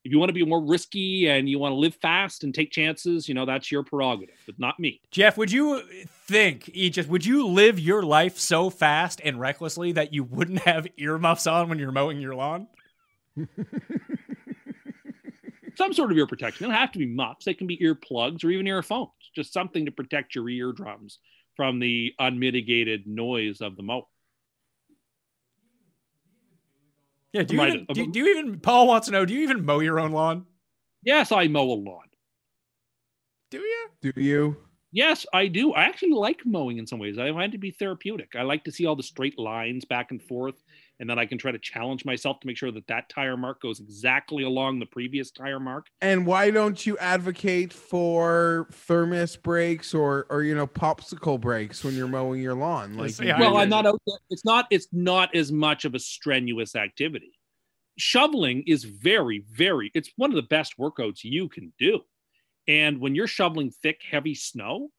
[0.05, 2.71] If you want to be more risky and you want to live fast and take
[2.71, 5.01] chances, you know that's your prerogative, but not me.
[5.11, 5.83] Jeff, would you
[6.27, 10.87] think, just would you live your life so fast and recklessly that you wouldn't have
[10.99, 12.67] earmuffs on when you're mowing your lawn?
[15.81, 16.67] Some sort of ear protection.
[16.67, 17.47] They don't have to be muffs.
[17.47, 19.09] They can be earplugs or even earphones.
[19.35, 21.21] Just something to protect your eardrums
[21.57, 24.03] from the unmitigated noise of the mower.
[27.33, 27.45] Yeah.
[27.45, 28.61] Do you, Right, even, do, do you even?
[28.61, 29.25] Paul wants to know.
[29.25, 30.45] Do you even mow your own lawn?
[31.03, 32.05] Yes, I mow a lawn.
[33.51, 33.89] Do you?
[34.03, 34.59] Do you?
[34.93, 35.73] Yes, I do.
[35.73, 37.19] I actually like mowing in some ways.
[37.19, 38.37] I find it to be therapeutic.
[38.37, 40.63] I like to see all the straight lines back and forth,
[41.01, 43.63] and then I can try to challenge myself to make sure that that tire mark
[43.63, 45.87] goes exactly along the previous tire mark.
[46.03, 51.95] And why don't you advocate for thermos breaks or or you know popsicle breaks when
[51.95, 52.97] you're mowing your lawn?
[52.97, 53.57] Like, see, I well.
[53.57, 54.19] I'm not out there.
[54.29, 54.67] It's not.
[54.71, 57.33] It's not as much of a strenuous activity.
[57.97, 59.91] Shoveling is very, very.
[59.95, 62.01] It's one of the best workouts you can do.
[62.69, 64.91] And when you're shoveling thick, heavy snow,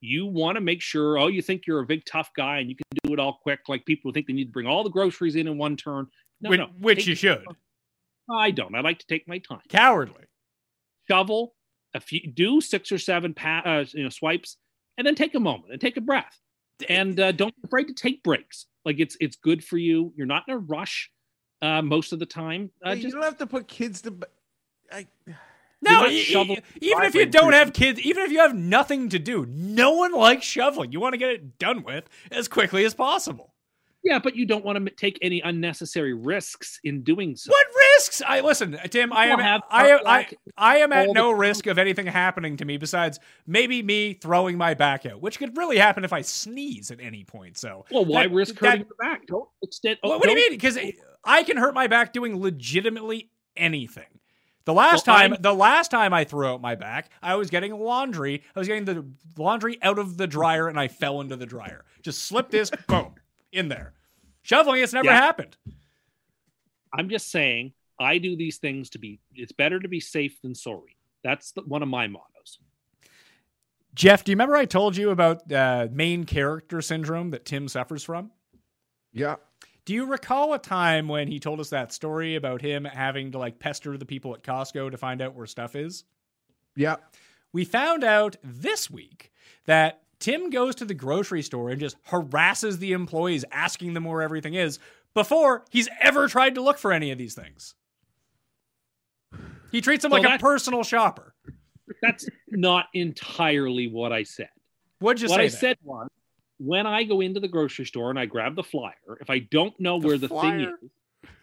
[0.00, 1.18] you want to make sure.
[1.18, 3.60] Oh, you think you're a big tough guy and you can do it all quick.
[3.68, 6.06] Like people think they need to bring all the groceries in in one turn.
[6.40, 6.66] No, which, no.
[6.80, 7.44] which you should.
[8.30, 8.74] I don't.
[8.74, 9.62] I like to take my time.
[9.68, 10.24] Cowardly.
[11.10, 11.54] Shovel
[11.94, 14.56] a few do six or seven pa- uh, you know swipes
[14.96, 16.38] and then take a moment and take a breath
[16.88, 20.26] and uh, don't be afraid to take breaks like it's it's good for you you're
[20.26, 21.10] not in a rush
[21.62, 24.16] uh, most of the time uh, Hey, just you don't have to put kids to.
[24.92, 25.06] I,
[25.80, 29.08] No, not e- e- even if you don't have kids, even if you have nothing
[29.10, 30.90] to do, no one likes shoveling.
[30.92, 33.54] You want to get it done with as quickly as possible.
[34.04, 38.22] yeah but you don't want to take any unnecessary risks in doing so What risks?
[38.26, 39.12] I listen, uh, Tim.
[39.12, 39.30] I am.
[39.38, 39.92] People have I.
[40.04, 44.56] I, I am at no risk of anything happening to me besides maybe me throwing
[44.56, 47.56] my back out, which could really happen if I sneeze at any point.
[47.58, 50.30] So, well why that- risk that- hurting your back don't extend oh, what, what do
[50.30, 50.58] you don't- mean?
[50.58, 50.78] Because
[51.24, 54.04] I can hurt my back doing legitimately anything.
[54.68, 57.48] The last Well, time, I'm- the last time I threw out my back, I was
[57.48, 58.42] getting laundry.
[58.54, 59.02] I was getting the
[59.38, 61.86] laundry out of the dryer, and I fell into the dryer.
[62.02, 63.14] Just slipped this, boom,
[63.50, 63.94] in there.
[64.42, 65.16] Shoveling, it's never Yeah.
[65.16, 65.56] happened.
[66.92, 70.54] i'm just saying i do these things to be it's better to be safe than
[70.54, 72.58] sorry that's the, one of my mottos
[73.94, 78.04] Jeff, do you remember I told you about uh, main character syndrome that Tim suffers
[78.04, 78.30] from?
[79.14, 79.36] yeah.
[79.88, 83.38] Do you recall a time when he told us that story about him having to
[83.38, 86.04] like pester the people at Costco to find out where stuff is?
[86.76, 86.96] Yeah.
[87.54, 89.32] We found out this week
[89.64, 94.20] that Tim goes to the grocery store and just harasses the employees, asking them where
[94.20, 94.78] everything is
[95.14, 97.74] before he's ever tried to look for any of these things.
[99.72, 101.32] He treats them So like a personal shopper.
[102.02, 104.50] that's not entirely what i said
[104.98, 105.44] What'd you what say?
[105.44, 105.58] I then?
[105.58, 106.08] said was
[106.58, 109.78] when I go into the grocery store and I grab the flyer, if I don't
[109.80, 110.90] know where the thing is,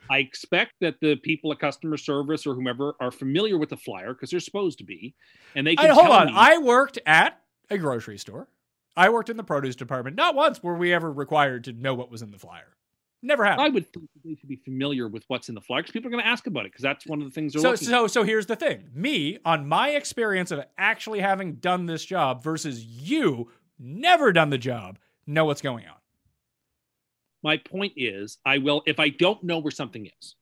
[0.10, 4.14] I expect that the people at customer service or whomever are familiar with the flyer
[4.14, 5.16] because they're supposed to be,
[5.56, 6.28] and they can I, hold on.
[6.28, 6.34] me.
[6.36, 8.48] I worked at a grocery store.
[8.98, 10.16] I worked in the produce department.
[10.16, 12.76] Not once were we ever required to know what was in the flyer.
[13.22, 13.66] Never happened.
[13.66, 16.10] I would think that they should be familiar with what's in the flyer because people
[16.10, 18.08] are going to ask about it because that's one of the things they're so so
[18.08, 18.90] so here's the thing.
[18.94, 24.60] Me, on my experience of actually having done this job versus you never done the
[24.60, 25.96] job, know what's going on.
[27.44, 30.36] My point is, I will if I don't know where something is.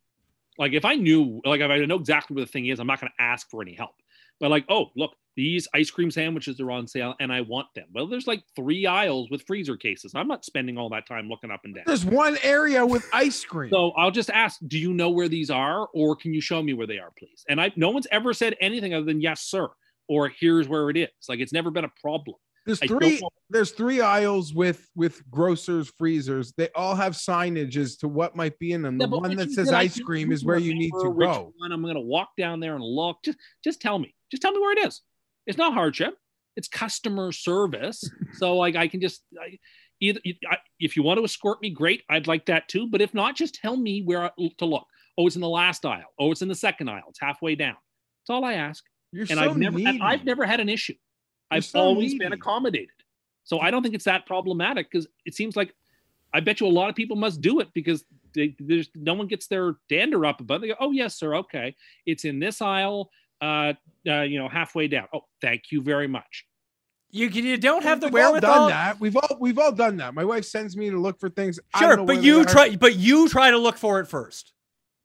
[0.57, 3.01] Like if I knew, like if I know exactly where the thing is, I'm not
[3.01, 3.95] going to ask for any help.
[4.39, 7.85] But like, oh, look, these ice cream sandwiches are on sale and I want them.
[7.93, 10.13] Well, there's like three aisles with freezer cases.
[10.15, 11.85] I'm not spending all that time looking up and down.
[11.87, 13.71] There's one area with ice cream.
[13.71, 16.73] So I'll just ask, do you know where these are, or can you show me
[16.73, 17.43] where they are, please?
[17.49, 19.69] And I no one's ever said anything other than yes, sir,
[20.07, 21.09] or here's where it is.
[21.27, 22.37] Like it's never been a problem.
[22.65, 23.21] There's three.
[23.49, 26.53] There's three aisles with with grocers freezers.
[26.55, 28.97] They all have signage as to what might be in them.
[28.97, 31.53] The Yeah, but one that says ice cream is where you need to go.
[31.57, 33.17] One, I'm going to walk down there and look.
[33.23, 34.15] Just, just tell me.
[34.31, 35.01] Just tell me where it is.
[35.45, 36.15] It's not hardship.
[36.55, 38.01] It's customer service.
[38.33, 39.57] so like I can just I,
[39.99, 42.03] either I, if you want to escort me, great.
[42.09, 42.87] I'd like that too.
[42.87, 44.87] But if not, just tell me where I- to look.
[45.17, 46.05] Oh, it's in the last aisle.
[46.17, 47.03] Oh, it's in the second aisle.
[47.09, 47.75] It's halfway down.
[48.21, 48.83] That's all I ask.
[49.11, 49.99] You're and so I've never needy.
[50.01, 50.95] I've never had an issue.
[51.53, 52.89] You're I've so always been accommodated.
[53.43, 55.73] So I don't think it's that problematic because it seems like
[56.33, 59.27] I bet you a lot of people must do it because they, there's no one
[59.27, 60.55] gets their dander up about.
[60.55, 60.61] It.
[60.61, 61.35] They go, "Oh yes, sir.
[61.35, 61.75] Okay,
[62.05, 63.09] it's in this aisle.
[63.41, 63.73] Uh,
[64.07, 65.07] uh, you know, halfway down.
[65.13, 66.45] Oh, thank you very much.
[67.11, 68.99] You you don't have the We've all done that.
[68.99, 70.15] We've all we've all done that.
[70.15, 71.59] My wife sends me to look for things.
[71.73, 72.45] I don't Sure, know but you they are.
[72.45, 74.53] try but you try to look for it first.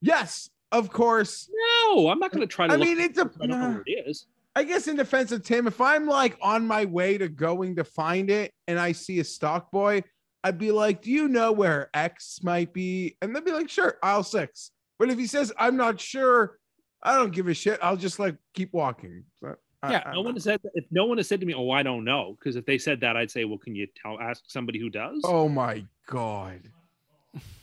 [0.00, 1.50] Yes, of course.
[1.92, 2.72] No, I'm not going to try to.
[2.72, 3.30] I look mean, it's a.
[3.42, 4.26] I don't know where it is.
[4.59, 7.85] I guess in defense of Tim, if I'm like on my way to going to
[7.85, 10.02] find it and I see a stock boy,
[10.43, 13.98] I'd be like, "Do you know where X might be?" And they'd be like, "Sure,
[14.02, 14.72] aisle six.
[14.98, 16.59] But if he says I'm not sure,
[17.05, 17.78] I don't give a shit.
[17.80, 19.22] I'll just like keep walking.
[19.39, 19.55] So,
[19.89, 21.85] Yeah, I- No one has said if no one has said to me, "Oh, I
[21.85, 24.80] don't know," because if they said that, I'd say, "Well, can you tell ask somebody
[24.80, 26.62] who does?" Oh my god.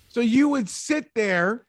[0.07, 1.65] So you would sit there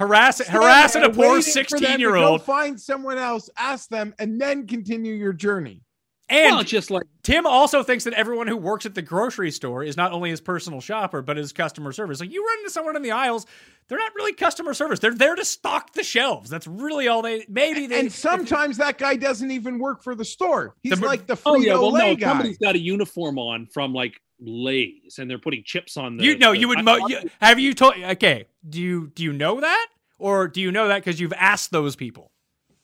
[0.00, 2.42] Harass stand harassing there a poor waiting for them to 16 year go old.
[2.42, 5.82] Find someone else, ask them, and then continue your journey.
[6.28, 9.82] And well, just like Tim also thinks that everyone who works at the grocery store
[9.82, 12.20] is not only his personal shopper, but his customer service.
[12.20, 13.46] Like you run into someone in the aisles,
[13.88, 15.00] they're not really customer service.
[15.00, 16.48] They're there to stock the shelves.
[16.48, 20.24] That's really all they maybe they and sometimes that guy doesn't even work for the
[20.24, 20.76] store.
[20.84, 22.28] He's The- like the Frito Oh yeah, well Lay no, guy.
[22.28, 26.24] somebody's got a uniform on from like Lay's, and they're putting chips on the.
[26.24, 29.60] you know you would mo- you, have you told okay, do you do you know
[29.60, 29.86] that?
[30.18, 32.30] Or do you know that because you've asked those people?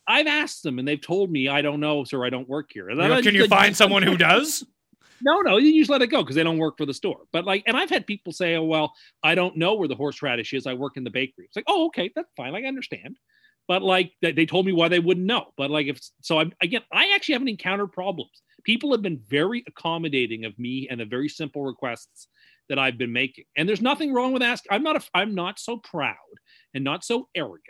[0.09, 2.25] I've asked them, and they've told me I don't know, sir.
[2.25, 2.89] I don't work here.
[2.89, 4.65] And You know, Can you find someone who does?
[5.23, 7.21] No, no, you just let it go because they don't work for the store.
[7.33, 8.93] But like, and I've had people say, "Oh well,
[9.23, 10.67] I don't know where the horseradish is.
[10.67, 12.55] I work in the bakery." It's like, "Oh, okay, that's fine.
[12.55, 13.17] I understand."
[13.69, 15.53] But like, they, they told me why they wouldn't know.
[15.57, 18.43] But like, if so, I'm again, I actually haven't encountered problems.
[18.67, 22.27] People have been very accommodating of me and the very simple requests
[22.69, 23.45] that I've been making.
[23.57, 24.73] And there's nothing wrong with asking.
[24.73, 24.97] I'm not.
[24.97, 26.17] A, I'm not so proud
[26.75, 27.63] and not so arrogant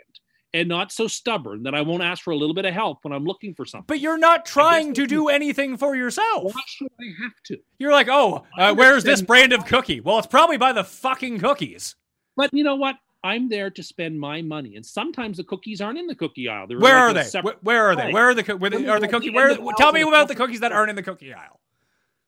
[0.53, 3.13] and not so stubborn that I won't ask for a little bit of help when
[3.13, 3.85] I'm looking for something.
[3.85, 6.55] But you're not trying to do anything for yourself.
[6.55, 7.59] Why should I have to?
[7.77, 10.01] You're like, oh, uh, where's this brand of cookie?
[10.01, 11.95] Well, it's probably by the fucking cookies.
[12.35, 12.95] But you know what?
[13.23, 16.67] I'm there to spend my money, and sometimes the cookies aren't in the cookie aisle.
[16.67, 17.39] Where like are they?
[17.41, 18.11] Where, where are they?
[18.13, 19.31] Where are the co- where the, are the cookie?
[19.31, 19.57] Where?
[19.77, 21.59] Tell me about the cookies that aren't in the cookie aisle.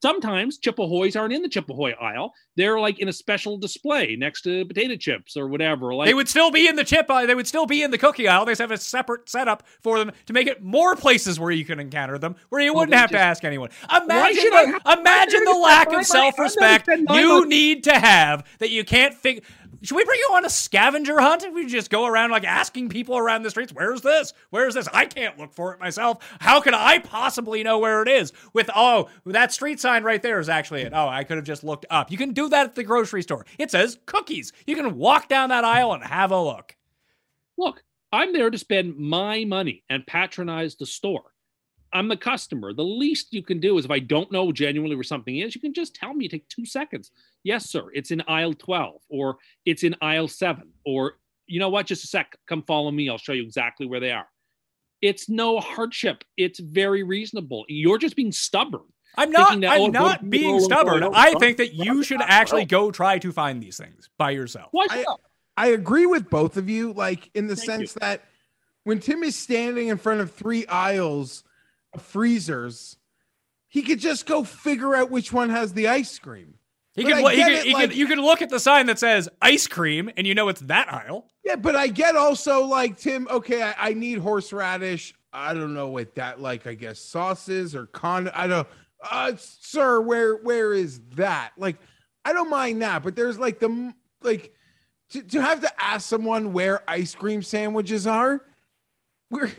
[0.02, 2.32] Sometimes Chip Ahoy's aren't in the Chip Ahoy aisle.
[2.56, 5.94] They're like in a special display next to potato chips or whatever.
[5.94, 7.06] Like They would still be in the chip.
[7.10, 8.46] Uh, they would still be in the cookie aisle.
[8.46, 11.66] They just have a separate setup for them to make it more places where you
[11.66, 13.68] can encounter them, where you wouldn't they have to ask anyone.
[13.94, 18.46] Imagine the, have- imagine the lack of self-respect gonna spend my you need to have
[18.58, 19.42] that you can't figure.
[19.82, 22.90] Should we bring you on a scavenger hunt if we just go around like asking
[22.90, 24.34] people around the streets, "Where's this?
[24.50, 26.18] Where's this?" I can't look for it myself.
[26.40, 28.32] How could I possibly know where it is?
[28.52, 30.92] With oh, that street sign right there is actually it.
[30.94, 32.10] Oh, I could have just looked up.
[32.10, 33.46] You can do that at the grocery store.
[33.58, 34.52] It says cookies.
[34.66, 36.76] You can walk down that aisle and have a look.
[37.56, 37.82] look,
[38.12, 41.32] I'm there to spend my money and patronize the store.
[41.92, 42.72] I'm the customer.
[42.72, 45.60] The least you can do is if I don't know genuinely where something is, you
[45.60, 46.28] can just tell me.
[46.28, 47.10] Take two seconds.
[47.42, 47.90] Yes, sir.
[47.92, 51.14] It's in aisle 12 or it's in aisle 7 or
[51.46, 51.86] you know what?
[51.86, 52.36] Just a sec.
[52.46, 53.08] Come follow me.
[53.08, 54.28] I'll show you exactly where they are.
[55.02, 56.22] It's no hardship.
[56.36, 57.64] It's very reasonable.
[57.68, 58.82] You're just being stubborn.
[59.16, 59.60] I'm not.
[59.60, 61.00] that, oh, I'm go not to being Google, stubborn.
[61.00, 64.30] go to I think that you should actually go try to find these things by
[64.30, 64.68] yourself.
[64.70, 65.14] Why I, I?
[65.56, 68.24] I agree with both of you, like in the Thank sense that
[68.84, 71.42] when Tim is standing in front of three aisles
[71.92, 72.96] of freezers,
[73.68, 76.54] he could just go figure out which one has the ice cream.
[77.00, 78.60] He But could, I he could, it, he like- could, you could look at the
[78.60, 81.26] sign that says ice cream, and you know it's that aisle.
[81.44, 83.26] Yeah, but I get also like Tim.
[83.30, 85.14] Okay, I, I need horseradish.
[85.32, 86.66] I don't know what that like.
[86.66, 88.28] I guess sauces or con.
[88.34, 88.68] I don't.
[89.10, 91.52] Uh, sir, where where is that?
[91.56, 91.76] Like,
[92.24, 94.52] I don't mind that, but there's like the like
[95.10, 98.42] to, to have to ask someone where ice cream sandwiches are.
[99.30, 99.50] Where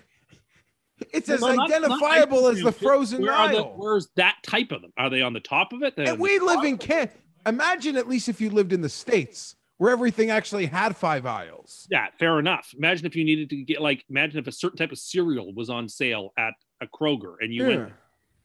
[1.11, 3.73] it's as No, not- not identifiable ice as the frozen Where are the, aisle.
[3.77, 4.91] where's that type of them?
[4.97, 5.95] Are they on the top of it?
[5.97, 7.09] And we live in Can.
[7.45, 11.87] Imagine at least if you lived in the states where everything actually had five aisles.
[11.89, 12.73] Yeah, fair enough.
[12.77, 15.69] Imagine if you needed to get like, imagine if a certain type of cereal was
[15.69, 17.67] on sale at a Kroger and you Yeah.
[17.77, 17.93] went,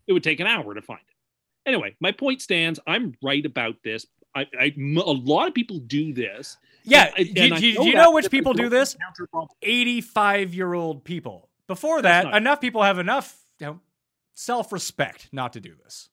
[0.06, 1.68] it would take an hour to find it.
[1.68, 2.78] Anyway, my point stands.
[2.86, 4.06] I'm right about this.
[4.34, 6.56] I, I m- a lot of people do this.
[6.84, 8.96] Yeah, And do, and I do- do know you know which people do this?
[9.62, 11.48] 85 year old people.
[11.66, 13.80] Before that, not- enough people have enough you know,
[14.34, 16.08] self respect not to do this.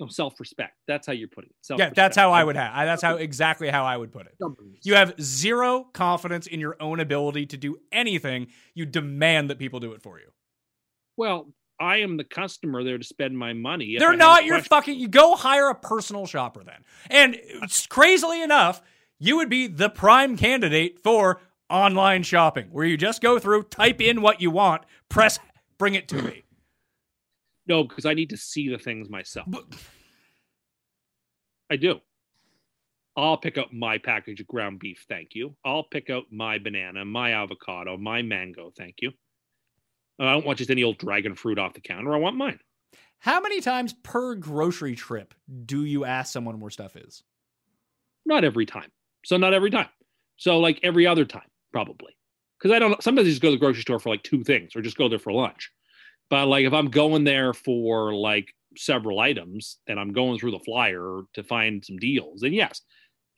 [0.00, 0.76] No, self-respect.
[0.88, 1.78] That's how you're putting it.
[1.78, 2.72] Yeah, that's how I would have.
[2.74, 4.34] I, that's how exactly how I would put it.
[4.82, 8.48] You have zero confidence in your own ability to do anything.
[8.74, 10.26] You demand that people do it for you.
[11.16, 13.96] Well, I am the customer there to spend my money.
[13.98, 14.98] They're not your question- fucking.
[14.98, 16.84] You go hire a personal shopper then.
[17.08, 17.40] And
[17.88, 18.82] crazily enough,
[19.18, 21.40] you would be the prime candidate for
[21.70, 25.38] online shopping, where you just go through, type in what you want, press,
[25.78, 26.43] bring it to me.
[27.66, 29.46] No, because I need to see the things myself.
[29.50, 29.64] But-
[31.70, 32.00] I do.
[33.16, 35.54] I'll pick up my package of ground beef, thank you.
[35.64, 39.12] I'll pick out my banana, my avocado, my mango, thank you.
[40.18, 42.14] I don't want just any old dragon fruit off the counter.
[42.14, 42.58] I want mine.
[43.18, 45.32] How many times per grocery trip
[45.64, 47.22] do you ask someone where stuff is?
[48.26, 48.90] Not every time.
[49.24, 49.88] So not every time.
[50.36, 52.16] So like every other time, probably.
[52.58, 53.02] Because I don't.
[53.02, 55.08] Sometimes I just go to the grocery store for like two things, or just go
[55.08, 55.70] there for lunch.
[56.30, 60.58] But like if I'm going there for like several items and I'm going through the
[60.60, 62.80] flyer to find some deals, then yes,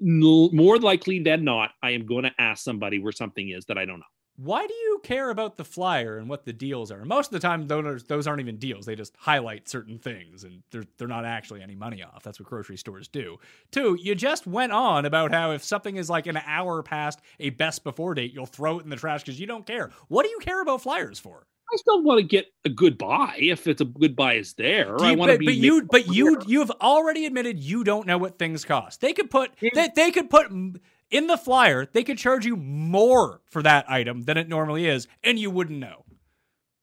[0.00, 3.84] more likely than not, I am going to ask somebody where something is that I
[3.84, 4.04] don't know.
[4.38, 7.02] Why do you care about the flyer and what the deals are?
[7.06, 8.84] Most of the time, those those aren't even deals.
[8.84, 12.22] They just highlight certain things, and they're they're not actually any money off.
[12.22, 13.38] That's what grocery stores do.
[13.70, 17.48] Two, you just went on about how if something is like an hour past a
[17.48, 19.90] best before date, you'll throw it in the trash because you don't care.
[20.08, 21.46] What do you care about flyers for?
[21.72, 24.96] I still want to get a good buy if it's a good buy is there.
[24.96, 25.46] Do I you- want to be.
[25.46, 29.00] but you but you you have already admitted you don't know what things cost.
[29.00, 30.50] They could put they, they could put
[31.10, 31.86] in the flyer.
[31.86, 35.78] They could charge you more for that item than it normally is, and you wouldn't
[35.78, 36.04] know.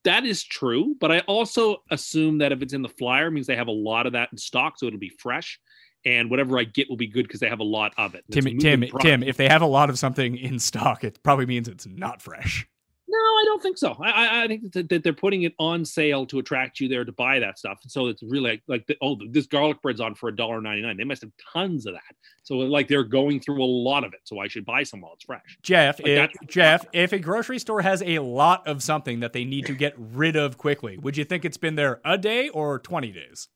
[0.04, 3.46] that is true, but I also assume that if it's in the flyer, it means
[3.46, 5.58] they have a lot of that in stock, so it'll be fresh,
[6.04, 8.22] and whatever I get will be good because they have a lot of it.
[8.30, 9.02] Tim, Tim, product.
[9.02, 12.20] Tim, if they have a lot of something in stock, it probably means it's not
[12.20, 12.66] fresh.
[13.14, 13.96] No, I don't think so.
[14.00, 17.04] I, I, I think that, that they're putting it on sale to attract you there
[17.04, 17.78] to buy that stuff.
[17.84, 20.60] And so it's really like, like the, oh, this garlic bread's on for a dollar
[20.60, 20.96] ninety nine.
[20.96, 22.16] They must have tons of that.
[22.42, 24.20] So like they're going through a lot of it.
[24.24, 25.58] So I should buy some while it's fresh.
[25.62, 29.44] Jeff, Like if, Jeff, if a grocery store has a lot of something that they
[29.44, 32.80] need to get rid of quickly, would you think it's been there a day or
[32.80, 33.48] 20 days?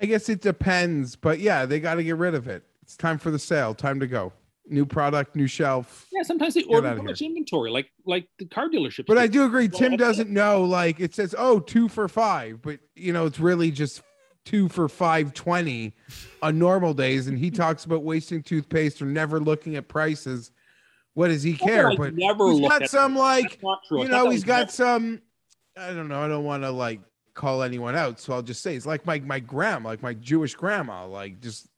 [0.00, 2.64] I guess it depends, but yeah, they got to get rid of it.
[2.82, 3.72] It's time for the sale.
[3.72, 4.32] Time to go.
[4.68, 6.06] New product, new shelf.
[6.12, 9.06] Yeah, sometimes they order too much inventory, like like the car dealership.
[9.06, 9.44] But I do.
[9.44, 9.68] agree.
[9.68, 10.64] Tim doesn't know.
[10.64, 14.02] Like it says, oh, two for five, but you know, it's really just
[14.44, 15.94] two for five twenty
[16.42, 17.26] on normal days.
[17.26, 20.50] And he talks about wasting toothpaste or never looking at prices.
[21.14, 21.96] What does he care?
[21.96, 24.02] But never he's got some like That's not true.
[24.02, 25.22] you know, he's got never- some.
[25.78, 26.20] I don't know.
[26.20, 27.00] I don't want to like
[27.34, 30.54] call anyone out, so I'll just say it's like my my grandma, like my Jewish
[30.54, 31.68] grandma, like just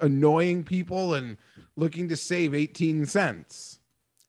[0.00, 1.36] annoying people and
[1.76, 3.80] looking to save eighteen cents.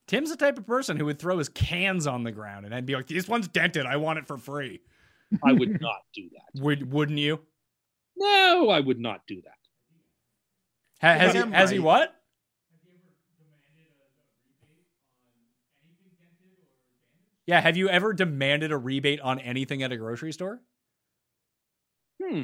[0.07, 2.85] Tim's the type of person who would throw his cans on the ground and I'd
[2.85, 3.85] be like, "This one's dented.
[3.85, 4.81] I want it for free."
[5.43, 6.61] I would not do that.
[6.63, 7.41] Would wouldn't you?
[8.15, 9.51] No, I would not do that.
[11.01, 12.13] Ha- has he Damn has he what?
[17.45, 20.59] Yeah, have you ever demanded a rebate on anything at a grocery store?
[22.21, 22.43] Hmm.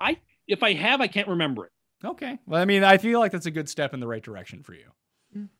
[0.00, 0.18] I
[0.48, 1.72] if I have, I can't remember it.
[2.04, 2.38] Okay.
[2.46, 4.74] Well, I mean, I feel like that's a good step in the right direction for
[4.74, 4.86] you.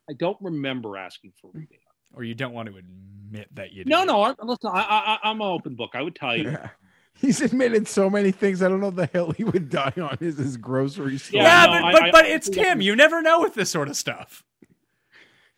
[0.09, 1.81] I don't remember asking for a rebate.
[2.15, 3.91] Or you don't want to admit that you did.
[3.91, 4.23] No, no.
[4.23, 5.91] I, listen, I, I, I'm an open book.
[5.95, 6.51] I would tell you.
[6.51, 6.69] Yeah.
[7.21, 8.63] He's admitted so many things.
[8.63, 11.43] I don't know the hell he would die on is his grocery store.
[11.43, 12.81] Yeah, no, but I- but, I- but I it's I Tim.
[12.81, 14.45] You never know with this sort of stuff.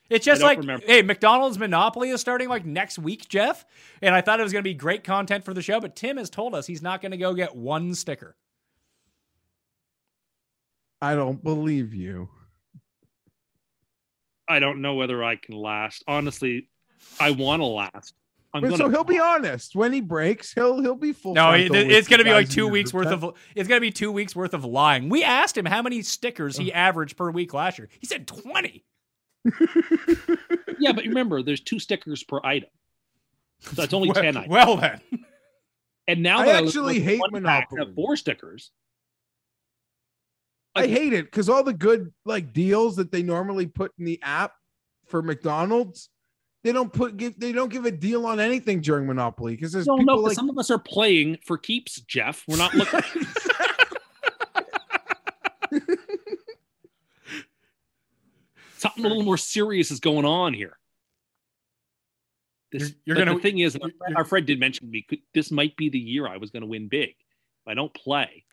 [0.09, 0.87] It's just like, remember.
[0.87, 3.65] hey, McDonald's Monopoly is starting like next week, Jeff.
[4.01, 6.17] And I thought it was going to be great content for the show, but Tim
[6.17, 8.37] has told us he's not going to go get one sticker.
[11.01, 12.29] I don't believe you.
[14.49, 16.05] I don't know whether I can last.
[16.07, 16.69] Honestly,
[17.21, 18.15] I want to last.
[18.55, 19.75] I'm But so he'll be honest.
[19.75, 21.35] When he breaks, he'll he'll be full.
[21.35, 23.35] No, it, it's going to be like two weeks worth of.
[23.55, 25.09] It's going to be two weeks worth of lying.
[25.09, 27.89] We asked him how many stickers he averaged per week last year.
[27.99, 28.85] He said twenty.
[30.79, 32.71] yeah, but remember, there's two stickers per item,
[33.61, 34.49] so that's only Well- ten items.
[34.49, 35.01] Well then,
[36.09, 37.95] and now I that actually look at hate one pack and have Monopoly.
[37.95, 38.71] four stickers.
[40.77, 44.21] I hate it because all the good like deals that they normally put in the
[44.23, 44.53] app
[45.07, 46.09] for McDonald's,
[46.65, 49.87] they don't put give they don't give a deal on anything during Monopoly because there's
[49.87, 52.45] No, people no, 'cause like some of us are playing for keeps, Jeff.
[52.49, 53.01] We're not looking.
[58.79, 60.79] Something a little more serious is going on here.
[62.73, 64.93] This, You're- you're gonna- the thing is, our you're- friend- our friend did mention to
[64.93, 67.11] me, could- this might be the year I was going to win big.
[67.11, 68.45] If I don't play,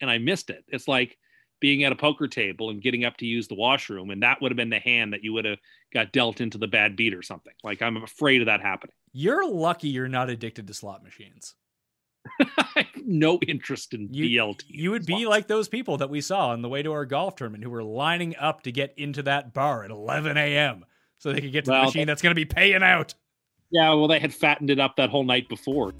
[0.00, 0.64] and I missed it.
[0.68, 1.16] It's like
[1.60, 4.50] being at a poker table and getting up to use the washroom, and that would
[4.52, 5.58] have been the hand that you would have
[5.92, 7.52] got dealt into the bad beat or something.
[7.64, 8.94] Like I'm afraid of that happening.
[9.12, 11.54] you're lucky you're not addicted to slot machines.
[13.04, 14.64] No interest in You, BLT.
[14.68, 15.28] you would be slots.
[15.30, 17.82] like those people that we saw on the way to our golf tournament who were
[17.82, 20.84] lining up to get into that bar at 11 a.m.
[21.18, 23.14] so they could get to Well, the machine that- that's going to be paying out.
[23.70, 25.94] Yeah, well, they had fattened it up that whole night before.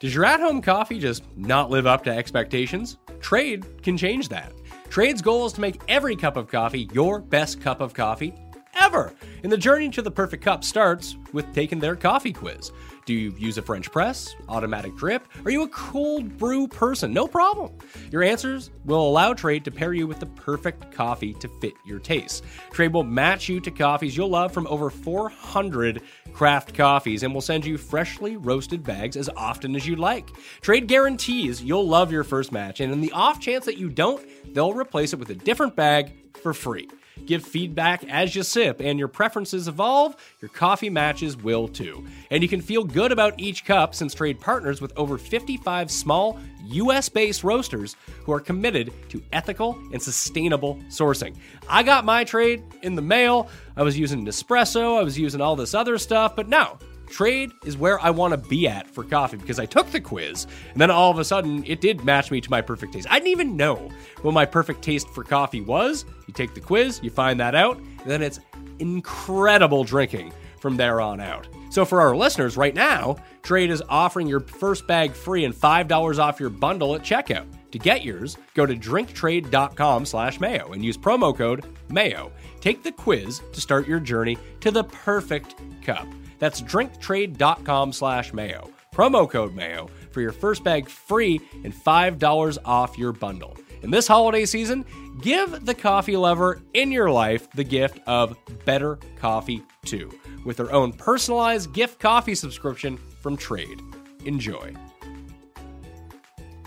[0.00, 2.96] Does your at home coffee just not live up to expectations?
[3.20, 4.52] Trade can change that.
[4.92, 8.34] Trade's goal is to make every cup of coffee your best cup of coffee
[8.78, 9.12] ever.
[9.42, 12.72] And the journey to the perfect cup starts with taking their coffee quiz.
[13.04, 15.26] Do you use a French press, automatic drip?
[15.44, 17.12] Are you a cold brew person?
[17.12, 17.72] No problem.
[18.12, 21.98] Your answers will allow Trade to pair you with the perfect coffee to fit your
[21.98, 22.44] taste.
[22.70, 26.00] Trade will match you to coffees you'll love from over 400
[26.32, 30.30] craft coffees and will send you freshly roasted bags as often as you'd like.
[30.60, 34.24] Trade guarantees you'll love your first match, and in the off chance that you don't,
[34.54, 36.88] they'll replace it with a different bag for free.
[37.26, 42.04] Give feedback as you sip, and your preferences evolve, your coffee matches will too.
[42.30, 46.38] And you can feel good about each cup since Trade partners with over 55 small,
[46.66, 51.36] US based roasters who are committed to ethical and sustainable sourcing.
[51.68, 53.48] I got my trade in the mail.
[53.76, 56.78] I was using Nespresso, I was using all this other stuff, but no,
[57.12, 60.46] Trade is where I want to be at for coffee because I took the quiz
[60.72, 63.06] and then all of a sudden it did match me to my perfect taste.
[63.10, 63.90] I didn't even know
[64.22, 66.06] what my perfect taste for coffee was.
[66.26, 68.40] You take the quiz, you find that out, and then it's
[68.78, 71.46] incredible drinking from there on out.
[71.68, 76.18] So for our listeners right now, Trade is offering your first bag free and $5
[76.18, 77.46] off your bundle at checkout.
[77.72, 82.32] To get yours, go to drinktrade.com slash mayo and use promo code MAYO.
[82.60, 86.06] Take the quiz to start your journey to the perfect cup.
[86.42, 88.68] That's drinktrade.com slash mayo.
[88.92, 93.56] Promo code mayo for your first bag free and $5 off your bundle.
[93.82, 94.84] In this holiday season,
[95.20, 100.10] give the coffee lover in your life the gift of better coffee too,
[100.44, 103.80] with their own personalized gift coffee subscription from Trade.
[104.24, 104.74] Enjoy.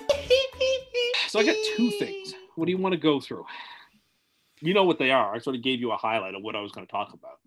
[1.27, 2.33] So I got two things.
[2.55, 3.43] What do you want to go through?
[4.61, 5.35] You know what they are.
[5.35, 7.39] I sort of gave you a highlight of what I was going to talk about.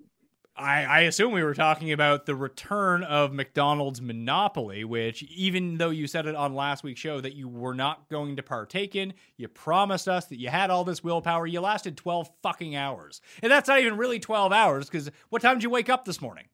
[0.59, 5.91] I, I assume we were talking about the return of McDonald's Monopoly, which, even though
[5.91, 9.15] you said it on last week's show that you were not going to partake in,
[9.37, 11.47] you promised us that you had all this willpower.
[11.47, 13.21] You lasted 12 fucking hours.
[13.43, 16.21] And that's not even really 12 hours, because what time did you wake up this
[16.21, 16.47] morning?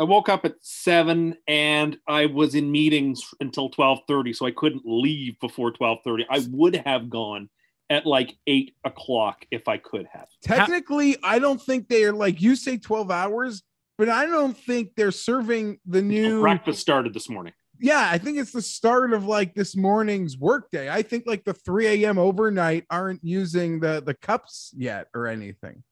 [0.00, 4.50] I woke up at seven and I was in meetings until twelve thirty, so I
[4.50, 6.26] couldn't leave before twelve thirty.
[6.28, 7.48] I would have gone
[7.94, 10.26] at like eight o'clock if I could have.
[10.42, 13.62] Technically, I don't think they're like you say 12 hours,
[13.96, 17.52] but I don't think they're serving the new Breakfast started this morning.
[17.78, 20.90] Yeah, I think it's the start of like this morning's workday.
[20.90, 22.18] I think like the 3 a.m.
[22.18, 25.84] overnight aren't using the the cups yet or anything.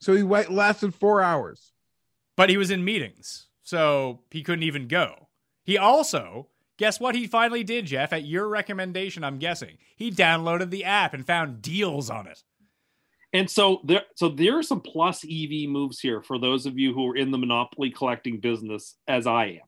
[0.00, 1.72] So he wait, lasted four hours.
[2.36, 5.28] But he was in meetings, so he couldn't even go.
[5.64, 9.78] He also, guess what he finally did, Jeff, at your recommendation, I'm guessing.
[9.96, 12.42] He downloaded the app and found deals on it.
[13.32, 16.94] And so there, so there are some plus EV moves here for those of you
[16.94, 19.60] who are in the monopoly collecting business, as I am.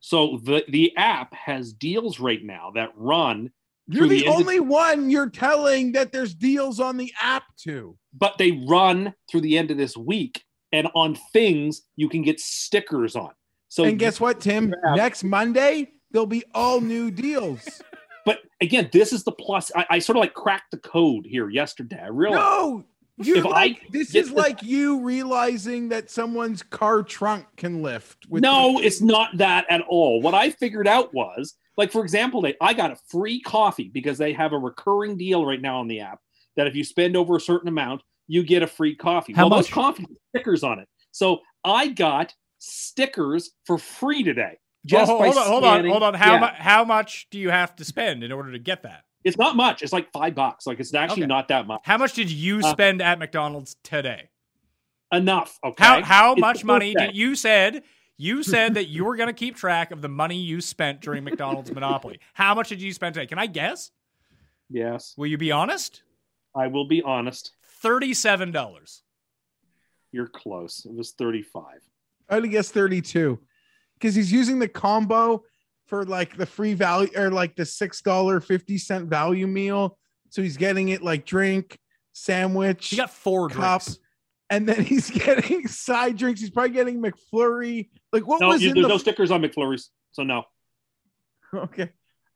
[0.00, 3.50] So the the app has deals right now that run.
[3.88, 7.44] You're through the, end of- only one you're telling that there's deals on the app
[7.64, 7.96] to.
[8.12, 12.38] but they run through the end of this week, and on things you can get
[12.38, 13.30] stickers on.
[13.68, 14.72] So and guess what, Tim?
[14.94, 17.82] Next Monday, there'll be all new deals.
[18.24, 19.72] But again, this is the plus.
[19.74, 21.98] I, I sort of like cracked the code here yesterday.
[21.98, 22.84] I realized no,
[23.16, 27.82] you If I like this is the- like you realizing that someone's car trunk can
[27.82, 28.28] lift.
[28.28, 30.20] With no, it's not that at all.
[30.20, 34.18] What I figured out was, like, for example, they, I got a free coffee because
[34.18, 36.20] they have a recurring deal right now on the app
[36.56, 39.32] that if you spend over a certain amount, you get a free coffee.
[39.32, 39.66] How well, much?
[39.66, 40.88] those coffee stickers on it.
[41.12, 44.58] So I got stickers for free today.
[44.90, 46.14] Well, Just hold, by hold on, hold on, hold on.
[46.14, 46.40] How Yeah.
[46.40, 46.54] much?
[46.54, 49.04] How much do you have to spend in order to get that?
[49.24, 49.82] It's not much.
[49.82, 50.66] It's like five bucks.
[50.66, 51.26] Like it's actually Okay.
[51.28, 51.80] not that much.
[51.84, 54.30] How much did you Uh, spend at McDonald's today?
[55.12, 55.58] Enough.
[55.64, 55.82] Okay.
[55.84, 57.82] How how It's much money did you said
[58.16, 61.24] you said that you were going to keep track of the money you spent during
[61.24, 62.18] McDonald's Monopoly.
[62.34, 63.26] How much did you spend today?
[63.26, 63.90] Can I guess?
[64.70, 66.02] Yes, Will you be honest?
[66.54, 67.52] I will be honest.
[67.80, 69.02] Thirty-seven dollars.
[70.12, 70.84] You're close.
[70.84, 71.80] It was thirty-five.
[72.28, 73.38] I only guess 32
[73.98, 75.42] because he's using the combo
[75.86, 79.98] for like the free value or like the six dollar fifty cent value meal.
[80.30, 81.78] So he's getting it like drink,
[82.12, 83.98] sandwich, He got four cup, drinks.
[84.50, 86.40] and then he's getting side drinks.
[86.40, 87.88] He's probably getting McFlurry.
[88.12, 90.44] Like what No, was you, in there's the no stickers on McFlurries, so no.
[91.54, 91.88] Okay,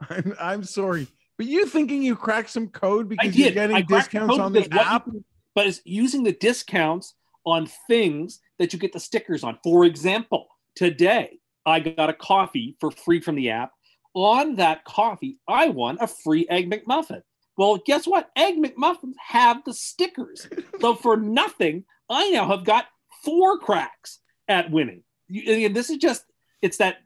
[0.08, 1.06] I'm, I'm sorry,
[1.36, 4.74] but you thinking you cracked some code because you're getting I discounts on the because
[4.74, 5.06] you app?
[5.54, 7.14] but it's using the discounts
[7.44, 9.58] on things that you get the stickers on.
[9.62, 13.72] For example, today I got a coffee for free from the app.
[14.14, 17.22] On that coffee, I won a free egg McMuffin.
[17.56, 18.30] Well, guess what?
[18.36, 20.48] Egg McMuffins have the stickers.
[20.80, 22.86] so for nothing, I now have got
[23.24, 24.18] four cracks
[24.48, 25.02] at winning.
[25.28, 26.24] You, this is just
[26.60, 26.98] it's that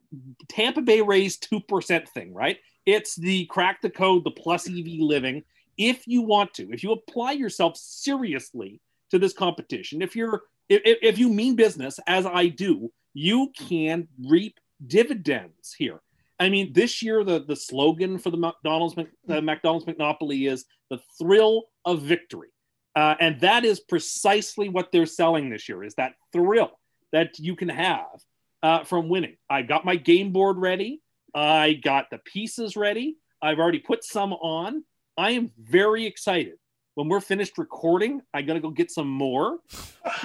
[0.49, 2.59] Tampa Bay Rays 2% thing, right?
[2.85, 5.45] It's the crack the code, the plus EV living.
[5.78, 8.81] If you want to, if you apply yourself seriously
[9.11, 14.06] to this competition, if you're if if you mean business as I do, you can
[14.26, 16.01] reap dividends here.
[16.38, 18.94] I mean, this year the the slogan for the McDonald's
[19.26, 22.51] the McDonald's McNopoly is the thrill of victory,
[22.94, 25.82] uh, and that is precisely what they're selling this year.
[25.82, 26.78] Is that thrill
[27.12, 28.20] that you can have
[28.62, 29.38] uh, from winning?
[29.48, 31.01] I got my game board ready.
[31.34, 33.16] I got the pieces ready.
[33.40, 34.84] I've already put some on.
[35.16, 36.59] I am very excited.
[36.97, 39.60] When we're finished recording, I'm gonna go get some more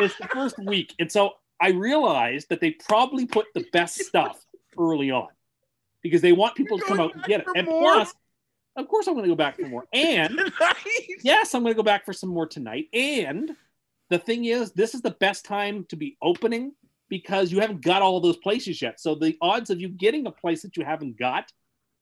[0.00, 4.44] it's the first week, and so I realized that they probably put the best stuff
[4.78, 5.28] early on
[6.02, 7.46] because they want people to come out and get it.
[7.54, 7.94] And more?
[7.94, 8.14] plus,
[8.76, 9.84] of course, I'm going to go back for more.
[9.92, 10.40] And
[11.22, 12.86] yes, I'm going to go back for some more tonight.
[12.94, 13.54] And
[14.08, 16.72] the thing is, this is the best time to be opening
[17.08, 19.00] because you haven't got all those places yet.
[19.00, 21.52] So the odds of you getting a place that you haven't got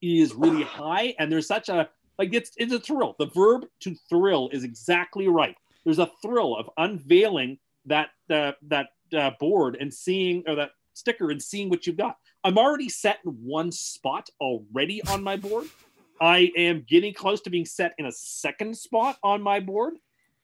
[0.01, 1.15] is really high.
[1.19, 3.17] And there's such a like it's it's a thrill.
[3.19, 5.57] The verb to thrill is exactly right.
[5.85, 11.31] There's a thrill of unveiling that uh, that uh, board and seeing or that sticker
[11.31, 12.17] and seeing what you've got.
[12.45, 15.69] I'm already set in one spot already on my board.
[16.21, 19.95] I am getting close to being set in a second spot on my board,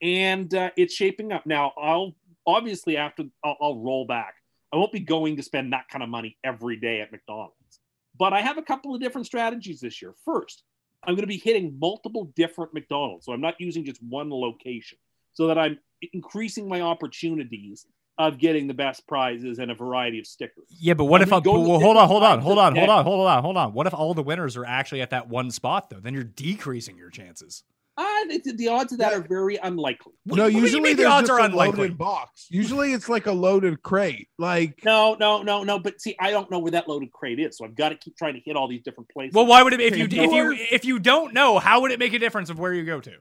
[0.01, 1.47] and uh, it's shaping up.
[1.47, 2.15] Now, I'll
[2.47, 4.35] obviously after I'll, I'll roll back.
[4.73, 7.81] I won't be going to spend that kind of money every day at McDonald's,
[8.19, 10.15] but I have a couple of different strategies this year.
[10.25, 10.63] First,
[11.03, 14.99] I'm going to be hitting multiple different McDonald's, so I'm not using just one location,
[15.33, 15.79] so that I'm
[16.13, 17.87] increasing my opportunities
[18.19, 20.65] of getting the best prizes and a variety of stickers.
[20.81, 21.33] Yeah, but what I'm if?
[21.33, 23.57] I, going to well, hold on, hold on, hold on, hold on, hold on, hold
[23.57, 23.73] on.
[23.73, 26.01] What if all the winners are actually at that one spot though?
[26.01, 27.65] Then you're decreasing your chances.
[27.97, 30.15] Ah, the, the odds of that are very unlikely.
[30.27, 31.79] no, what usually the there's odds are a unlikely?
[31.79, 32.49] loaded box.
[32.51, 34.29] Usually it's like a loaded crate.
[34.37, 35.79] Like No, no, no, no.
[35.79, 38.17] But see, I don't know where that loaded crate is, so I've got to keep
[38.17, 39.35] trying to hit all these different places.
[39.35, 39.81] Well, why would it?
[39.81, 42.59] If you if you if you don't know, how would it make a difference of
[42.59, 43.13] where you go to?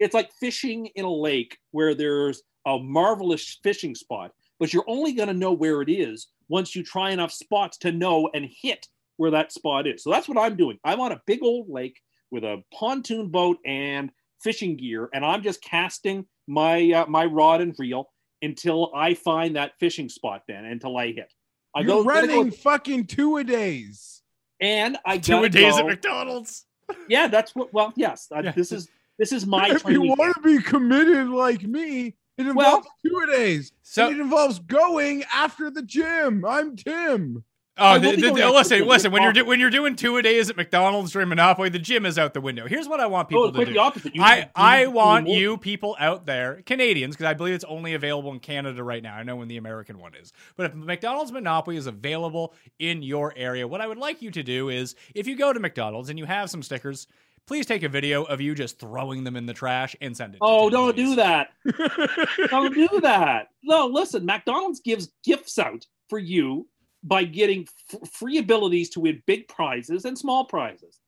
[0.00, 5.12] it's like fishing in a lake where there's a marvelous fishing spot, but you're only
[5.12, 8.86] going to know where it is once you try enough spots to know and hit
[9.16, 10.02] where that spot is.
[10.02, 10.78] So that's what I'm doing.
[10.84, 12.00] I'm on a big old lake
[12.30, 14.10] with a pontoon boat and
[14.42, 18.10] fishing gear, and I'm just casting my uh, my rod and reel
[18.42, 20.42] until I find that fishing spot.
[20.48, 21.32] Then until I hit.
[21.74, 24.22] I you're go- gotta go- running fucking two a days.
[24.60, 26.64] and I Two a days go- at McDonald's.
[27.08, 27.72] Yeah, that's what.
[27.72, 28.52] Well, yes, I- Yeah.
[28.52, 28.88] this is
[29.18, 29.68] this is my.
[29.70, 33.72] if you want to be committed like me, it involves two a days.
[33.82, 36.44] So- and it involves going after the gym.
[36.44, 37.44] I'm Tim.
[37.76, 39.10] Oh, the, the- the- out listen, to listen.
[39.10, 42.06] When you're do, when you're doing two a days at McDonald's during Monopoly, the gym
[42.06, 42.68] is out the window.
[42.68, 43.72] Here's what I want people Oh, to quite do.
[43.72, 44.14] the opposite.
[44.14, 47.34] You I need- I need to do want you people out there, Canadians, because I
[47.34, 49.16] believe it's only available in Canada right now.
[49.16, 53.32] I know when the American one is, but if McDonald's Monopoly is available in your
[53.36, 56.18] area, what I would like you to do is, if you go to McDonald's and
[56.18, 57.08] you have some stickers.
[57.46, 60.38] Please take a video of you just throwing them in the trash and send it.
[60.40, 61.48] Oh, Tim don't do that.
[62.50, 63.48] don't do that.
[63.62, 66.66] No, listen, McDonald's gives gifts out for you
[67.02, 70.98] by getting f- free abilities to win big prizes and small prizes.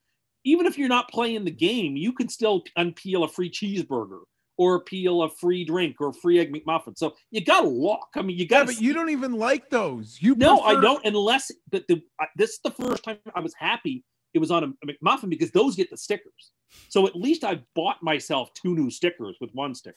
[0.45, 4.21] Even if you're not playing the game, you can still unpeel a free cheeseburger
[4.59, 6.97] or peel a free drink or a free egg McMuffin.
[6.99, 8.09] So you got to walk.
[8.15, 10.19] I mean, you Yeah, got but you don't even like those.
[10.21, 11.05] You No, I don't.
[11.07, 14.05] Unless, but the I- this is the first time I was happy
[14.37, 16.53] it was on a, McMuffin because those get the stickers.
[16.89, 19.97] So at least I bought myself two new stickers with one sticker.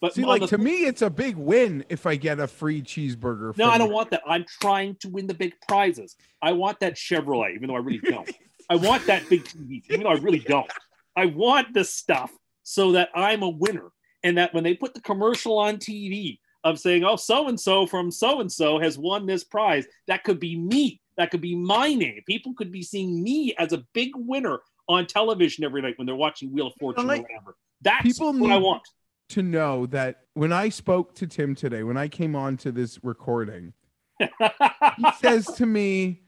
[0.00, 2.82] But See, like the- to me, it's a big win if I get a free
[2.82, 3.56] cheeseburger.
[3.56, 4.22] no, I don't want that.
[4.26, 6.14] I'm trying to win the big prizes.
[6.40, 8.30] I want that Chevrolet, even though I really don't.
[8.70, 10.70] I want that big TV, even though I really don't.
[11.16, 12.30] I want this stuff
[12.62, 13.88] so that I'm a winner.
[14.22, 17.86] And that when they put the commercial on TV of saying, oh, so and so
[17.86, 21.00] from so and so has won this prize, that could be me.
[21.18, 22.22] That could be my name.
[22.26, 26.16] People could be seeing me as a big winner on television every night when they're
[26.16, 27.56] watching Wheel of Fortune like, or whatever.
[27.82, 28.82] That's people what I want.
[29.30, 33.00] to know that when I spoke to Tim today, when I came on to this
[33.02, 33.74] recording,
[34.18, 34.28] he
[35.20, 36.22] says to me,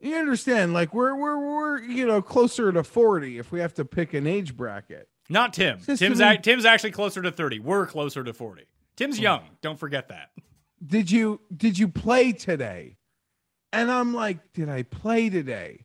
[0.00, 0.72] "You understand?
[0.72, 4.26] Like we're we're we're you know closer to forty if we have to pick an
[4.26, 5.80] age bracket." Not Tim.
[5.80, 7.58] Tim's me- ac- Tim's actually closer to thirty.
[7.58, 8.66] We're closer to forty.
[8.96, 9.24] Tim's hmm.
[9.24, 9.42] young.
[9.62, 10.30] Don't forget that.
[10.84, 12.97] Did you did you play today?
[13.72, 15.84] And I'm like, did I play today?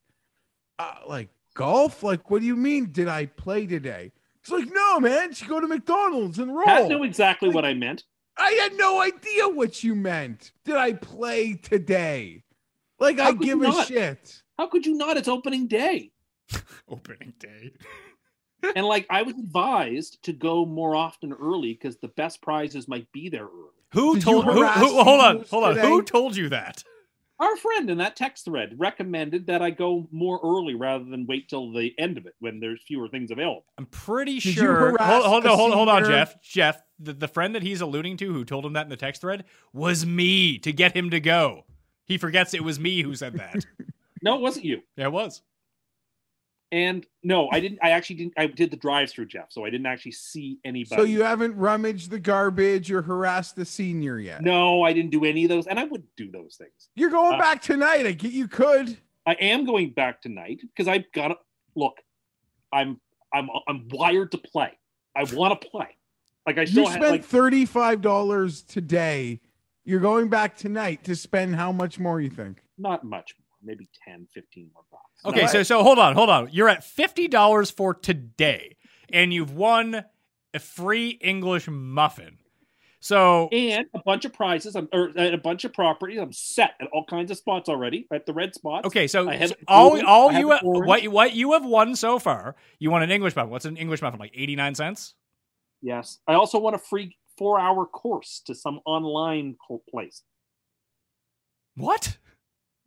[0.80, 2.03] Uh, like golf?
[2.03, 2.91] Like what do you mean?
[2.91, 4.11] Did I play today?
[4.41, 5.31] It's like, no, man.
[5.35, 6.65] You go to McDonald's and roll.
[6.65, 8.03] Pat knew exactly what I meant.
[8.38, 10.51] I had no idea what you meant.
[10.65, 12.43] Did I play today?
[12.99, 14.41] Like How I give a shit.
[14.57, 15.18] How could you not?
[15.18, 16.11] It's opening day.
[16.89, 17.72] Opening day.
[18.76, 23.11] and like I was advised to go more often early because the best prizes might
[23.11, 23.69] be there early.
[23.93, 24.45] Who Did you told?
[24.45, 25.76] Who, who, hold on, hold on.
[25.76, 25.88] today?
[25.88, 26.84] Who told you that?
[27.39, 31.49] Our friend in that text thread recommended that I go more early rather than wait
[31.49, 33.65] till the end of it when there's fewer things available.
[33.77, 34.95] I'm pretty Did sure.
[34.97, 36.05] Hold, hold, a on, hold, hold on.
[36.05, 36.41] Jeff.
[36.41, 39.22] Jeff, the, the friend that he's alluding to, who told him that in the text
[39.22, 41.65] thread, was me to get him to go.
[42.05, 43.65] He forgets it was me who said that.
[44.26, 44.80] No, it wasn't you.
[44.95, 45.41] yeah, it was.
[46.74, 47.78] And no, I didn't.
[47.84, 48.34] I actually didn't.
[48.36, 51.00] I did the drive-through, Jeff, so I didn't actually see anybody.
[51.00, 54.41] So you haven't rummaged the garbage or harassed the senior yet.
[54.41, 56.90] No, I didn't do any of those, and I wouldn't do those things.
[56.95, 58.08] You're going Uh, back tonight.
[58.08, 58.98] I get you could.
[59.28, 61.36] I am going back tonight because I've got to
[61.76, 61.98] look.
[62.72, 63.00] I'm
[63.32, 64.72] I'm I'm wired to play.
[65.16, 65.95] I want to play.
[66.48, 69.41] Like I still You spent like thirty-five dollars today.
[69.86, 72.20] You're going back tonight to spend how much more?
[72.20, 72.64] You think?
[72.80, 75.26] not much maybe 10, 15 more bucks.
[75.26, 76.49] Okay, No, so so hold on, hold on.
[76.52, 78.76] You're at fifty dollars for today,
[79.11, 80.03] and you've won
[80.53, 82.38] a free English muffin.
[82.99, 86.19] So and a bunch of prizes, I'm, or a bunch of properties.
[86.19, 88.85] I'm set at all kinds of spots already at the red spots.
[88.88, 91.34] okay, so, I have so all golden, all I have you it what you- what
[91.35, 93.49] you have won so far, you won an English muffin.
[93.52, 94.31] What's an English muffin like?
[94.34, 95.15] Eighty nine cents.
[95.81, 99.57] Yes, I also want a free four-hour course to some online
[99.90, 100.22] place.
[101.76, 102.18] What?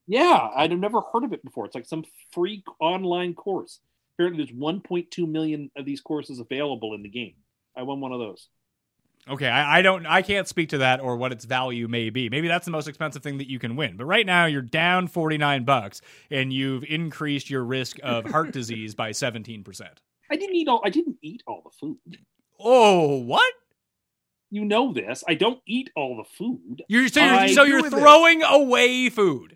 [0.07, 1.67] Yeah, I'd have never heard of it before.
[1.67, 3.81] It's like some free online course.
[4.15, 7.35] Apparently, there's 1.2 million of these courses available in the game.
[7.77, 8.49] I won one of those.
[9.29, 12.29] Okay, I, I don't, I can't speak to that or what its value may be.
[12.29, 13.97] Maybe that's the most expensive thing that you can win.
[13.97, 16.01] But right now, you're down forty nine bucks,
[16.31, 20.01] and you've increased your risk of heart disease by seventeen percent.
[20.31, 20.81] I didn't eat all.
[20.85, 22.19] I didn't eat all the food.
[22.61, 23.53] Oh, what?
[24.51, 25.25] You know this.
[25.27, 26.85] I don't eat all the food.
[26.89, 27.91] You're so you're, so you're it.
[27.91, 29.56] throwing away food.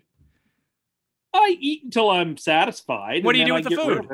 [1.33, 3.23] I eat until I'm satisfied.
[3.23, 4.07] What do you do with I the food?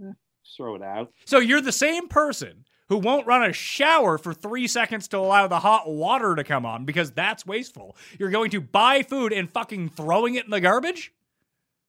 [0.00, 0.14] it.
[0.56, 1.12] Throw it out.
[1.24, 5.46] So you're the same person who won't run a shower for three seconds to allow
[5.46, 7.96] the hot water to come on because that's wasteful.
[8.18, 11.12] You're going to buy food and fucking throwing it in the garbage?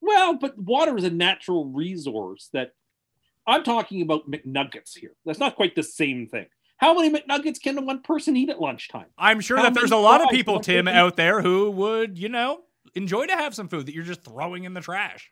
[0.02, 2.74] Well, but water is a natural resource that
[3.48, 5.14] I'm talking about McNuggets here.
[5.26, 6.48] That's not quite the same thing.
[6.78, 9.08] How many McNuggets can one person eat at lunchtime?
[9.18, 12.30] I'm sure How that there's a lot of people, Tim, out there who would, you
[12.30, 12.62] know,
[12.96, 15.32] enjoy to have some food that you're just throwing in the trash.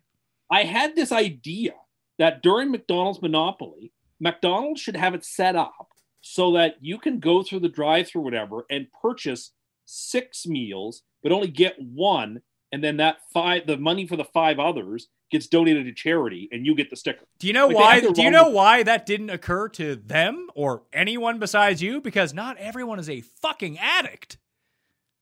[0.51, 1.73] I had this idea
[2.19, 5.89] that during McDonald's Monopoly, McDonald's should have it set up
[6.21, 9.51] so that you can go through the drive-through, whatever, and purchase
[9.85, 14.59] six meals, but only get one, and then that five, the money for the five
[14.59, 17.25] others gets donated to charity, and you get the sticker.
[17.39, 18.11] Do you know Like, why?
[18.11, 22.01] Do you know why that didn't occur to them or anyone besides you?
[22.01, 24.37] Because not everyone is a fucking addict.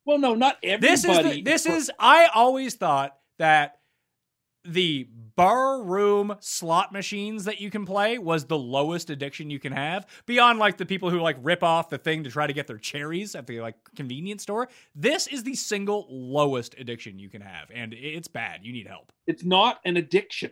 [0.05, 0.91] Well, no, not everybody.
[0.91, 1.91] This is the, this is.
[1.99, 3.77] I always thought that
[4.63, 9.73] the bar room slot machines that you can play was the lowest addiction you can
[9.73, 12.65] have beyond like the people who like rip off the thing to try to get
[12.65, 17.41] their cherries at the like convenience store this is the single lowest addiction you can
[17.41, 20.51] have and it's bad you need help It's not an addiction.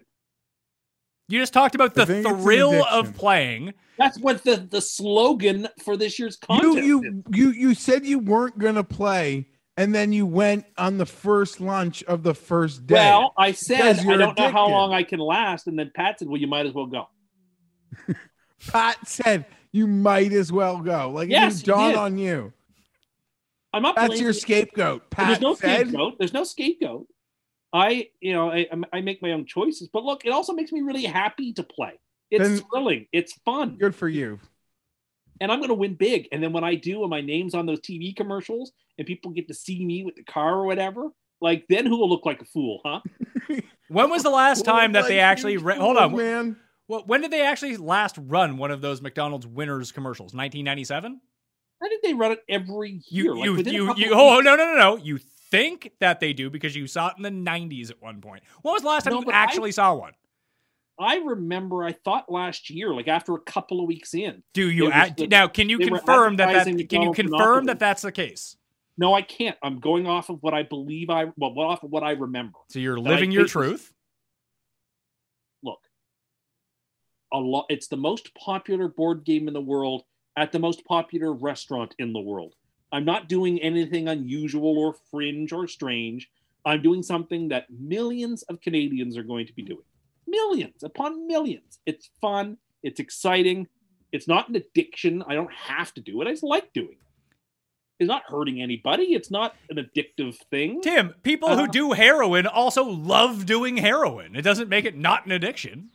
[1.34, 4.58] You just talked about the I think it's an thrill of playing That's what the
[4.58, 6.78] the slogan for this year's You contest.
[6.78, 6.86] is.
[6.86, 9.48] you you you said you weren't gonna play,
[9.78, 12.96] and then you went on the first lunch of the first day.
[12.96, 16.28] Well, I said I don't know how long I can last, and then Pat said,
[16.28, 17.08] "Well, you might as well go."
[18.68, 21.10] Pat said you might as well go.
[21.12, 22.54] Like Yes, it he didn't dawn on you.
[23.74, 23.96] I'm not.
[23.96, 25.10] That's blaming- your scapegoat.
[25.10, 25.82] Pat There's no said.
[25.88, 26.14] scapegoat.
[26.20, 27.08] There's no scapegoat.
[27.74, 30.82] I, you know, I, I make my own choices, but look, it also makes me
[30.82, 32.00] really happy to play.
[32.30, 33.08] It's Then- thrilling.
[33.12, 34.40] It's fun, Good for you.
[35.42, 36.28] and I'm going to win big.
[36.32, 39.48] And then when I do, and my name's on those TV commercials, and people get
[39.48, 41.10] to see me with the car or whatever,
[41.42, 43.02] like then who will look like a fool, huh?
[43.90, 46.58] when was the last time that they actually you re- hold on man.
[46.88, 50.34] Well, when did they actually last run one of those McDonald's winners commercials?
[50.34, 51.20] 1997?
[51.82, 53.36] I think they run it every year.
[53.36, 54.96] You, like you, you, you, oh, no, no, no, no.
[54.98, 55.20] You
[55.54, 58.44] think that they do because you saw it in the 90s at one point.
[58.64, 60.14] When was the last time No, you but I- actually saw one?
[61.00, 61.84] I remember.
[61.84, 64.44] I thought last year, like after a couple of weeks in.
[64.54, 65.48] Do you act, now?
[65.48, 66.90] Can you confirm that that?
[66.90, 68.58] Can you confirm that that's the case?
[68.96, 69.58] No, I can't.
[69.64, 71.10] I'm going off of what I believe.
[71.10, 72.60] I well, off of what I remember.
[72.70, 73.92] So you're living your truth.
[75.64, 75.80] look
[77.34, 80.04] a lot it's the most popular board game in the world
[80.38, 82.54] at the most popular restaurant in the world
[82.94, 86.30] i'm not doing anything unusual or fringe or strange.
[86.66, 89.84] I'm doing something that millions of canadians are going to be doing.
[90.26, 91.80] Millions upon millions.
[91.86, 92.56] It's fun.
[92.84, 93.68] It's exciting.
[94.14, 95.24] It's not an addiction.
[95.28, 96.28] I don't have to do it.
[96.28, 96.98] I just like doing it.
[98.00, 99.08] It's not hurting anybody.
[99.14, 100.80] It's not an addictive thing.
[100.82, 104.34] Tim, people who Uh, do heroin also love doing heroin.
[104.38, 105.90] It doesn't make it not an addiction.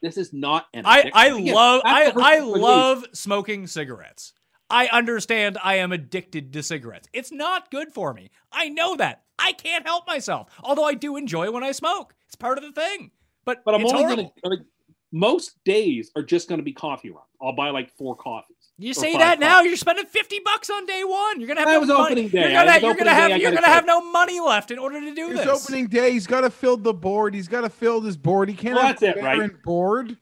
[0.00, 1.20] this is not an I, addiction.
[1.20, 4.32] I Again, love I, I love smoking cigarettes.
[4.70, 7.08] I understand I am addicted to cigarettes.
[7.12, 8.30] It's not good for me.
[8.52, 9.22] I know that.
[9.38, 10.48] I can't help myself.
[10.62, 12.14] Although I do enjoy when I smoke.
[12.26, 13.10] It's part of the thing.
[13.44, 14.34] But, But I'm it's only horrible.
[14.42, 14.64] gonna like
[15.12, 17.24] most days are just gonna be coffee run.
[17.42, 18.56] I'll buy like four coffees.
[18.78, 19.68] You say five that now, coffees.
[19.70, 21.40] you're spending fifty bucks on day one.
[21.40, 22.02] You're gonna have That no was money.
[22.04, 22.52] opening day.
[22.52, 24.78] You're I gonna, was you're gonna have you're gotta gonna have no money left in
[24.78, 25.64] order to do His this.
[25.64, 27.34] opening day, he's got to fill the board.
[27.34, 28.48] He's got to fill his board.
[28.48, 29.50] He can't Well, have that's it, right?
[29.64, 30.16] board.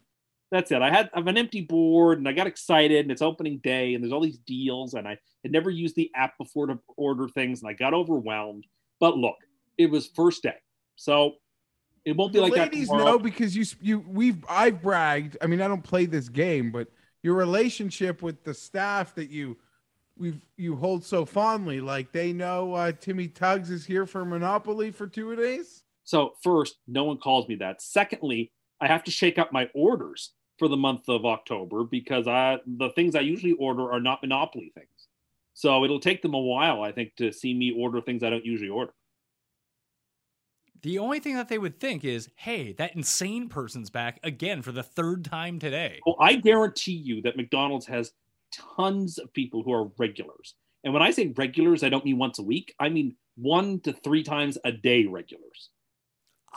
[0.50, 0.80] That's it.
[0.80, 3.94] I had I have an empty board and I got excited and it's opening day
[3.94, 7.28] and there's all these deals and I had never used the app before to order
[7.28, 8.64] things and I got overwhelmed.
[8.98, 9.36] But look,
[9.76, 10.56] it was first day,
[10.96, 11.34] so
[12.04, 15.36] it won't be The like that ladies know because you you we've I've bragged.
[15.42, 16.88] I mean, I don't play this game, but
[17.22, 19.58] your relationship with the staff that you
[20.16, 24.92] we've you hold so fondly, like they know uh, Timmy Tuggs is here for Monopoly
[24.92, 25.82] for two days.
[26.04, 27.82] So first, no one calls me that.
[27.82, 28.50] Secondly,
[28.80, 32.90] I have to shake up my orders for the month of October because I the
[32.90, 34.88] things I usually order are not Monopoly things.
[35.54, 38.44] So it'll take them a while, I think, to see me order things I don't
[38.44, 38.92] usually order.
[40.82, 44.70] The only thing that they would think is, hey, that insane person's back again for
[44.70, 45.98] the third time today.
[46.06, 48.12] Well, I guarantee you that McDonald's has
[48.52, 50.54] tons of people who are regulars.
[50.84, 52.72] And when I say regulars, I don't mean once a week.
[52.78, 55.70] I mean one to three times a day regulars.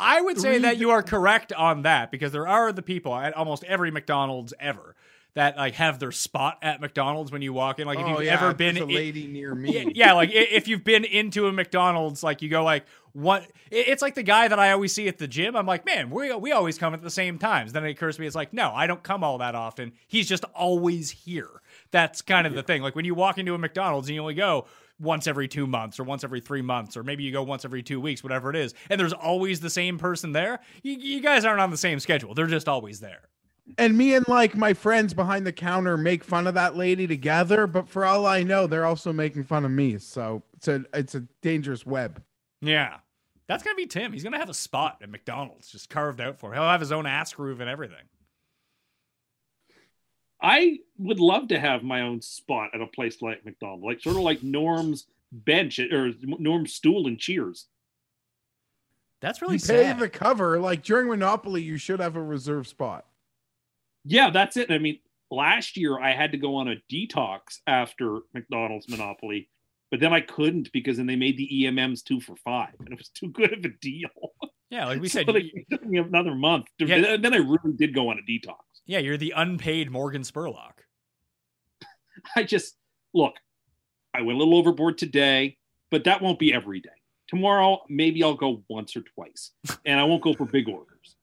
[0.01, 3.33] I would say that you are correct on that because there are the people at
[3.35, 4.95] almost every McDonald's ever
[5.33, 7.87] that like have their spot at McDonald's when you walk in.
[7.87, 9.71] Like if oh you've yeah, ever been a in- lady near me.
[9.73, 13.49] yeah, yeah, like if you've been into a McDonald's, like you go like what?
[13.69, 15.55] It's like the guy that I always see at the gym.
[15.55, 17.73] I'm like, man, we we always come at the same times.
[17.73, 19.93] Then it occurs to me, it's like, no, I don't come all that often.
[20.07, 21.49] He's just always here.
[21.91, 22.81] That's kind of the thing.
[22.81, 24.65] Like when you walk into a McDonald's and you only go
[25.01, 27.83] once every two months or once every three months or maybe you go once every
[27.83, 30.59] two weeks, whatever it is, and there's always the same person there.
[30.83, 32.33] You, you guys aren't on the same schedule.
[32.33, 33.29] They're just always there.
[33.77, 37.67] And me and like my friends behind the counter make fun of that lady together,
[37.67, 39.97] but for all I know, they're also making fun of me.
[39.97, 42.21] So it's a it's a dangerous web.
[42.61, 42.97] Yeah.
[43.47, 44.13] That's going to be Tim.
[44.13, 46.55] He's going to have a spot at McDonald's just carved out for him.
[46.55, 48.05] He'll have his own ass groove and everything.
[50.41, 54.15] I would love to have my own spot at a place like McDonald's, like sort
[54.15, 57.67] of like Norm's bench or Norm's stool and Cheers.
[59.21, 59.99] That's really you pay sad.
[59.99, 60.59] the cover.
[60.59, 63.05] Like during Monopoly, you should have a reserve spot.
[64.03, 64.71] Yeah, that's it.
[64.71, 64.97] I mean,
[65.29, 69.47] last year I had to go on a detox after McDonald's Monopoly,
[69.91, 72.97] but then I couldn't because then they made the EMMs two for five, and it
[72.97, 74.09] was too good of a deal.
[74.71, 76.65] Yeah, like we So said, they- you- it took me another month.
[76.79, 76.95] To, Yeah.
[77.13, 78.55] And then I really did go on a detox.
[78.85, 80.79] Yeah, you're the unpaid Morgan Spurlock.
[82.35, 82.75] I just
[83.13, 83.35] look.
[84.13, 85.57] I went a little overboard today,
[85.89, 86.89] but that won't be every day.
[87.27, 89.51] Tomorrow, maybe I'll go once or twice,
[89.85, 91.15] and I won't go for big orders.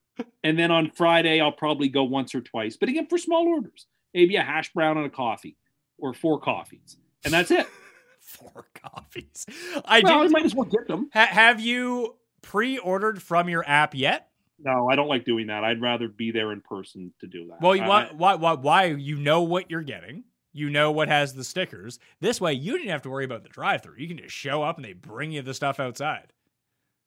[0.43, 3.86] And then on Friday, I'll probably go once or twice, but again for small orders,
[4.14, 5.56] maybe a hash brown and a coffee,
[5.98, 7.66] or four coffees, and that's it.
[8.20, 9.47] Four coffees.
[9.86, 11.09] I well, I might as well get them.
[11.14, 14.28] Ha- have you pre-ordered from your app yet?
[14.60, 15.62] No, I don't like doing that.
[15.64, 17.60] I'd rather be there in person to do that.
[17.60, 18.85] Well, you, I- why, why, why, why?
[18.86, 20.24] You know what you're getting.
[20.52, 21.98] You know what has the stickers.
[22.20, 23.94] This way, you didn't have to worry about the drive-through.
[23.98, 26.32] You can just show up and they bring you the stuff outside.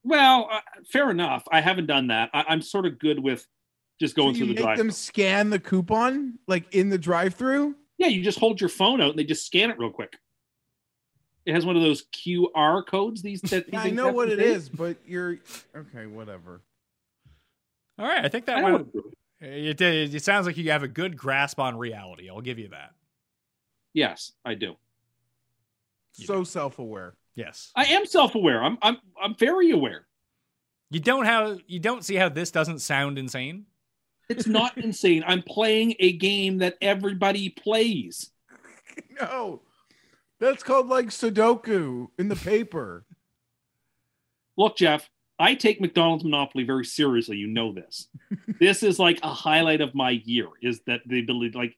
[0.03, 0.59] Well, uh,
[0.91, 1.43] fair enough.
[1.51, 2.29] I haven't done that.
[2.33, 3.45] I, I'm sort of good with
[3.99, 4.77] just going So through you the make drive.
[4.77, 7.75] them scan the coupon like in the drive-through.
[7.97, 10.17] Yeah, you just hold your phone out and they just scan it real quick.
[11.45, 13.21] It has one of those QR codes.
[13.21, 14.55] These that Yeah, I know what these it days.
[14.57, 15.37] is, but you're
[15.75, 16.05] okay.
[16.05, 16.61] Whatever.
[18.01, 18.95] All right, I think that I know went.
[18.95, 19.05] what
[19.41, 19.69] it is.
[19.69, 22.29] It, it, it sounds like you have a good grasp on reality.
[22.29, 22.93] I'll give you that.
[23.93, 24.75] Yes, I do.
[26.17, 27.13] You So self-aware.
[27.35, 27.71] Yes.
[27.75, 28.61] I am self-aware.
[28.63, 30.07] I'm I'm I'm very aware.
[30.89, 31.59] You don't have.
[31.67, 33.65] You don't see how this doesn't sound insane.
[34.29, 35.23] It's not insane.
[35.27, 38.31] I'm playing a game that everybody plays.
[39.21, 39.61] No,
[40.39, 43.05] that's called like Sudoku in the paper.
[44.57, 45.09] Look, Jeff,
[45.41, 47.37] I take McDonald's Monopoly very seriously.
[47.37, 48.07] You know this.
[48.59, 50.47] this is like a highlight of my year.
[50.61, 51.57] Is that the ability?
[51.57, 51.75] Like,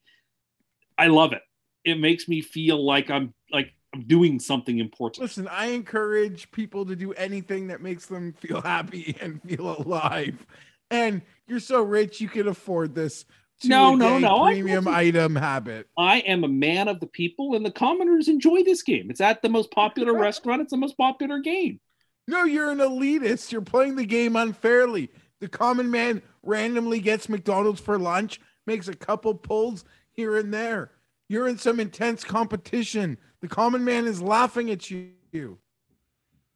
[0.97, 1.41] I love it.
[1.85, 5.23] It makes me feel like I'm like I'm doing something important.
[5.23, 10.45] Listen, I encourage people to do anything that makes them feel happy and feel alive.
[10.89, 13.25] And you're so rich, you can afford this.
[13.65, 15.87] No, no, no, Premium wasn't- item habit.
[15.97, 19.09] I am a man of the people, and the commoners enjoy this game.
[19.09, 20.61] It's at the most popular restaurant.
[20.61, 21.79] It's the most popular game.
[22.27, 23.51] No, you're an elitist.
[23.51, 25.09] You're playing the game unfairly.
[25.39, 30.91] The common man randomly gets McDonald's for lunch, makes a couple pulls here and there.
[31.27, 33.17] You're in some intense competition.
[33.41, 35.57] The common man is laughing at you.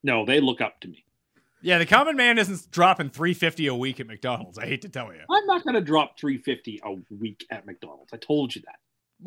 [0.04, 1.04] No, they look up to me.
[1.62, 4.58] Yeah, the common man isn't dropping three fifty a week at McDonald's.
[4.60, 5.22] I hate to tell you.
[5.30, 8.14] I'm not going to drop 350 a week at McDonald's.
[8.14, 8.76] I told you that.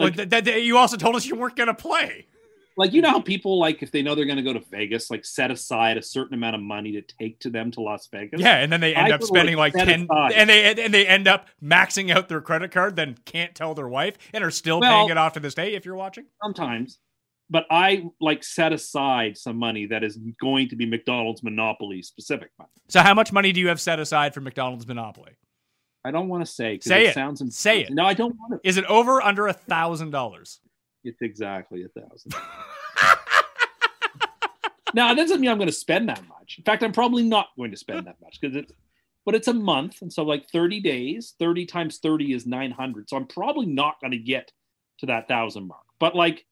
[0.02, 2.28] Like, Like, that, that- you also told us you weren't going to play.
[2.76, 5.10] Like you know how people like if they know they're going to go to Vegas,
[5.10, 8.40] like set aside a certain amount of money to take to them to Las Vegas.
[8.40, 10.94] Yeah, and then they end I up spending like, like ten, aside- and they and
[10.94, 14.51] they end up maxing out their credit card, then can't tell their wife, and are
[14.51, 15.74] still Well- paying it off to this day.
[15.74, 16.98] If you're watching, sometimes.
[17.52, 22.51] But I like set aside some money that is going to be McDonald's Monopoly specific
[22.60, 22.70] money.
[22.88, 25.32] so how much money do you have set aside for McDonald's Monopoly?
[26.05, 26.78] I don't want to say.
[26.80, 27.14] Say it.
[27.14, 27.90] Sounds Say it.
[27.90, 28.68] No, I don't want to.
[28.68, 30.60] Is it over under a thousand dollars?
[31.05, 32.35] It's exactly a thousand.
[34.94, 36.56] now, it doesn't mean I'm going to spend that much.
[36.59, 38.72] In fact, I'm probably not going to spend that much because it's,
[39.24, 43.09] but it's a month, and so like 30 days, 30 times 30 is 900.
[43.09, 44.51] So I'm probably not going to get
[44.98, 45.85] to that thousand mark.
[45.98, 46.44] But like,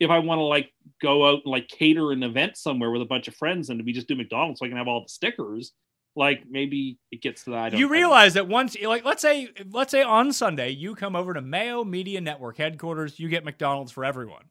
[0.00, 3.06] if I want to like go out and like cater an event somewhere with a
[3.06, 5.72] bunch of friends and we just do McDonald's, so I can have all the stickers,
[6.14, 7.58] like maybe it gets to that.
[7.58, 10.70] I don't- You I don't- realize that once, like, let's say, let's say on Sunday
[10.70, 14.44] you come over to Mayo Media Network headquarters, you get McDonald's for everyone.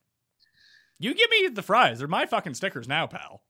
[1.00, 3.44] You give me the fries; they're my fucking stickers now, pal.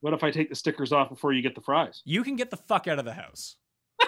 [0.00, 2.02] What if I take the stickers off before you get the fries?
[2.04, 3.56] You can get the fuck out of the house.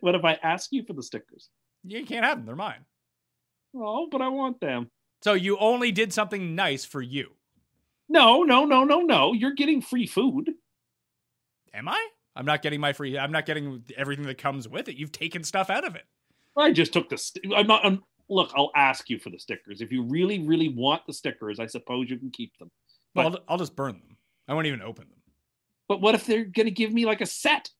[0.00, 1.50] what if I ask you for the stickers?
[1.84, 2.84] You can't have them; they're mine.
[3.76, 4.90] Oh, but I want them.
[5.22, 7.32] So you only did something nice for you.
[8.08, 9.32] No, no, no, no, no.
[9.32, 10.50] You're getting free food.
[11.74, 12.08] Am I?
[12.36, 13.18] I'm not getting my free.
[13.18, 14.96] I'm not getting everything that comes with it.
[14.96, 16.04] You've taken stuff out of it.
[16.56, 17.18] I just took the.
[17.18, 17.84] St- I'm not.
[17.84, 19.80] I'm, look, I'll ask you for the stickers.
[19.80, 22.70] If you really, really want the stickers, I suppose you can keep them.
[23.14, 24.16] Well, But, I'll, I'll just burn them.
[24.48, 25.18] I won't even open them.
[25.88, 27.70] but what if they're going to give me like a set?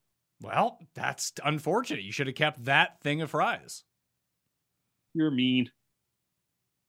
[0.40, 2.02] Well, that's unfortunate.
[2.02, 3.84] You should have kept that thing of fries.
[5.14, 5.70] You're mean.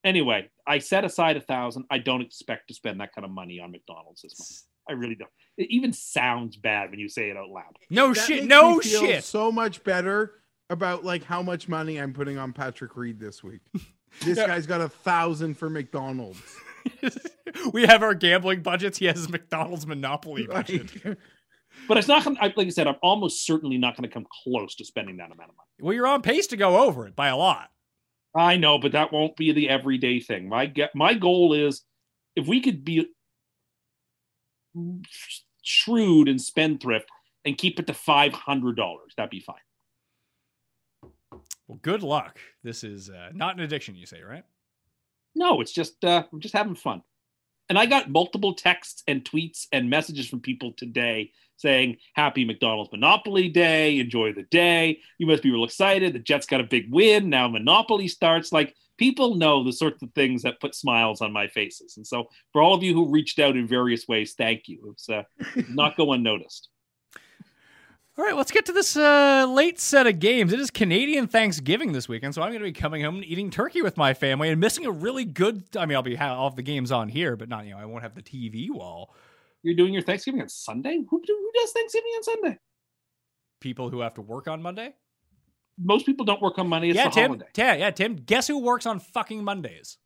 [0.03, 1.85] Anyway, I set aside a thousand.
[1.89, 4.61] I don't expect to spend that kind of money on McDonald's this month.
[4.89, 5.31] I really don't.
[5.57, 7.77] It even sounds bad when you say it out loud.
[7.89, 8.37] No That shit.
[8.43, 9.23] makes No me feel shit.
[9.23, 10.33] So much better
[10.69, 13.61] about like how much money I'm putting on Patrick Reed this week.
[14.23, 16.39] This guy's got a thousand for McDonald's.
[17.73, 18.97] we have our gambling budgets.
[18.97, 21.05] He has McDonald's monopoly budget.
[21.05, 21.17] Like,
[21.89, 24.25] But it's not going to, like I said, I'm almost certainly not going to come
[24.43, 25.67] close to spending that amount of money.
[25.81, 27.69] Well, you're on pace to go over it by a lot.
[28.33, 30.47] I know, but that won't be the everyday thing.
[30.47, 31.83] My get my goal is
[32.37, 33.07] if we could be
[35.61, 37.09] shrewd and spendthrift
[37.43, 39.55] and keep it to five hundred dollars, that'd be fine.
[41.67, 42.39] Well, good luck.
[42.63, 44.43] This is uh, not an addiction, you say, right?
[45.35, 47.01] No, it's just uh, I'm just having fun.
[47.67, 52.91] And I got multiple texts and tweets and messages from people today saying, Happy McDonald's
[52.91, 53.97] Monopoly Day.
[53.99, 54.99] Enjoy the day.
[55.17, 56.13] You must be real excited.
[56.13, 57.29] The Jets got a big win.
[57.29, 58.51] Now Monopoly starts.
[58.51, 61.97] Like, people know the sorts of things that put smiles on my faces.
[61.97, 64.91] And so, for all of you who reached out in various ways, thank you.
[64.93, 65.23] It's uh,
[65.69, 66.69] not go unnoticed.
[68.17, 70.53] All right, let's get to this uh, late set of games.
[70.53, 73.49] It is Canadian Thanksgiving this weekend, so I'm going to be coming home and eating
[73.49, 75.63] turkey with my family and missing a really good.
[75.77, 77.77] I mean, I'll be ha- all of the games on here, but not you know
[77.77, 79.13] I won't have the TV wall.
[79.63, 81.03] You're doing your Thanksgiving on Sunday?
[81.09, 82.59] Who, who does Thanksgiving on Sunday?
[83.59, 84.93] People who have to work on Monday.
[85.77, 86.89] Most people don't work on Monday.
[86.89, 87.25] It's yeah, a Tim.
[87.31, 87.45] holiday.
[87.57, 88.15] Yeah, yeah, Tim.
[88.15, 89.97] Guess who works on fucking Mondays?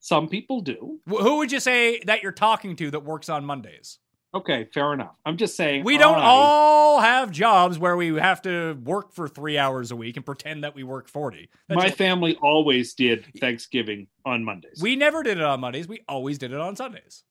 [0.00, 1.00] Some people do.
[1.08, 3.98] Who would you say that you're talking to that works on Mondays?
[4.34, 5.14] Okay, fair enough.
[5.24, 5.84] I'm just saying.
[5.84, 9.96] We don't I- all have jobs where we have to work for three hours a
[9.96, 11.48] week and pretend that we work 40.
[11.68, 14.80] That's My just- family always did Thanksgiving on Mondays.
[14.82, 15.86] we never did it on Mondays.
[15.86, 17.22] We always did it on Sundays.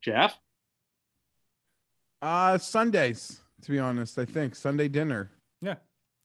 [0.00, 0.34] Jeff?
[2.22, 5.30] uh, Sundays, to be honest, I think Sunday dinner.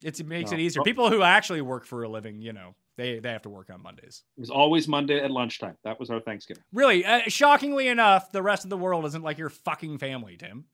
[0.02, 0.10] Yeah.
[0.10, 0.57] It's, it makes No.
[0.57, 0.84] it easier.
[0.84, 3.82] People who actually work for a living, you know, they, they have to work on
[3.82, 4.24] Mondays.
[4.38, 5.78] It was always Monday at lunchtime.
[5.84, 6.64] That was our Thanksgiving.
[6.74, 10.65] Really, uh, shockingly enough, the rest of the world isn't like your fucking family, Tim.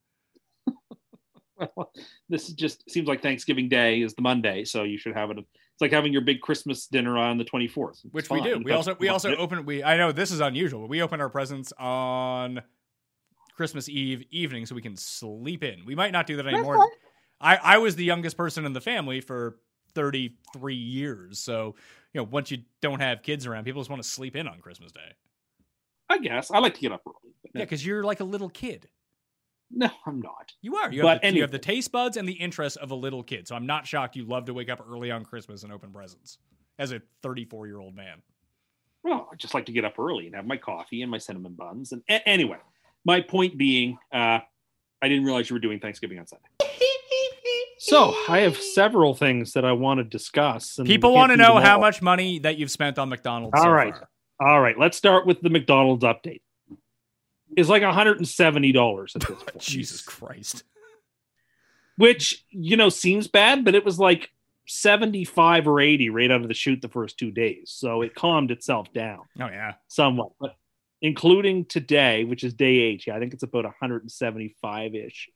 [1.76, 1.92] well,
[2.30, 5.38] this just seems like Thanksgiving Day is the Monday, so you should have it.
[5.40, 8.62] It's like having your big Christmas dinner on the 24th, Which we do.
[8.64, 11.30] We also we also open we I know this is unusual, but we open our
[11.30, 12.62] presents on
[13.56, 15.86] Christmas Eve evening so we can sleep in.
[15.86, 16.88] We might not do that anymore.
[17.44, 19.60] I I was the youngest person in the family for
[19.94, 21.40] 33 years.
[21.40, 21.76] So,
[22.14, 24.60] you know, once you don't have kids around, people just want to sleep in on
[24.60, 25.14] Christmas Day.
[26.10, 27.34] I guess I like to get up early.
[27.44, 28.90] But Yeah, cuz you're like a little kid.
[29.72, 30.54] no, I'm not.
[30.62, 30.92] You are.
[30.92, 33.24] You But have, the, you have the taste buds and the interest of a little
[33.24, 33.48] kid.
[33.48, 36.38] So I'm not shocked you love to wake up early on Christmas and open presents
[36.80, 38.22] as a 34 year old man.
[39.04, 41.56] Well, I just like to get up early and have my coffee and my cinnamon
[41.56, 41.92] buns.
[41.92, 42.60] And a- anyway,
[43.06, 44.40] my point being, uh,
[45.02, 46.48] I didn't realize you were doing Thanksgiving on Sunday.
[47.86, 50.78] So I have several things that I want to discuss.
[50.78, 51.82] and People want to know how all.
[51.82, 53.56] much money that you've spent on McDonald's.
[53.58, 53.94] All so right.
[53.94, 54.10] far.
[54.40, 56.42] All right, let's start with the McDonald's update.
[57.58, 59.60] It's like $170 at this point.
[59.60, 60.64] Jesus Christ.
[61.98, 64.30] Which, you know, seems bad, but it was like
[64.68, 67.72] 75 or 80 right out of the chute the first two days.
[67.76, 69.74] So it calmed itself down Oh yeah.
[69.90, 70.32] somewhat.
[70.40, 70.56] But
[71.02, 75.30] including today, which is day eight, yeah, I think it's about 175 ish.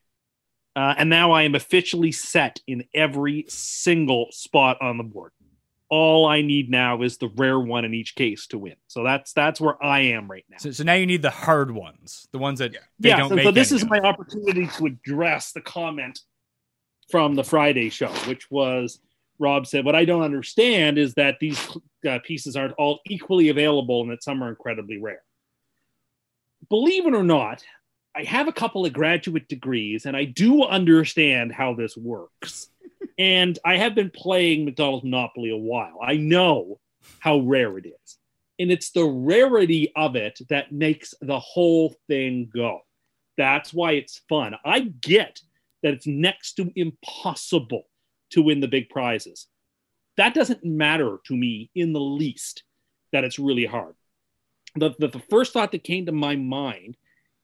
[0.78, 5.32] Uh, and now I am officially set in every single spot on the board.
[5.90, 8.76] All I need now is the rare one in each case to win.
[8.86, 10.58] So that's that's where I am right now.
[10.60, 13.36] So, so now you need the hard ones, the ones that they yeah, don't so,
[13.36, 13.46] make.
[13.46, 13.90] so this is of.
[13.90, 16.20] my opportunity to address the comment
[17.10, 19.00] from the Friday show, which was
[19.40, 21.60] Rob said, What I don't understand is that these
[22.08, 25.24] uh, pieces aren't all equally available and that some are incredibly rare.
[26.70, 27.64] Believe it or not,
[28.18, 32.70] I have a couple of graduate degrees and I do understand how this works.
[33.20, 36.00] and I have been playing McDonald's Monopoly a while.
[36.02, 36.80] I know
[37.20, 38.18] how rare it is.
[38.58, 42.80] And it's the rarity of it that makes the whole thing go.
[43.38, 44.56] That's why it's fun.
[44.66, 45.40] I get
[45.84, 47.84] that it's next to impossible
[48.32, 49.46] to win the big prizes.
[50.18, 52.64] That doesn't matter to me in the least
[53.14, 53.94] that it's really hard.
[54.76, 56.98] The, the, the first thought that came to my mind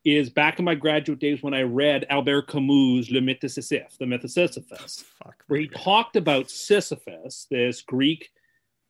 [0.06, 3.98] is back in my graduate days when I read Albert Camus' Le Mythe de Sisyphe,
[3.98, 5.06] The Myth of Sisyphus,
[5.48, 8.32] where he talked about Sisyphus, this Greek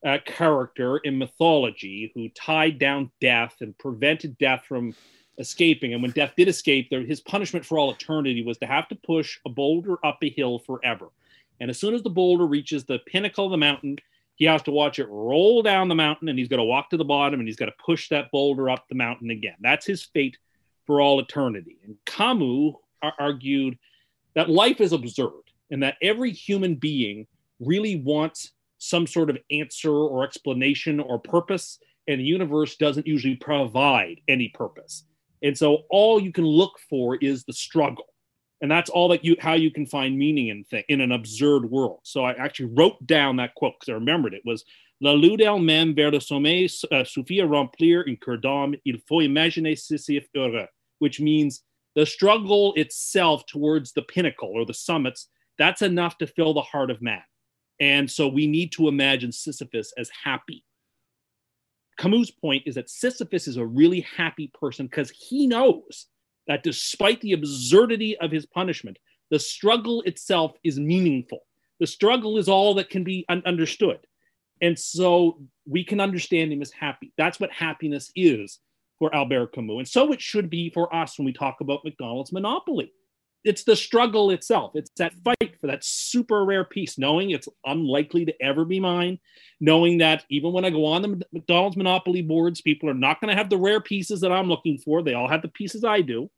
[0.05, 4.95] uh, character in mythology who tied down death and prevented death from
[5.37, 5.93] escaping.
[5.93, 8.95] And when death did escape, there, his punishment for all eternity was to have to
[8.95, 11.09] push a boulder up a hill forever.
[11.59, 13.97] And as soon as the boulder reaches the pinnacle of the mountain,
[14.35, 16.97] he has to watch it roll down the mountain and he's got to walk to
[16.97, 19.55] the bottom and he's got to push that boulder up the mountain again.
[19.61, 20.37] That's his fate
[20.85, 21.77] for all eternity.
[21.83, 23.77] And Camus ar- argued
[24.35, 27.27] that life is absurd and that every human being
[27.59, 33.35] really wants some sort of answer or explanation or purpose, and the universe doesn't usually
[33.35, 35.05] provide any purpose.
[35.41, 38.05] And so all you can look for is the struggle.
[38.63, 41.69] and that's all that you how you can find meaning in thing in an absurd
[41.69, 41.99] world.
[42.03, 44.63] So I actually wrote down that quote because I remembered it was
[45.03, 48.73] La lutte elle-même vers le sommet uh, suffit à remplir un cœur d'homme.
[48.85, 50.69] Il faut imaginer Sisyphe heureux,
[50.99, 51.61] which means
[51.93, 55.27] the struggle itself towards the pinnacle or the summits.
[55.59, 57.21] That's enough to fill the heart of man.
[57.81, 60.63] And so we need to imagine Sisyphus as happy.
[61.97, 66.07] Camus' point is that Sisyphus is a really happy person because he knows
[66.47, 68.97] that despite the absurdity of his punishment,
[69.31, 71.39] the struggle itself is meaningful.
[71.81, 73.99] The struggle is all that can be un- understood.
[74.63, 77.13] And so we can understand him as happy.
[77.17, 78.59] That's what happiness is
[78.97, 79.77] for Albert Camus.
[79.77, 82.91] And so it should be for us when we talk about McDonald's monopoly
[83.43, 84.71] it's the struggle itself.
[84.75, 89.19] It's that fight for that super rare piece, knowing it's unlikely to ever be mine,
[89.59, 93.29] knowing that even when I go on the McDonald's Monopoly boards, people are not going
[93.29, 95.01] to have the rare pieces that I'm looking for.
[95.01, 96.29] They all have the pieces I do.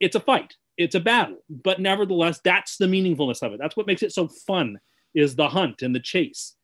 [0.00, 0.54] It's a fight.
[0.78, 3.60] It's a battle, but nevertheless, that's the meaningfulness of it.
[3.60, 4.80] That's what makes it so fun
[5.14, 6.54] is the hunt and the chase.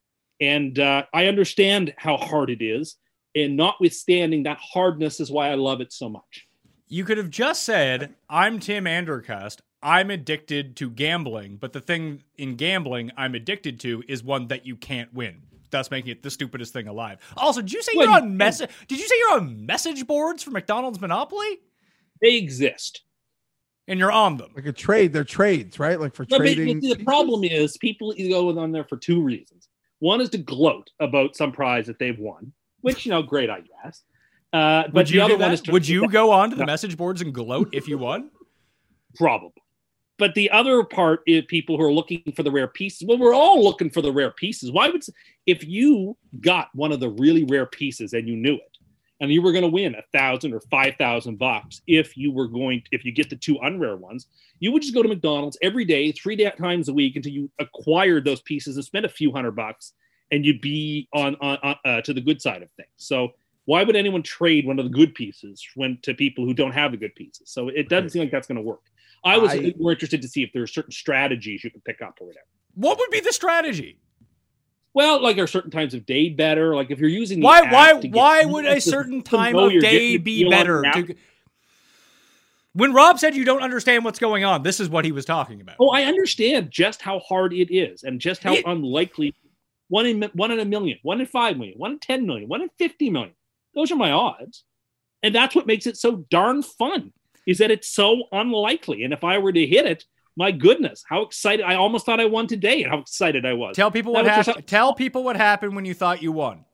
[0.41, 2.97] And uh, I understand how hard it is,
[3.35, 6.47] and notwithstanding that hardness is why I love it so much.
[6.89, 9.61] You could have just said, I'm Tim Andercust.
[9.83, 14.67] I'm addicted to gambling, but the thing in gambling I'm addicted to is one that
[14.67, 15.43] you can't win.
[15.71, 17.19] Thus making it the stupidest thing alive.
[17.37, 18.71] Also, did you say you're on message?
[18.89, 21.61] Did you say you're on message boards for McDonald's Monopoly?
[22.23, 23.03] They exist,
[23.87, 25.13] and you're on them like a trade.
[25.13, 26.01] They're trades, right?
[26.01, 26.81] Like for no, trading.
[26.81, 29.68] the problem is people go on there for two reasons.
[30.01, 33.61] One is to gloat about some prize that they've won, which you know, great, I
[33.61, 34.03] guess.
[34.53, 36.67] Uh, but the other one is to, would you go on to the no.
[36.67, 38.31] message boards and gloat if you won?
[39.17, 39.53] Probably.
[40.19, 43.07] But the other part is people who are looking for the rare pieces.
[43.07, 44.71] Well, we're all looking for the rare pieces.
[44.73, 45.03] Why would
[45.47, 48.78] if you got one of the really rare pieces and you knew it,
[49.21, 52.49] and you were going to win a thousand or five thousand bucks if you were
[52.49, 54.27] going if you get the two unrare ones,
[54.61, 58.25] you would just go to McDonald's every day, three times a week until you acquired
[58.25, 59.93] those pieces and spent a few hundred bucks,
[60.31, 62.91] and you'd be on on uh, to the good side of things.
[62.97, 63.33] So
[63.65, 66.91] why would anyone trade one of the good pieces when to people who don't have
[66.91, 67.51] the good pieces?
[67.51, 68.81] So it doesn't seem like that's going to work.
[69.25, 72.01] I was I, more interested to see if there are certain strategies you could pick
[72.01, 72.47] up or whatever.
[72.75, 73.99] What would be the strategy?
[74.99, 76.75] Well, like are certain times of day better?
[76.75, 80.83] Like if you're using why why why would a certain time of day be better?
[80.83, 81.15] To,
[82.73, 85.61] when Rob said you don't understand what's going on, this is what he was talking
[85.61, 85.77] about.
[85.79, 89.37] Oh, I understand just how hard it is and just how it, unlikely
[89.87, 92.63] one in one in a million, one in five million, one in ten million, one
[92.63, 93.35] in fifty million.
[93.77, 94.65] Those are my odds.
[95.23, 97.13] And that's what makes it so darn fun
[97.47, 99.05] is that it's so unlikely.
[99.05, 100.07] And if I were to hit it,
[100.39, 101.65] my goodness, how excited!
[101.65, 103.75] I almost thought I won today, and how excited I was.
[103.75, 104.67] Tell people what happened.
[104.69, 106.65] Tell people what happened when you thought you won.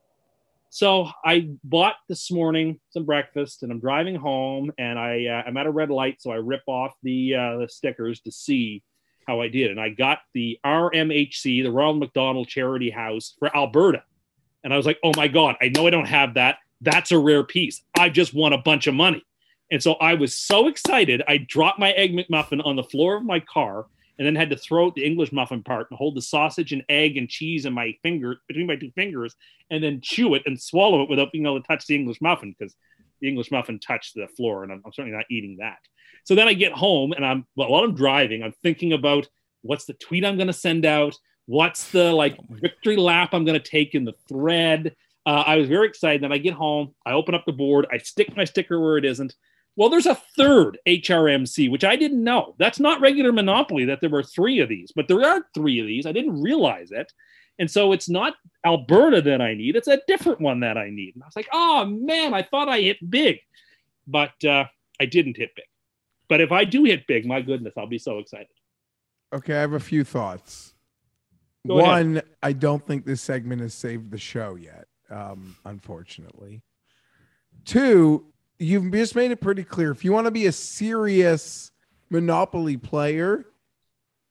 [0.69, 5.57] So I bought this morning some breakfast, and I'm driving home, and I uh, I'm
[5.57, 8.83] at a red light, so I rip off the uh, the stickers to see
[9.27, 14.03] how I did, and I got the RMHC, the Ronald McDonald Charity House for Alberta,
[14.63, 16.59] and I was like, oh my god, I know I don't have that.
[16.83, 17.83] That's a rare piece.
[17.99, 19.25] I just won a bunch of money.
[19.75, 23.25] And so I was so excited, I dropped my egg McMuffin on the floor of
[23.25, 23.87] my car
[24.17, 26.85] and then had to throw out the English muffin part and hold the sausage and
[26.89, 29.35] egg and cheese in my finger between my two fingers
[29.73, 32.55] and then chew it and swallow it without being able to touch the English muffin
[32.57, 32.77] because
[33.21, 35.79] the English muffin touched the floor and I'm, I'm, certainly not eating that.
[36.23, 39.27] So then I get home and I'm well, while I'm driving, I'm thinking about
[39.63, 43.61] what's the tweet I'm going to send out, what's the like victory lap I'm going
[43.61, 44.95] to take in the thread,
[45.27, 46.23] uh, I was very excited.
[46.23, 49.05] Then I get home, I open up the board, I stick my sticker where it
[49.05, 49.35] isn't.
[49.77, 52.55] Well, there's a third HRMC, which I didn't know.
[52.59, 55.87] That's not regular Monopoly that there were three of these, but there are three of
[55.87, 56.07] these.
[56.07, 57.13] I didn't realize it.
[57.59, 58.35] And so it's not
[58.65, 61.15] Alberta that I need, it's a different one that I need.
[61.15, 63.39] And I was like, oh man, I thought I hit big,
[64.07, 64.65] but uh,
[65.01, 65.65] I didn't hit big.
[66.29, 68.49] But if I do hit big, my goodness, I'll be so excited.
[69.33, 70.75] Okay, I have a few thoughts.
[71.67, 72.25] Go One, ahead.
[72.43, 76.63] I don't think this segment has saved the show yet um, unfortunately.
[77.65, 78.27] Two,
[78.59, 79.91] you've just made it pretty clear.
[79.91, 81.71] If you want to be a serious
[82.11, 83.47] Monopoly player,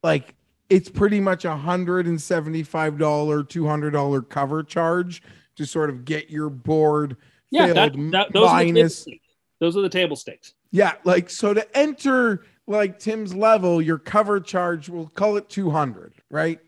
[0.04, 0.36] like
[0.70, 5.22] it's pretty much a hundred and seventy-five dollar, two hundred dollar cover charge
[5.56, 7.18] to sort of get your board
[7.50, 9.08] yeah, that, that, those minus.
[9.08, 9.12] Are
[9.60, 10.54] those are the table stakes.
[10.72, 15.70] Yeah, like so to enter like Tim's level, your cover charge, we'll call it two
[15.70, 16.60] hundred, right?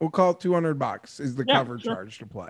[0.00, 1.94] We'll call it two hundred bucks is the yeah, cover sure.
[1.94, 2.48] charge to play.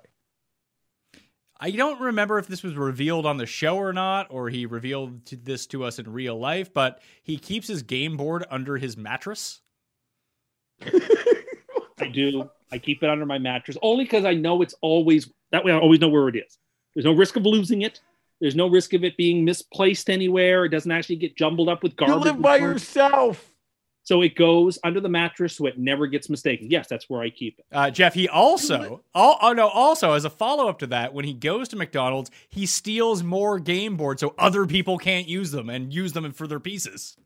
[1.61, 5.25] I don't remember if this was revealed on the show or not, or he revealed
[5.27, 9.61] this to us in real life, but he keeps his game board under his mattress.
[12.01, 12.51] I do.
[12.73, 15.73] I keep it under my mattress only because I know it's always that way.
[15.73, 16.59] I always know where it is.
[16.95, 18.01] There's no risk of losing it.
[18.41, 20.65] There's no risk of it being misplaced anywhere.
[20.65, 22.17] It doesn't actually get jumbled up with garbage.
[22.17, 23.54] You live by yourself.
[24.05, 26.71] So it goes under the mattress so it never gets mistaken.
[26.71, 27.65] Yes, that's where I keep it.
[27.73, 31.25] Uh, Jeff, he also, oh, oh no, also as a follow up to that, when
[31.25, 35.71] he goes to McDonald's, he steals more game boards so other people can't use them
[35.71, 37.17] and use them for their pieces.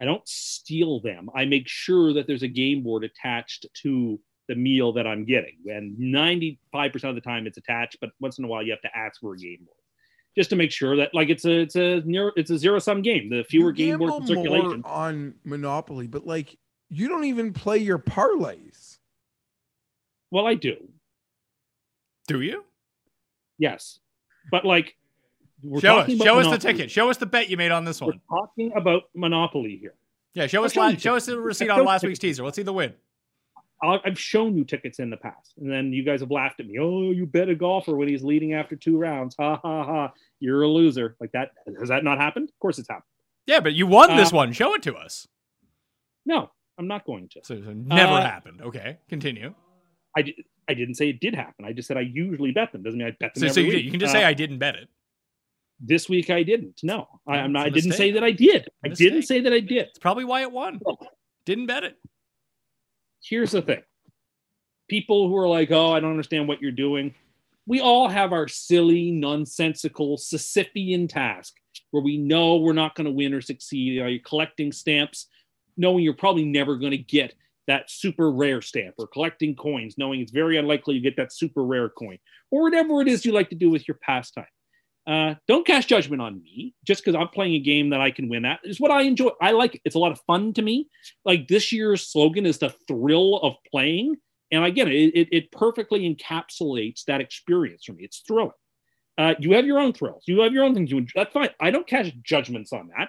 [0.00, 1.28] I don't steal them.
[1.34, 5.56] I make sure that there's a game board attached to the meal that I'm getting.
[5.66, 6.58] And 95%
[7.04, 9.34] of the time it's attached, but once in a while you have to ask for
[9.34, 9.77] a game board.
[10.38, 13.02] Just to make sure that like it's a it's a near it's a zero sum
[13.02, 13.28] game.
[13.28, 14.82] The fewer game boards in gamble more circulation.
[14.84, 16.56] on Monopoly, but like
[16.90, 18.98] you don't even play your parlays.
[20.30, 20.76] Well, I do.
[22.28, 22.64] Do you?
[23.58, 23.98] Yes.
[24.52, 24.94] But like
[25.60, 26.88] we're show us, talking about show us the ticket.
[26.88, 28.10] Show us the bet you made on this one.
[28.10, 28.46] We're one.
[28.46, 29.94] talking about Monopoly here.
[30.34, 32.44] Yeah, show us show show us the receipt on last week's teaser.
[32.44, 32.94] Let's see the win.
[33.82, 36.66] I- I've shown you tickets in the past, and then you guys have laughed at
[36.66, 36.78] me.
[36.80, 39.36] Oh, you bet a golfer when he's leading after two rounds.
[39.38, 40.12] Ha ha ha!
[40.40, 41.16] You're a loser.
[41.20, 42.48] Like that has that not happened?
[42.48, 43.04] Of course it's happened.
[43.46, 44.52] Yeah, but you won this Uh, one.
[44.52, 45.26] Show it to us.
[46.26, 47.40] No, I'm not going to.
[47.44, 48.60] So, so never Uh, happened.
[48.62, 49.54] Okay, continue.
[50.16, 51.64] I, di- I didn't say it did happen.
[51.64, 52.82] I just said I usually bet them.
[52.82, 53.84] Doesn't mean I bet them So, every so you, week.
[53.84, 54.88] you can just Uh, say I didn't bet it.
[55.80, 56.80] this week I didn't.
[56.82, 57.66] No, I, I'm not.
[57.66, 58.68] I didn't say that I did.
[58.84, 59.86] I didn't say that I did.
[59.86, 60.80] It's probably why it won.
[61.46, 61.96] Didn't bet it.
[63.28, 63.82] Here's the thing.
[64.88, 67.14] People who are like oh i don't understand what you're doing.
[67.66, 71.54] We all have our silly nonsensical sisyphean task
[71.90, 74.00] where we know we're not going to win or succeed.
[74.00, 75.26] Are you're collecting stamps
[75.76, 77.34] knowing you're probably never going to get
[77.66, 81.64] that super rare stamp or collecting coins knowing it's very unlikely you get that super
[81.64, 82.18] rare coin
[82.50, 84.46] or whatever it is you like to do with your pastime
[85.08, 88.28] uh, don't cast judgment on me just because I'm playing a game that I can
[88.28, 88.60] win at.
[88.62, 89.30] It's what I enjoy.
[89.40, 89.80] I like it.
[89.86, 90.88] It's a lot of fun to me.
[91.24, 94.16] Like this year's slogan is the thrill of playing.
[94.52, 98.04] And again, it, it, it perfectly encapsulates that experience for me.
[98.04, 98.52] It's thrilling.
[99.16, 100.24] Uh, you have your own thrills.
[100.26, 101.12] You have your own things you enjoy.
[101.16, 101.50] That's fine.
[101.58, 103.08] I don't cast judgments on that,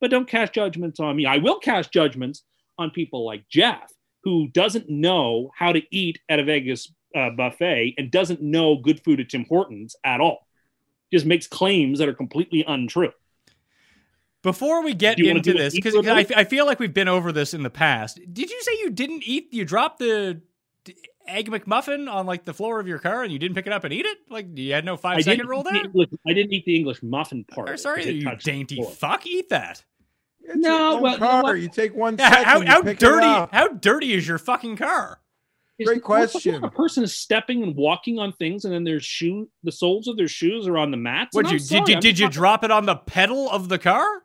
[0.00, 1.26] but don't cast judgments on me.
[1.26, 2.42] I will cast judgments
[2.76, 3.90] on people like Jeff,
[4.24, 9.02] who doesn't know how to eat at a Vegas uh, buffet and doesn't know good
[9.04, 10.45] food at Tim Hortons at all.
[11.12, 13.12] Just makes claims that are completely untrue.
[14.42, 16.32] Before we get Do you wanna into this, because for a I, minute?
[16.36, 18.20] I feel like we've been over this in the past.
[18.32, 19.52] Did you say you didn't eat?
[19.52, 20.40] You dropped the
[20.84, 20.94] d-
[21.26, 23.82] egg McMuffin on like the floor of your car and you didn't pick it up
[23.84, 24.18] and eat it?
[24.30, 25.84] Like you had no five I second rule eat the there?
[25.86, 27.68] English, I didn't eat the English muffin part.
[27.68, 29.82] Or of it sorry, 'cause it you dainty fuck, eat that.
[30.42, 31.56] It's No, your own well, you know car.
[31.56, 32.44] You take one Yeah, second.
[32.44, 33.26] how, you how pick it dirty?
[33.26, 33.52] up.
[33.52, 35.20] How dirty is your fucking car?
[35.78, 36.64] Is- Great what the question.
[36.64, 40.16] A person is stepping and walking on things, and then their shoe, the soles of
[40.16, 41.34] their shoes are on the mats.
[41.34, 41.88] What you I'm did?
[41.88, 44.22] You, I'm did you not- drop it on the pedal of the car?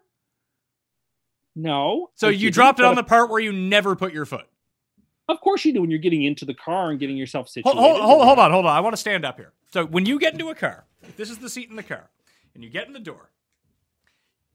[1.56, 2.10] No.
[2.16, 4.48] So I you dropped it on the part where you never put your foot.
[5.28, 7.80] Of course you do when you're getting into the car and getting yourself Hold, situated.
[7.82, 8.76] hold, hold, hold on, hold on.
[8.76, 9.54] I want to stand up here.
[9.74, 10.86] So when you get into a car,
[11.18, 12.10] this is the seat in the car,
[12.54, 13.32] and you get in the door,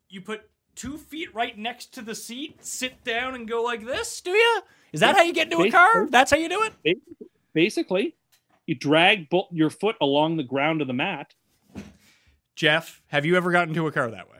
[0.08, 4.20] you put two feet right next to the seat, sit down, and go like this.
[4.20, 4.60] Do you?
[4.92, 6.06] Is that how you get into a car?
[6.08, 6.72] That's how you do it.
[6.82, 8.16] Basically, basically,
[8.66, 11.34] you drag bo- your foot along the ground of the mat.
[12.54, 14.36] Jeff, have you ever gotten into a car that way?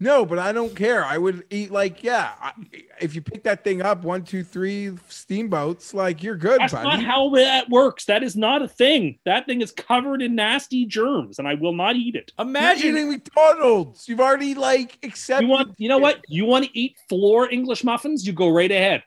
[0.00, 1.04] No, but I don't care.
[1.04, 2.32] I would eat like yeah.
[2.40, 2.52] I,
[3.00, 6.84] if you pick that thing up, one, two, three steamboats, like you're good, That's buddy.
[6.84, 8.04] not how that works.
[8.06, 9.18] That is not a thing.
[9.24, 12.32] That thing is covered in nasty germs, and I will not eat it.
[12.36, 12.96] You're Imagine.
[12.96, 14.08] eating McDonald's.
[14.08, 15.46] You've already like accepted.
[15.46, 16.20] You want, you know what?
[16.28, 18.26] You want to eat floor English muffins?
[18.26, 19.04] You go right ahead.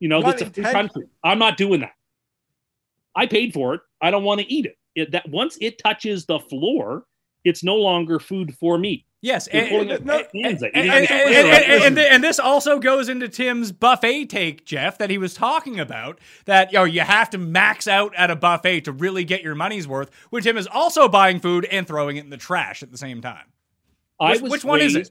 [0.00, 1.06] You know, Not that's a free country.
[1.22, 1.92] I'm not doing that.
[3.14, 3.80] I paid for it.
[4.02, 4.76] I don't want to eat it.
[4.94, 5.12] it.
[5.12, 7.04] That once it touches the floor,
[7.44, 9.06] it's no longer food for me.
[9.22, 10.22] Yes, and, and, no,
[12.22, 16.18] this also goes into Tim's buffet take, Jeff, that he was talking about.
[16.46, 19.54] That you know you have to max out at a buffet to really get your
[19.54, 20.10] money's worth.
[20.30, 23.20] When Tim is also buying food and throwing it in the trash at the same
[23.20, 23.44] time.
[24.18, 25.10] I Which- was which one is it?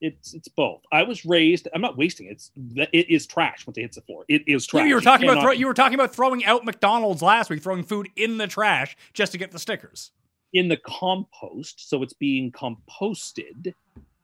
[0.00, 0.80] It's it's both.
[0.92, 1.68] I was raised.
[1.74, 2.30] I'm not wasting it.
[2.32, 2.50] It's
[2.92, 4.24] it is trash once it hits the floor.
[4.28, 4.88] It is trash.
[4.88, 7.82] You, were talking about throw, you were talking about throwing out McDonald's last week, throwing
[7.82, 10.12] food in the trash just to get the stickers.
[10.54, 13.74] in the compost, so it's being composted,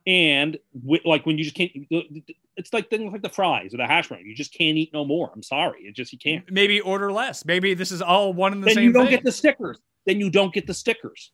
[0.07, 1.71] and wi- like when you just can't,
[2.57, 4.25] it's like things like the fries or the hash brown.
[4.25, 5.31] You just can't eat no more.
[5.35, 6.51] I'm sorry, it just you can't.
[6.51, 7.45] Maybe order less.
[7.45, 9.15] Maybe this is all one and the Then same Then you don't thing.
[9.17, 9.79] get the stickers.
[10.07, 11.33] Then you don't get the stickers,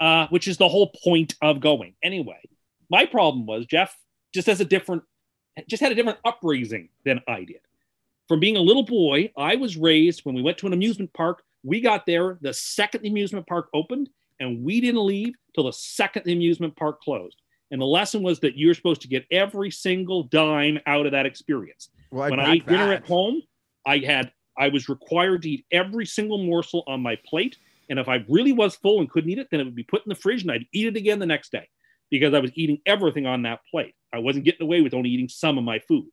[0.00, 1.94] uh, which is the whole point of going.
[2.02, 2.40] Anyway,
[2.90, 3.96] my problem was Jeff
[4.34, 5.02] just has a different,
[5.68, 7.60] just had a different upraising than I did.
[8.28, 11.42] From being a little boy, I was raised when we went to an amusement park.
[11.64, 15.72] We got there the second the amusement park opened, and we didn't leave till the
[15.72, 17.40] second the amusement park closed.
[17.70, 21.26] And the lesson was that you're supposed to get every single dime out of that
[21.26, 21.90] experience.
[22.10, 23.42] Well, I when I ate dinner at home,
[23.86, 27.56] I had I was required to eat every single morsel on my plate.
[27.90, 30.04] And if I really was full and couldn't eat it, then it would be put
[30.04, 31.68] in the fridge and I'd eat it again the next day
[32.10, 33.94] because I was eating everything on that plate.
[34.12, 36.06] I wasn't getting away with only eating some of my food.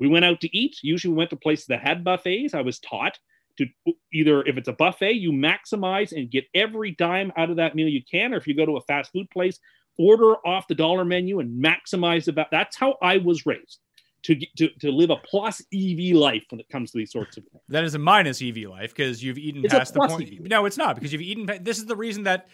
[0.00, 0.76] We went out to eat.
[0.82, 2.54] Usually we went to places that had buffets.
[2.54, 3.18] I was taught
[3.58, 3.66] to
[4.12, 7.88] either if it's a buffet, you maximize and get every dime out of that meal
[7.88, 9.58] you can, or if you go to a fast food place,
[9.98, 12.46] order off the dollar menu and maximize the.
[12.50, 13.78] That's how I was raised
[14.24, 17.44] to, to, to live a plus EV life when it comes to these sorts of
[17.44, 17.62] things.
[17.68, 20.32] That is a minus EV life because you've eaten It's past the point.
[20.32, 20.40] EV.
[20.40, 21.48] No, it's not because you've eaten.
[21.62, 22.48] This is the reason that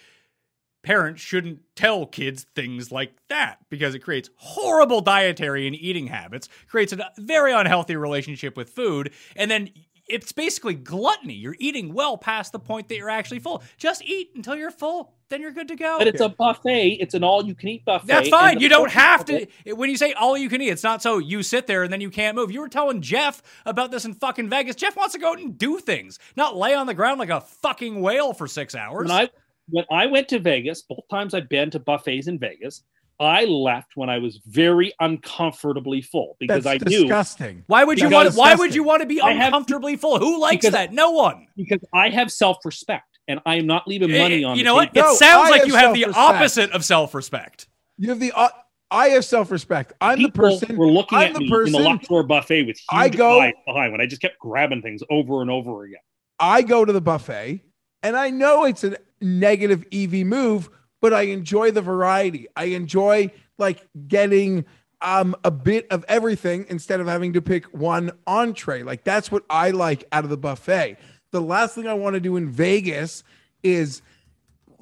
[0.83, 6.49] parents shouldn't tell kids things like that because it creates horrible dietary and eating habits,
[6.69, 9.71] creates a very unhealthy relationship with food, and then
[10.09, 11.35] it's basically gluttony.
[11.35, 13.63] You're eating well past the point that you're actually full.
[13.77, 15.99] Just eat until you're full, then you're good to go.
[15.99, 16.95] But it's a buffet.
[16.95, 18.09] It's an all-you-can-eat buffet.
[18.09, 18.59] That's fine.
[18.59, 19.47] You don't have to.
[19.67, 22.01] When you say all you can eat, it's not so you sit there and then
[22.01, 22.51] you can't move.
[22.51, 24.75] You were telling Jeff about this in fucking Vegas.
[24.75, 27.41] Jeff wants to go out and do things, not lay on the ground like a
[27.41, 29.07] fucking whale for six hours.
[29.07, 29.31] When I
[29.71, 32.83] when I went to Vegas, both times I've been to buffets in Vegas,
[33.19, 37.65] I left when I was very uncomfortably full because That's I knew disgusting.
[37.67, 38.49] why would you Because- want?
[38.49, 40.19] Why would you want to be I have- uncomfortably full?
[40.19, 40.93] Who likes because- that?
[40.93, 41.47] No one.
[41.57, 44.75] because I have self-respect and I am not leaving money Eh, on you the know
[44.75, 44.89] what?
[44.89, 44.95] It.
[45.01, 47.67] No, sounds I like you have the opposite of self-respect.
[47.99, 48.33] You have the.
[48.35, 48.49] Uh,
[48.91, 49.93] I have self-respect.
[50.01, 50.77] I'm the person.
[50.77, 51.77] We're looking I'm at the me person.
[51.77, 54.83] in the Luxor buffet with huge I go- eyes behind when I just kept grabbing
[54.83, 56.01] things over and over again.
[56.41, 57.61] I go to the buffet
[58.03, 60.71] and I know it's a negative EV move,
[61.01, 62.47] but I enjoy the variety.
[62.57, 64.65] I enjoy like getting
[65.03, 68.83] um a bit of everything instead of having to pick one entree.
[68.83, 70.97] Like that's what I like out of the buffet.
[71.31, 73.23] The last thing I want to do in Vegas
[73.63, 74.03] is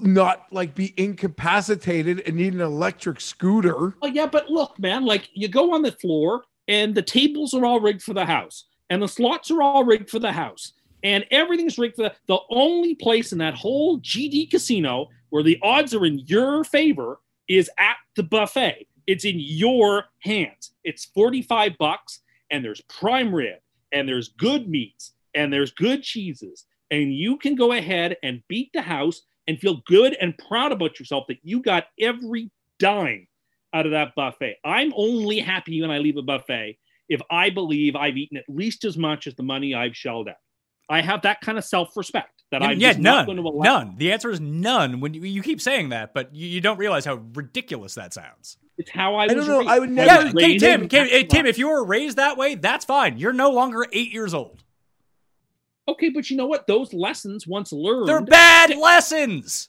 [0.00, 3.96] not like be incapacitated and need an electric scooter.
[4.02, 7.64] Oh yeah, but look, man, like you go on the floor and the tables are
[7.64, 11.24] all rigged for the house, and the slots are all rigged for the house, and
[11.30, 12.14] everything's rigged for the.
[12.26, 17.20] The only place in that whole GD casino where the odds are in your favor
[17.48, 18.86] is at the buffet.
[19.06, 20.72] It's in your hands.
[20.84, 22.20] It's forty-five bucks,
[22.50, 23.58] and there's prime rib,
[23.92, 28.70] and there's good meats, and there's good cheeses, and you can go ahead and beat
[28.72, 33.26] the house and feel good and proud about yourself that you got every dime
[33.72, 34.56] out of that buffet.
[34.64, 38.84] I'm only happy when I leave a buffet if I believe I've eaten at least
[38.84, 40.36] as much as the money I've shelled out.
[40.88, 43.62] I have that kind of self-respect that I'm yeah, just not none, going to allow.
[43.78, 43.94] none.
[43.98, 45.00] The answer is none.
[45.00, 48.56] When you, you keep saying that, but you, you don't realize how ridiculous that sounds.
[48.78, 49.58] It's how I, I don't was know.
[49.58, 49.70] raised.
[49.70, 52.36] I would was never- Yeah, okay, Tim, in Tim, Tim, if you were raised that
[52.38, 53.18] way, that's fine.
[53.18, 54.62] You're no longer eight years old.
[55.86, 56.66] okay, but you know what?
[56.66, 59.68] Those lessons once learned, They're bad lessons.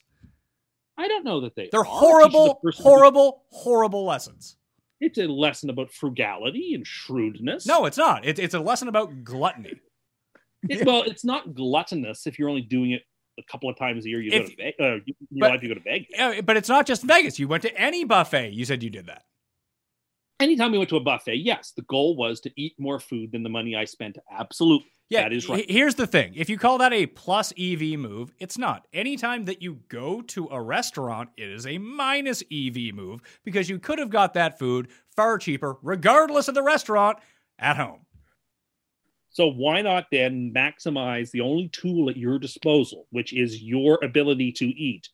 [0.97, 1.83] I don't know that they They're are.
[1.83, 4.55] It teaches horrible, person to- horrible, horrible lessons.
[5.01, 7.65] It's a lesson about frugality and shrewdness.
[7.65, 8.25] No, it's not.
[8.25, 9.79] It's it's a lesson about gluttony.
[10.67, 13.03] It- well, it's not gluttonous if you're only doing it
[13.39, 14.21] a couple of times a year.
[14.21, 14.79] You If- go to Vegas.
[14.79, 16.07] Uh, you, but- life, you go to Vegas.
[16.11, 17.39] Yeah, but it's not just Vegas.
[17.39, 18.49] You went to any buffet.
[18.53, 19.23] You said you did that.
[20.39, 23.43] Anytime we went to a buffet, yes, the goal was to eat more food than
[23.43, 24.17] the money I spent.
[24.31, 24.87] Absolutely.
[25.09, 25.69] Yeah, that is right.
[25.69, 28.85] Here's the thing: if you call that a plus EV move, it's not.
[28.93, 33.79] Anytime that you go to a restaurant, it is a minus EV move because you
[33.79, 37.17] could have got that food far cheaper, regardless of the restaurant,
[37.57, 38.05] at home.
[39.31, 44.51] So why not then maximize the only tool at your disposal, which is your ability
[44.53, 45.09] to eat,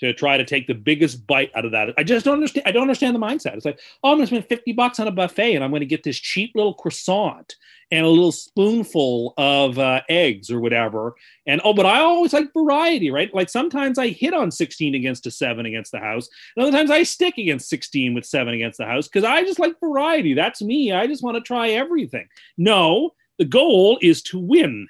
[0.00, 1.92] to try to take the biggest bite out of that?
[1.98, 2.66] I just don't understand.
[2.66, 3.54] I don't understand the mindset.
[3.54, 5.80] It's like, oh, I'm going to spend 50 bucks on a buffet and I'm going
[5.80, 7.56] to get this cheap little croissant
[7.90, 11.14] and a little spoonful of uh, eggs or whatever.
[11.46, 13.32] And oh, but I always like variety, right?
[13.34, 16.28] Like sometimes I hit on 16 against a seven against the house.
[16.54, 19.58] And other times I stick against 16 with seven against the house because I just
[19.58, 20.34] like variety.
[20.34, 20.92] That's me.
[20.92, 22.28] I just want to try everything.
[22.58, 24.86] No, the goal is to win.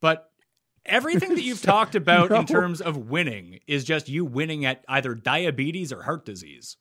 [0.00, 0.30] But
[0.84, 2.40] everything that you've talked about No.
[2.40, 6.76] in terms of winning is just you winning at either diabetes or heart disease.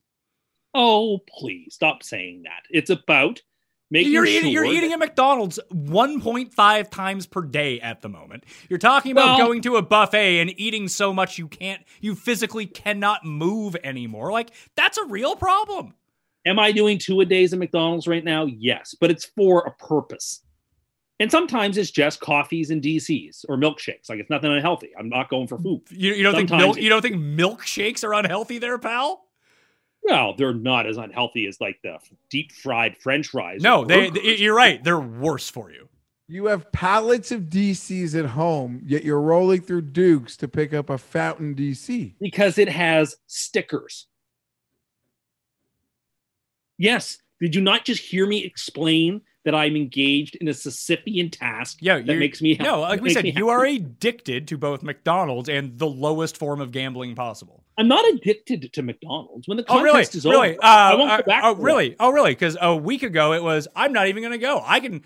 [0.73, 2.64] Oh, please stop saying that.
[2.69, 3.41] It's about
[3.90, 8.44] making You're sure eating, you're eating at McDonald's 1.5 times per day at the moment.
[8.68, 12.14] You're talking about Well- going to a buffet and eating so much you can't, you
[12.15, 14.32] physically cannot move anymore.
[14.32, 15.94] Like, that's a real problem.
[16.45, 18.45] Am I doing two a days at McDonald's right now?
[18.45, 20.41] Yes, but it's for a purpose.
[21.19, 24.09] And sometimes it's just coffees and DCs or milkshakes.
[24.09, 24.91] Like it's nothing unhealthy.
[24.99, 25.81] I'm not going for food.
[25.89, 29.22] You, you don't think Sometimes milk, you don't think milkshakes are unhealthy there, pal?
[30.03, 31.97] Well, they're not as unhealthy as like the
[32.30, 33.61] deep fried French fries.
[33.61, 34.84] No, they, they- you're right.
[34.84, 35.88] They're worse for you.
[36.27, 40.89] You have pallets of DCs at home, yet you're rolling through Dukes to pick up
[40.89, 42.13] a fountain DC.
[42.19, 44.07] because it has stickers.
[46.77, 47.18] Yes.
[47.41, 51.99] Did you not just hear me explain that I'm engaged in a Sisyphean task Yeah,
[51.99, 52.80] that makes me no.
[52.81, 57.14] Like we said, you are addicted to both McDonald's and the lowest form of gambling
[57.14, 57.64] possible.
[57.77, 59.47] I'm not addicted to McDonald's.
[59.47, 60.02] When the Oh, really?
[60.02, 60.52] is really?
[60.57, 61.43] over, Uh, I won't uh, go back.
[61.43, 61.64] oh, to it.
[61.64, 61.95] really?
[61.99, 62.31] Oh, really?
[62.31, 64.64] Because a week ago it was, I'm not even going to go.
[64.65, 65.03] I can.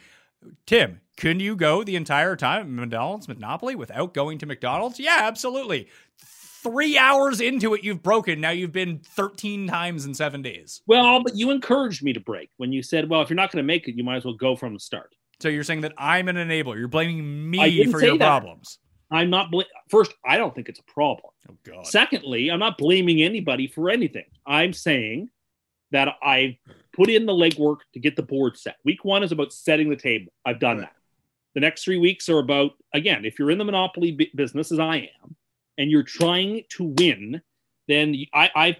[0.66, 5.00] Tim, can you go the entire time at McDonald's Monopoly without going to McDonald's?
[5.00, 5.90] Yeah, absolutely.
[6.64, 8.41] Three hours into it, you've broken.
[8.41, 10.81] Now you've been 13 times in seven days.
[10.88, 13.64] Well, but you encouraged me to break when you said, "Well, if you're not going
[13.64, 15.94] to make it, you might as well go from the start." So you're saying that
[15.98, 16.77] I'm an enabler.
[16.77, 18.27] You're blaming me for your that.
[18.41, 18.80] problems.
[19.11, 19.52] I'm not.
[19.52, 21.31] Bla- First, I don't think it's a problem.
[21.49, 21.88] Oh, God.
[21.88, 24.26] Secondly, I'm not blaming anybody for anything.
[24.45, 25.30] I'm saying
[25.91, 26.56] that I've
[26.94, 28.76] put in the legwork to get the board set.
[28.84, 30.31] Week one is about setting the table.
[30.45, 30.91] I've done that.
[31.56, 34.77] The next three weeks are about, again, if you're in the monopoly bu- business as
[34.77, 35.36] I am,
[35.80, 37.42] and you're trying to win,
[37.88, 38.78] then I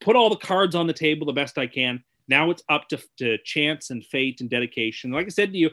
[0.00, 2.02] put all the cards on the table the best I can.
[2.28, 5.10] Now it's up to, to chance and fate and dedication.
[5.10, 5.70] Like I said to you,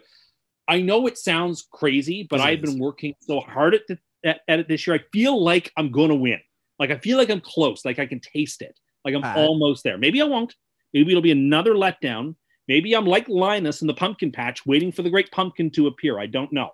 [0.68, 4.60] I know it sounds crazy, but I've been working so hard at, the, at, at
[4.60, 4.96] it this year.
[4.96, 6.40] I feel like I'm going to win.
[6.80, 7.86] Like I feel like I'm close.
[7.86, 8.78] Like I can taste it.
[9.06, 9.38] Like I'm Pat.
[9.38, 9.98] almost there.
[9.98, 10.56] Maybe I won't.
[10.94, 12.36] Maybe it'll be another letdown.
[12.68, 16.20] Maybe I'm like Linus in the pumpkin patch, waiting for the great pumpkin to appear.
[16.20, 16.72] I don't know.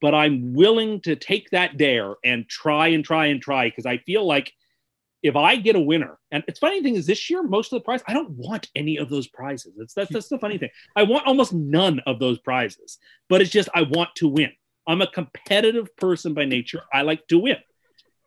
[0.00, 3.98] But I'm willing to take that dare and try and try and try because I
[3.98, 4.52] feel like
[5.22, 7.84] if I get a winner, and it's funny thing is this year, most of the
[7.84, 9.72] prize, I don't want any of those prizes.
[9.76, 10.68] That's that's, that's the funny thing.
[10.94, 12.98] I want almost none of those prizes,
[13.30, 14.52] but it's just I want to win.
[14.86, 16.82] I'm a competitive person by nature.
[16.92, 17.56] I like to win.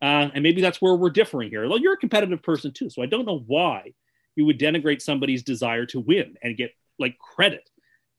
[0.01, 1.67] Uh, and maybe that's where we're differing here.
[1.67, 3.93] Well, you're a competitive person too, so I don't know why
[4.35, 7.69] you would denigrate somebody's desire to win and get like credit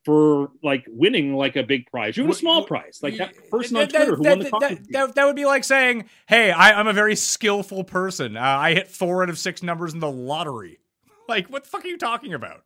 [0.04, 2.16] for like winning like a big prize.
[2.16, 4.44] You're in a small prize, like that person on That- Twitter who that, won the
[4.44, 4.74] that, coffee.
[4.74, 8.36] that, that, that would be like saying, "Hey, I, I'm a very skillful person.
[8.36, 10.78] Uh, I hit four out of six numbers in the lottery."
[11.28, 12.64] Like, what the fuck are you talking about?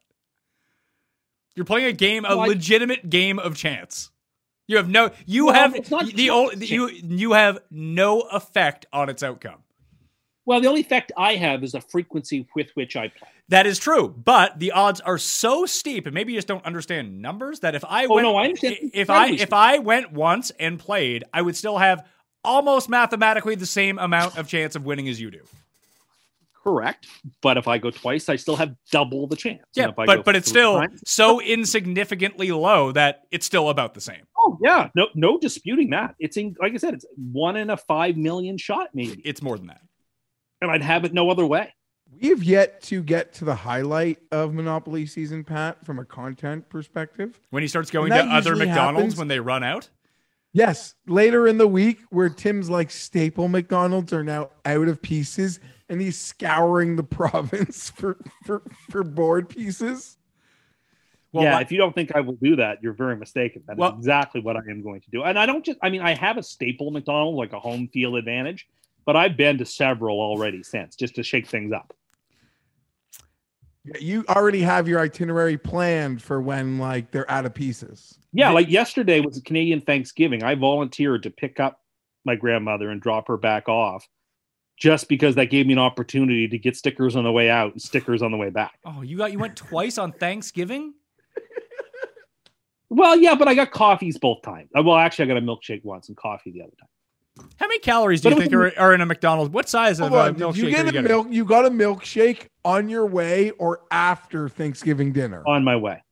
[1.56, 4.10] You're playing a game, a Well, I- legitimate game of chance.
[4.68, 5.72] You have no, you Well, have
[6.14, 6.70] the only chance.
[6.70, 9.64] you you have no effect on its outcome.
[10.44, 13.28] Well, the only effect I have is the frequency with which I play.
[13.48, 17.20] That is true, but the odds are so steep, and maybe you just don't understand
[17.22, 17.60] numbers.
[17.60, 18.76] That if I Oh, went, no, I understand.
[18.92, 22.04] if I Incredibly if I went once and played, I would still have
[22.44, 25.42] almost mathematically the same amount of chance of winning as you do.
[26.64, 27.06] Correct.
[27.40, 29.62] But if I go twice, I still have double the chance.
[29.74, 33.68] Yeah, if I go but but it's still times- so insignificantly low that it's still
[33.68, 34.22] about the same.
[34.38, 36.14] oh yeah, no no disputing that.
[36.20, 39.58] It's in, like I said, it's one in a five million shot maybe, It's more
[39.58, 39.80] than that.
[40.62, 41.74] And I'd have it no other way.
[42.20, 46.68] We have yet to get to the highlight of Monopoly season, Pat, from a content
[46.68, 47.40] perspective.
[47.50, 49.88] When he starts going to other McDonald's happens- when they run out.
[50.54, 55.58] Yes, later in the week, where Tim's like staple McDonald's are now out of pieces,
[55.88, 60.18] and he's scouring the province for for for board pieces.
[61.32, 63.62] Well, yeah, why- if you don't think I will do that, you're very mistaken.
[63.66, 65.22] That is Well- exactly what I am going to do.
[65.22, 68.16] And I don't just, I mean, I have a staple McDonald's, like a home field
[68.16, 68.68] advantage,
[69.04, 71.94] but I've been to several already since just to shake things up.
[74.00, 78.16] You already have your itinerary planned for when like they're out of pieces.
[78.32, 80.42] Yeah, like yesterday was a Canadian Thanksgiving.
[80.44, 81.80] I volunteered to pick up
[82.24, 84.06] my grandmother and drop her back off
[84.78, 87.82] just because that gave me an opportunity to get stickers on the way out and
[87.82, 88.78] stickers on the way back.
[88.84, 90.94] Oh, you got you went twice on Thanksgiving.
[92.92, 94.68] Well, yeah, but I got coffees both times.
[94.76, 96.88] Uh, Well, actually, I got a milkshake once and coffee the other time.
[97.56, 99.52] How many calories do you think are, are in a McDonald's?
[99.52, 101.08] What size of Hold uh, on, did milkshake you are get you a getting?
[101.08, 101.26] milk?
[101.30, 105.42] You got a milkshake on your way or after Thanksgiving dinner?
[105.46, 106.02] On my way.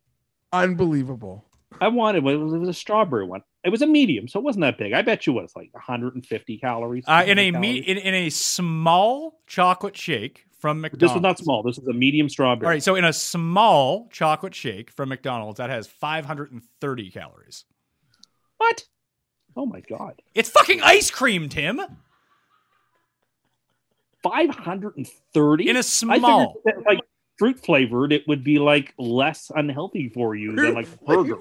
[0.53, 1.45] Unbelievable.
[1.81, 2.35] I wanted one.
[2.35, 3.43] It was, it was a strawberry one.
[3.65, 4.93] It was a medium, so it wasn't that big.
[4.93, 7.05] I bet you what it's like 150 calories.
[7.07, 11.01] Uh, in a 200 me- in, in a small chocolate shake from McDonald's.
[11.01, 11.41] This McDonald's.
[11.41, 11.63] was not small.
[11.63, 12.67] This is a medium strawberry.
[12.67, 17.65] All right, so in a small chocolate shake from McDonald's that has 530 calories.
[18.57, 18.85] What?
[19.56, 20.20] Oh my god.
[20.35, 21.81] It's fucking ice cream, Tim.
[24.22, 26.14] 530 In a small.
[26.16, 27.01] figured that, like
[27.39, 31.36] fruit flavored, it would be like less unhealthy for you than like burger.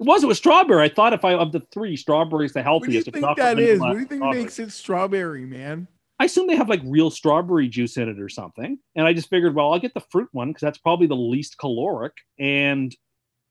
[0.00, 0.22] It was.
[0.22, 0.84] It was strawberry.
[0.84, 3.08] I thought if I of the three, strawberry is the What do you healthiest.
[3.08, 3.80] if think not that vanilla is?
[3.80, 4.42] What do you think strawberry.
[4.42, 5.88] makes it strawberry, man?
[6.20, 8.78] I assume they have like real strawberry juice in it or something.
[8.96, 11.58] And I just figured, well, I'll get the fruit one because that's probably the least
[11.58, 12.94] caloric, and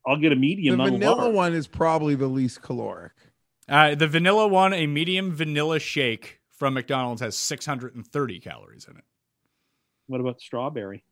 [0.06, 0.78] I'll get a medium.
[0.78, 1.32] the on vanilla lower.
[1.32, 3.12] one is probably the least caloric.
[3.68, 9.04] Uh, the vanilla one, a medium vanilla shake from McDonald's, has 630 calories in it.
[10.06, 11.04] What about strawberry?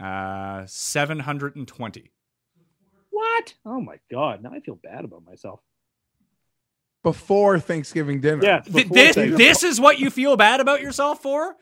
[0.00, 2.10] Uh, 720.
[3.10, 3.54] What?
[3.66, 4.42] Oh my god!
[4.42, 5.60] Now I feel bad about myself.
[7.02, 8.42] Before Thanksgiving dinner.
[8.42, 11.56] Yeah, Th- this, they- this is what you feel bad about yourself for?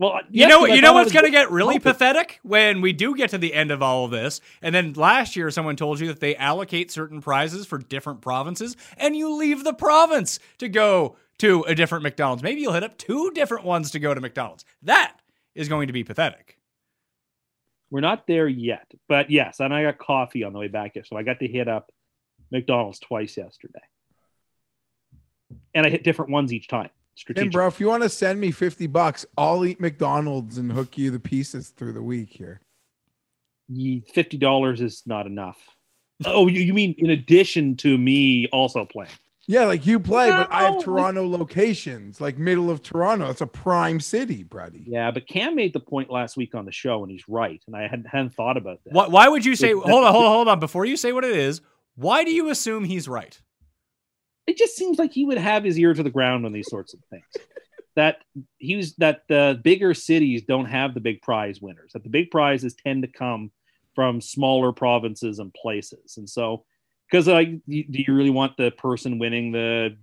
[0.00, 3.28] Well, You know, you know what's going to get really pathetic when we do get
[3.30, 6.20] to the end of all of this, and then last year someone told you that
[6.20, 11.64] they allocate certain prizes for different provinces, and you leave the province to go to
[11.64, 12.42] a different McDonald's.
[12.42, 14.64] Maybe you'll hit up two different ones to go to McDonald's.
[14.80, 15.18] That
[15.54, 16.56] is going to be pathetic.
[17.90, 21.04] We're not there yet, but yes, and I got coffee on the way back here,
[21.04, 21.92] so I got to hit up
[22.50, 23.82] McDonald's twice yesterday,
[25.74, 26.88] and I hit different ones each time.
[27.26, 27.52] Tim, Strategic.
[27.52, 31.10] bro, if you want to send me 50 bucks, I'll eat McDonald's and hook you
[31.10, 32.60] the pieces through the week here.
[34.12, 35.56] Fifty dollars is not enough.
[36.24, 39.12] Oh, you, you mean in addition to me also playing?
[39.46, 43.30] Yeah, like you play, but I have Toronto locations, like middle of Toronto.
[43.30, 44.84] It's a prime city, buddy.
[44.86, 47.74] Yeah, but Cam made the point last week on the show, and he's right, and
[47.74, 48.92] I hadn't, hadn't thought about that.
[48.92, 49.70] Why, why would you say?
[49.70, 50.60] It- Hold on, hold on, hold on.
[50.60, 51.62] Before you say what it is,
[51.96, 53.40] why do you assume he's right?
[54.50, 56.92] It just seems like he would have his ear to the ground on these sorts
[56.94, 57.24] of things.
[57.96, 58.18] that
[58.58, 61.92] he was that the bigger cities don't have the big prize winners.
[61.92, 63.50] That the big prizes tend to come
[63.94, 66.64] from smaller provinces and places, and so
[67.10, 69.96] because like, uh, you- do you really want the person winning the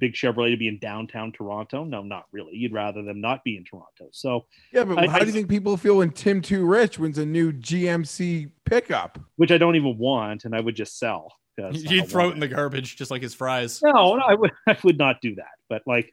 [0.00, 1.84] big Chevrolet to be in downtown Toronto?
[1.84, 2.54] No, not really.
[2.56, 4.08] You'd rather them not be in Toronto.
[4.12, 6.98] So, Yeah, but I- how I- do you think people feel when Tim Too Rich
[6.98, 9.18] wins a new GMC pickup?
[9.36, 11.30] which I don't even want, and I would just sell.
[11.58, 13.80] I You'd throw it in the garbage just like his fries.
[13.82, 15.52] No, no, I would I would not do that.
[15.68, 16.12] But like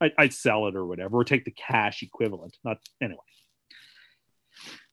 [0.00, 2.56] I, I'd sell it or whatever, or take the cash equivalent.
[2.64, 3.20] Not anyway.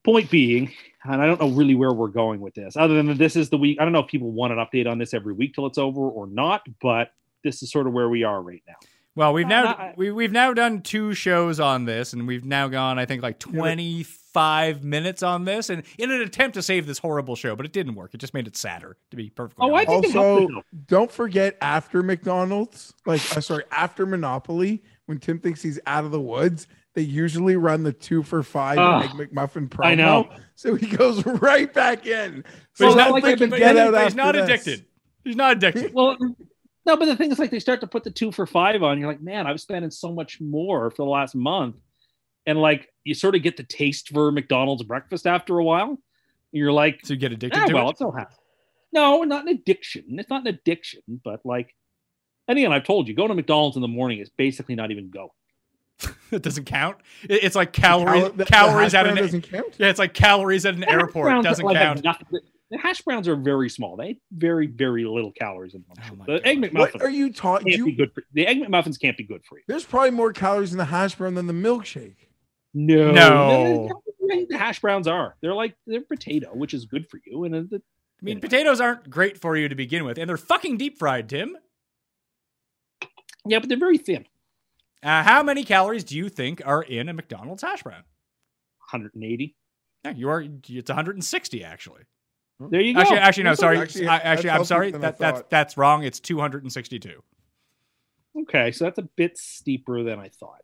[0.03, 0.71] Point being,
[1.03, 3.49] and I don't know really where we're going with this, other than that this is
[3.49, 3.79] the week.
[3.79, 6.01] I don't know if people want an update on this every week till it's over
[6.01, 7.11] or not, but
[7.43, 8.75] this is sort of where we are right now.
[9.15, 12.67] Well, we've now I- we, we've now done two shows on this, and we've now
[12.67, 16.85] gone, I think, like twenty five minutes on this, and in an attempt to save
[16.85, 18.13] this horrible show, but it didn't work.
[18.13, 20.03] It just made it sadder, to be perfectly Oh, I honest.
[20.13, 20.47] think Also,
[20.85, 26.11] don't forget after McDonald's, like uh, sorry, after Monopoly, when Tim thinks he's out of
[26.11, 29.85] the woods, they usually run the two for five Ugh, egg McMuffin promo.
[29.85, 30.29] I know.
[30.55, 32.43] So he goes right back in.
[32.77, 34.43] But he's not, that but- they but- out but he's after not this.
[34.43, 34.85] addicted.
[35.23, 35.93] He's not addicted.
[35.95, 36.17] Well,
[36.89, 38.97] no, but the thing is, like, they start to put the two for five on.
[38.99, 41.75] You're like, man, I was spending so much more for the last month,
[42.45, 45.97] and like, you sort of get the taste for McDonald's breakfast after a while.
[46.51, 47.91] You're like, So you get addicted ah, to well, it.
[47.91, 48.41] it's no hassle.
[48.91, 50.03] No, not an addiction.
[50.19, 51.75] It's not an addiction, but like,
[52.47, 55.09] and again, I've told you, going to McDonald's in the morning is basically not even
[55.11, 55.29] going.
[56.31, 56.97] It doesn't count.
[57.23, 59.75] It's like calories Cal- the- the calories hash at brown an doesn't count.
[59.79, 59.87] yeah.
[59.89, 61.25] It's like calories at an airport.
[61.25, 62.03] browns are Doesn't like count.
[62.03, 62.39] nothing-
[62.71, 63.95] The hash browns are very small.
[63.95, 65.97] They have very, very little calories in them.
[66.11, 66.41] Oh the God.
[66.45, 67.67] egg What McMuffin are you talking?
[67.71, 69.63] You, good for the egg McMuffins can't be good for you.
[69.67, 72.27] there's probably more calories in the hash brown than the milkshake.
[72.73, 74.01] No, No.
[74.47, 75.35] The hash browns are.
[75.41, 77.45] They're like they're potato, which is good for you.
[77.45, 80.37] And uh, the, I mean, potatoes aren't great for you to begin with, and they're
[80.37, 81.57] fucking deep fried, Tim.
[83.45, 84.27] yeah, but they're very thin.
[85.01, 88.03] Uh, how many calories do you think are in a McDonald's hash brown?
[88.91, 89.55] 180.
[90.05, 90.41] Yeah, you are.
[90.67, 92.03] It's 160 actually.
[92.59, 92.99] There you go.
[92.99, 93.55] Actually, actually, no.
[93.55, 93.77] Sorry.
[93.77, 94.91] actually- I, actually I'm sorry.
[94.91, 96.03] than I That that's that's wrong.
[96.03, 97.23] It's 262.
[98.41, 100.61] Okay, so that's a bit steeper than I thought.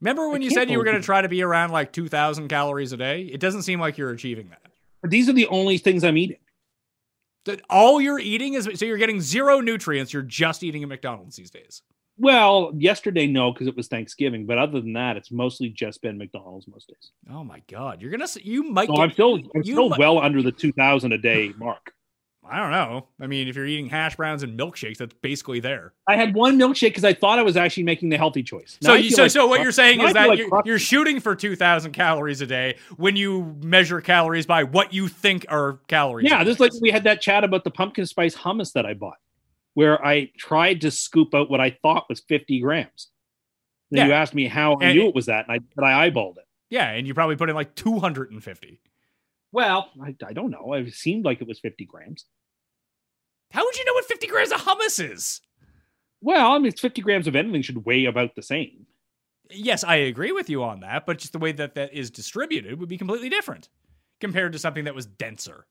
[0.00, 2.48] Remember when I you said you were going to try to be around like 2,000
[2.48, 3.22] calories a day?
[3.22, 4.60] It doesn't seem like you're achieving that.
[5.00, 6.38] But these are the only things I'm eating.
[7.44, 10.12] That all you're eating is so you're getting zero nutrients.
[10.12, 11.82] You're just eating at McDonald's these days.
[12.22, 14.46] Well, yesterday no, because it was Thanksgiving.
[14.46, 17.10] But other than that, it's mostly just been McDonald's most days.
[17.28, 18.86] Oh my god, you're gonna you might.
[18.86, 21.92] So get, I'm still I'm still might- well under the 2,000 a day mark.
[22.48, 23.08] I don't know.
[23.20, 25.94] I mean, if you're eating hash browns and milkshakes, that's basically there.
[26.08, 28.78] I had one milkshake because I thought I was actually making the healthy choice.
[28.82, 31.20] Now So, you, so, like so what you're saying is that like you're, you're shooting
[31.20, 36.28] for 2,000 calories a day when you measure calories by what you think are calories.
[36.28, 39.18] Yeah, just like we had that chat about the pumpkin spice hummus that I bought,
[39.74, 43.08] where I tried to scoop out what I thought was 50 grams.
[43.90, 44.06] Then Yeah.
[44.06, 46.38] you asked me how I And- knew it was that, and I, but I eyeballed
[46.38, 46.46] it.
[46.70, 48.80] yeah, and you probably put in like 250.
[49.52, 50.72] Well, I, I don't know.
[50.74, 52.24] It seemed like it was 50 grams.
[53.50, 55.40] How would you know what 50 grams of hummus is?
[56.22, 58.86] Well, I mean, it's 50 grams of anything should weigh about the same.
[59.50, 62.78] Yes, I agree with you on that, but just the way that that is distributed
[62.80, 63.68] would be completely different
[64.20, 65.66] compared to something that was denser.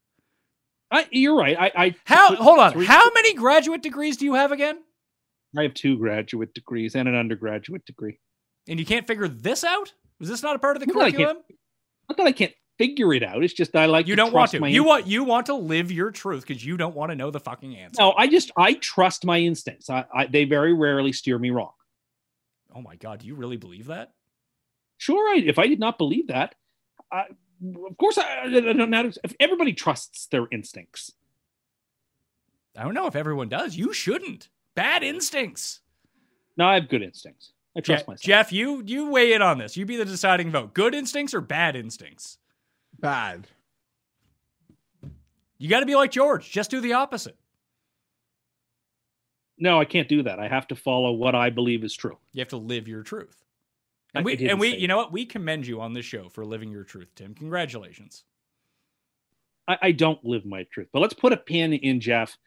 [0.91, 1.55] I, you're right.
[1.59, 2.35] I, I How?
[2.35, 2.71] Hold on.
[2.73, 4.79] three- How many graduate degrees do you have again?
[5.57, 8.19] I have two graduate degrees and an undergraduate degree.
[8.67, 9.93] And you can't figure this out?
[10.19, 11.43] Was this not a part of the Not that I can't- curriculum?
[12.17, 13.41] That I can't figure it out.
[13.43, 14.69] It's just I like You don't want to.
[14.69, 17.39] You want you want to live your truth because you don't want to know the
[17.39, 18.01] fucking answer.
[18.01, 19.89] No, I just I trust my instincts.
[19.89, 21.71] I, I they very rarely steer me wrong.
[22.75, 24.11] Oh my god, do you really believe that?
[24.97, 26.55] Sure, I, if I did not believe that,
[27.11, 27.25] I,
[27.89, 29.11] of course I, I don't know.
[29.23, 31.13] If everybody trusts their instincts,
[32.77, 33.75] I don't know if everyone does.
[33.75, 34.49] You shouldn't.
[34.75, 35.81] Bad instincts.
[36.57, 37.53] no, I have good instincts.
[37.75, 38.21] I trust Jeff, myself.
[38.21, 39.77] Jeff, you you weigh in on this.
[39.77, 40.73] You be the deciding vote.
[40.73, 42.37] Good instincts or bad instincts?
[42.99, 43.47] Bad.
[45.57, 46.49] You got to be like George.
[46.49, 47.37] Just do the opposite.
[49.59, 50.39] No, I can't do that.
[50.39, 52.17] I have to follow what I believe is true.
[52.33, 53.37] You have to live your truth.
[54.13, 55.11] I- And we and we you know what?
[55.11, 57.33] We commend you on this show for living your truth, Tim.
[57.33, 58.23] Congratulations.
[59.67, 60.87] I, I don't live my truth.
[60.91, 62.37] But let's put a pin in Jeff.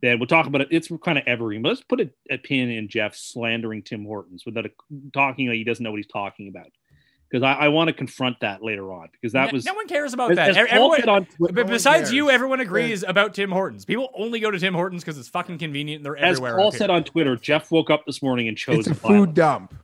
[0.00, 0.68] That we'll talk about it.
[0.70, 4.44] It's kind of evergreen, but let's put a, a pin in Jeff slandering Tim Hortons
[4.46, 4.70] without a,
[5.12, 6.68] talking like he doesn't know what he's talking about.
[7.28, 9.08] Because I, I want to confront that later on.
[9.10, 10.50] Because that no, was no one cares about as- that.
[10.50, 12.12] as everyone- on Twitter- but besides cares.
[12.12, 13.84] you, everyone agrees about Tim Hortons.
[13.84, 16.56] People only go to Tim Hortons because it's fucking convenient and they're as everywhere.
[16.58, 19.26] Paul out said on Twitter, Jeff woke up this morning and chose It's a violence.
[19.26, 19.74] food dump.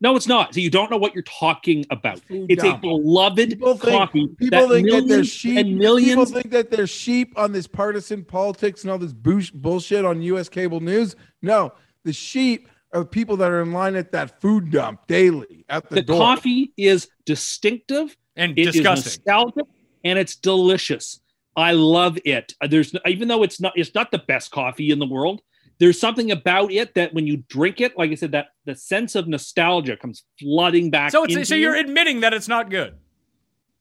[0.00, 0.52] No, it's not.
[0.54, 2.20] So you don't know what you're talking about.
[2.20, 2.78] Food It's dump.
[2.78, 4.28] a beloved People think, coffee.
[4.38, 5.56] people think that they're millions sheep.
[5.58, 10.04] and People think that they're sheep on this partisan politics and all this bush, bullshit
[10.04, 10.48] on U.S.
[10.50, 11.16] cable news.
[11.40, 11.72] No,
[12.04, 15.88] the sheep are the people that are in line at that food dump daily at
[15.88, 16.18] the, the door.
[16.18, 18.16] coffee is distinctive.
[18.36, 19.10] and It is disgusting.
[19.24, 19.64] nostalgic
[20.04, 21.20] and it's delicious.
[21.56, 22.52] I love it.
[22.68, 25.40] There's even though it's not it's not the best coffee in the world.
[25.78, 29.14] There's something about it that when you drink it, like I said, that the sense
[29.14, 31.10] of nostalgia comes flooding back.
[31.12, 31.80] so it's, so you're you.
[31.82, 32.94] admitting that it's not good.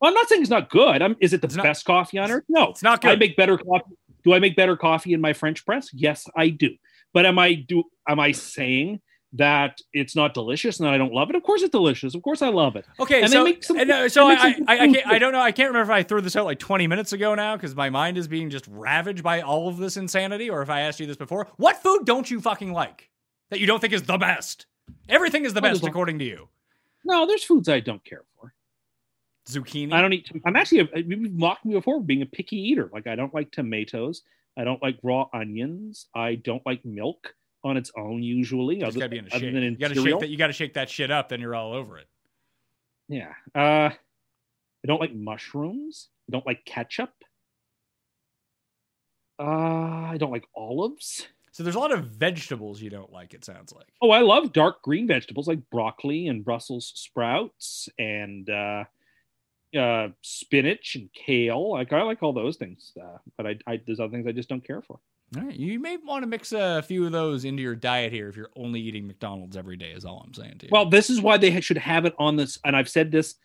[0.02, 1.02] Well, I'm not saying it's not good.
[1.02, 2.44] I'm, is it the It's not- best coffee on earth?
[2.50, 3.12] No, It's not good.
[3.12, 3.96] I make better coffee.
[4.26, 5.90] Do I make better coffee in my French press?
[5.94, 6.72] Yes, I do.
[7.14, 9.00] But am I do am I saying
[9.38, 11.36] that it's not delicious and that I don't love it?
[11.36, 12.16] Of course it's delicious.
[12.16, 12.86] Of course I love it.
[13.00, 15.08] Okay, And so make some- and, uh, so I, some I, I, can't.
[15.08, 15.40] I don't know.
[15.42, 17.90] I can't remember if I threw this out like 20 minutes ago now because my
[17.90, 21.06] mind is being just ravaged by all of this insanity, or if I asked you
[21.08, 21.48] this before.
[21.58, 23.10] What food don't you fucking like
[23.50, 24.66] that you don't think is the best?
[25.10, 26.48] Everything is the Oh, best according to you.
[27.04, 28.54] No, there's foods I don't care for.
[29.48, 29.94] Zucchini.
[29.94, 30.30] I don't eat.
[30.46, 30.90] I'm actually.
[30.94, 32.90] A, you've mocked me before for being a picky eater.
[32.92, 34.24] Like I don't like tomatoes.
[34.58, 36.08] I don't like raw onions.
[36.16, 37.36] I don't like milk
[37.66, 38.24] on its own.
[38.24, 40.30] Usually, It's other, gotta be in a than You gotta shake that.
[40.30, 41.30] You gotta shake that shit up.
[41.30, 42.08] Then you're all over it.
[43.10, 43.34] Yeah.
[43.54, 46.10] Uh, I don't like mushrooms.
[46.30, 47.12] I don't like ketchup.
[49.38, 51.28] Uh, I don't like olives.
[51.52, 53.34] So there's a lot of vegetables you don't like.
[53.34, 53.88] It sounds like.
[54.02, 58.84] Oh, I love dark green vegetables like broccoli and Brussels sprouts and uh,
[59.78, 61.72] uh, spinach and kale.
[61.72, 64.50] Like I like all those things, uh, but I, I there's other things I just
[64.50, 65.00] don't care for.
[65.36, 68.30] All right, you may want to mix a few of those into your diet here
[68.30, 69.92] if you're only eating McDonald's every day.
[69.92, 70.70] Is all I'm saying to you.
[70.72, 73.36] Well, this is why they should have it on this, and I've said this.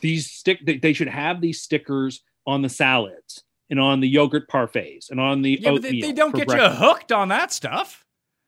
[0.00, 5.10] These stick they, should have these stickers on the salads and on the yogurt parfaits
[5.10, 6.80] and on the yeah, but they, they don't get breakfast.
[6.80, 8.04] you hooked on that stuff.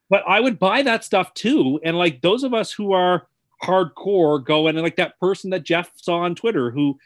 [0.08, 1.80] But I would buy that stuff too.
[1.82, 3.26] And like those of us who are
[3.62, 6.98] hardcore go in and like that person that Jeff saw on Twitter who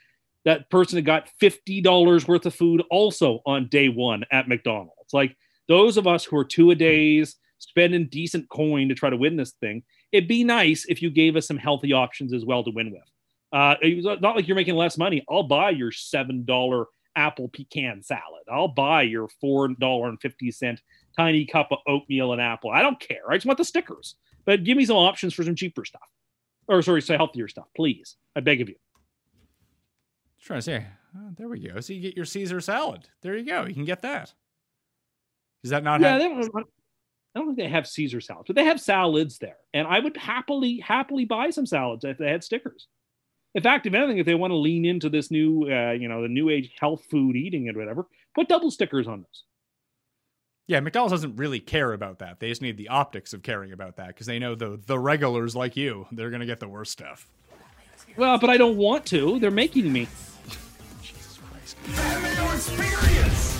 [0.45, 5.13] that person that got $50 worth of food also on day one at McDonald's.
[5.13, 5.37] Like
[5.71, 9.37] those of us who are two a days spending decent coin to try to win
[9.37, 12.73] this thing, it'd be nice if you gave us some healthy options as well to
[12.73, 13.05] win with.
[13.53, 15.25] Uh, it's not like you're making less money.
[15.31, 16.85] I'll buy your $7
[17.15, 18.43] apple pecan salad.
[18.51, 20.79] I'll buy your $4.50
[21.17, 22.71] tiny cup of oatmeal and apple.
[22.71, 23.31] I don't care.
[23.31, 24.17] I just want the stickers.
[24.45, 26.09] But give me some options for some cheaper stuff.
[26.67, 28.17] Or sorry, say healthier stuff, please.
[28.35, 28.77] I beg of you.
[30.37, 31.79] Just trying to say, oh, there we go.
[31.81, 33.09] So you get your Caesar salad.
[33.23, 33.67] There you go.
[33.67, 34.33] You can get that.
[35.63, 36.21] Does that not yeah, have?
[36.21, 36.67] they don't,
[37.35, 39.57] I don't think they have Caesar salads, but they have salads there.
[39.73, 42.87] And I would happily, happily buy some salads if they had stickers.
[43.55, 46.23] In fact, if anything, if they want to lean into this new, uh, you know,
[46.23, 49.45] the new age health food eating and whatever, put double stickers on those.
[50.67, 52.39] Yeah, McDonald's doesn't really care about that.
[52.39, 55.57] They just need the optics of caring about that because they know the the regulars
[55.57, 57.27] like you, they're gonna get the worst stuff.
[58.17, 59.41] Well, but I don't want to.
[59.41, 60.05] They're making me.
[61.65, 63.60] Fat Mayo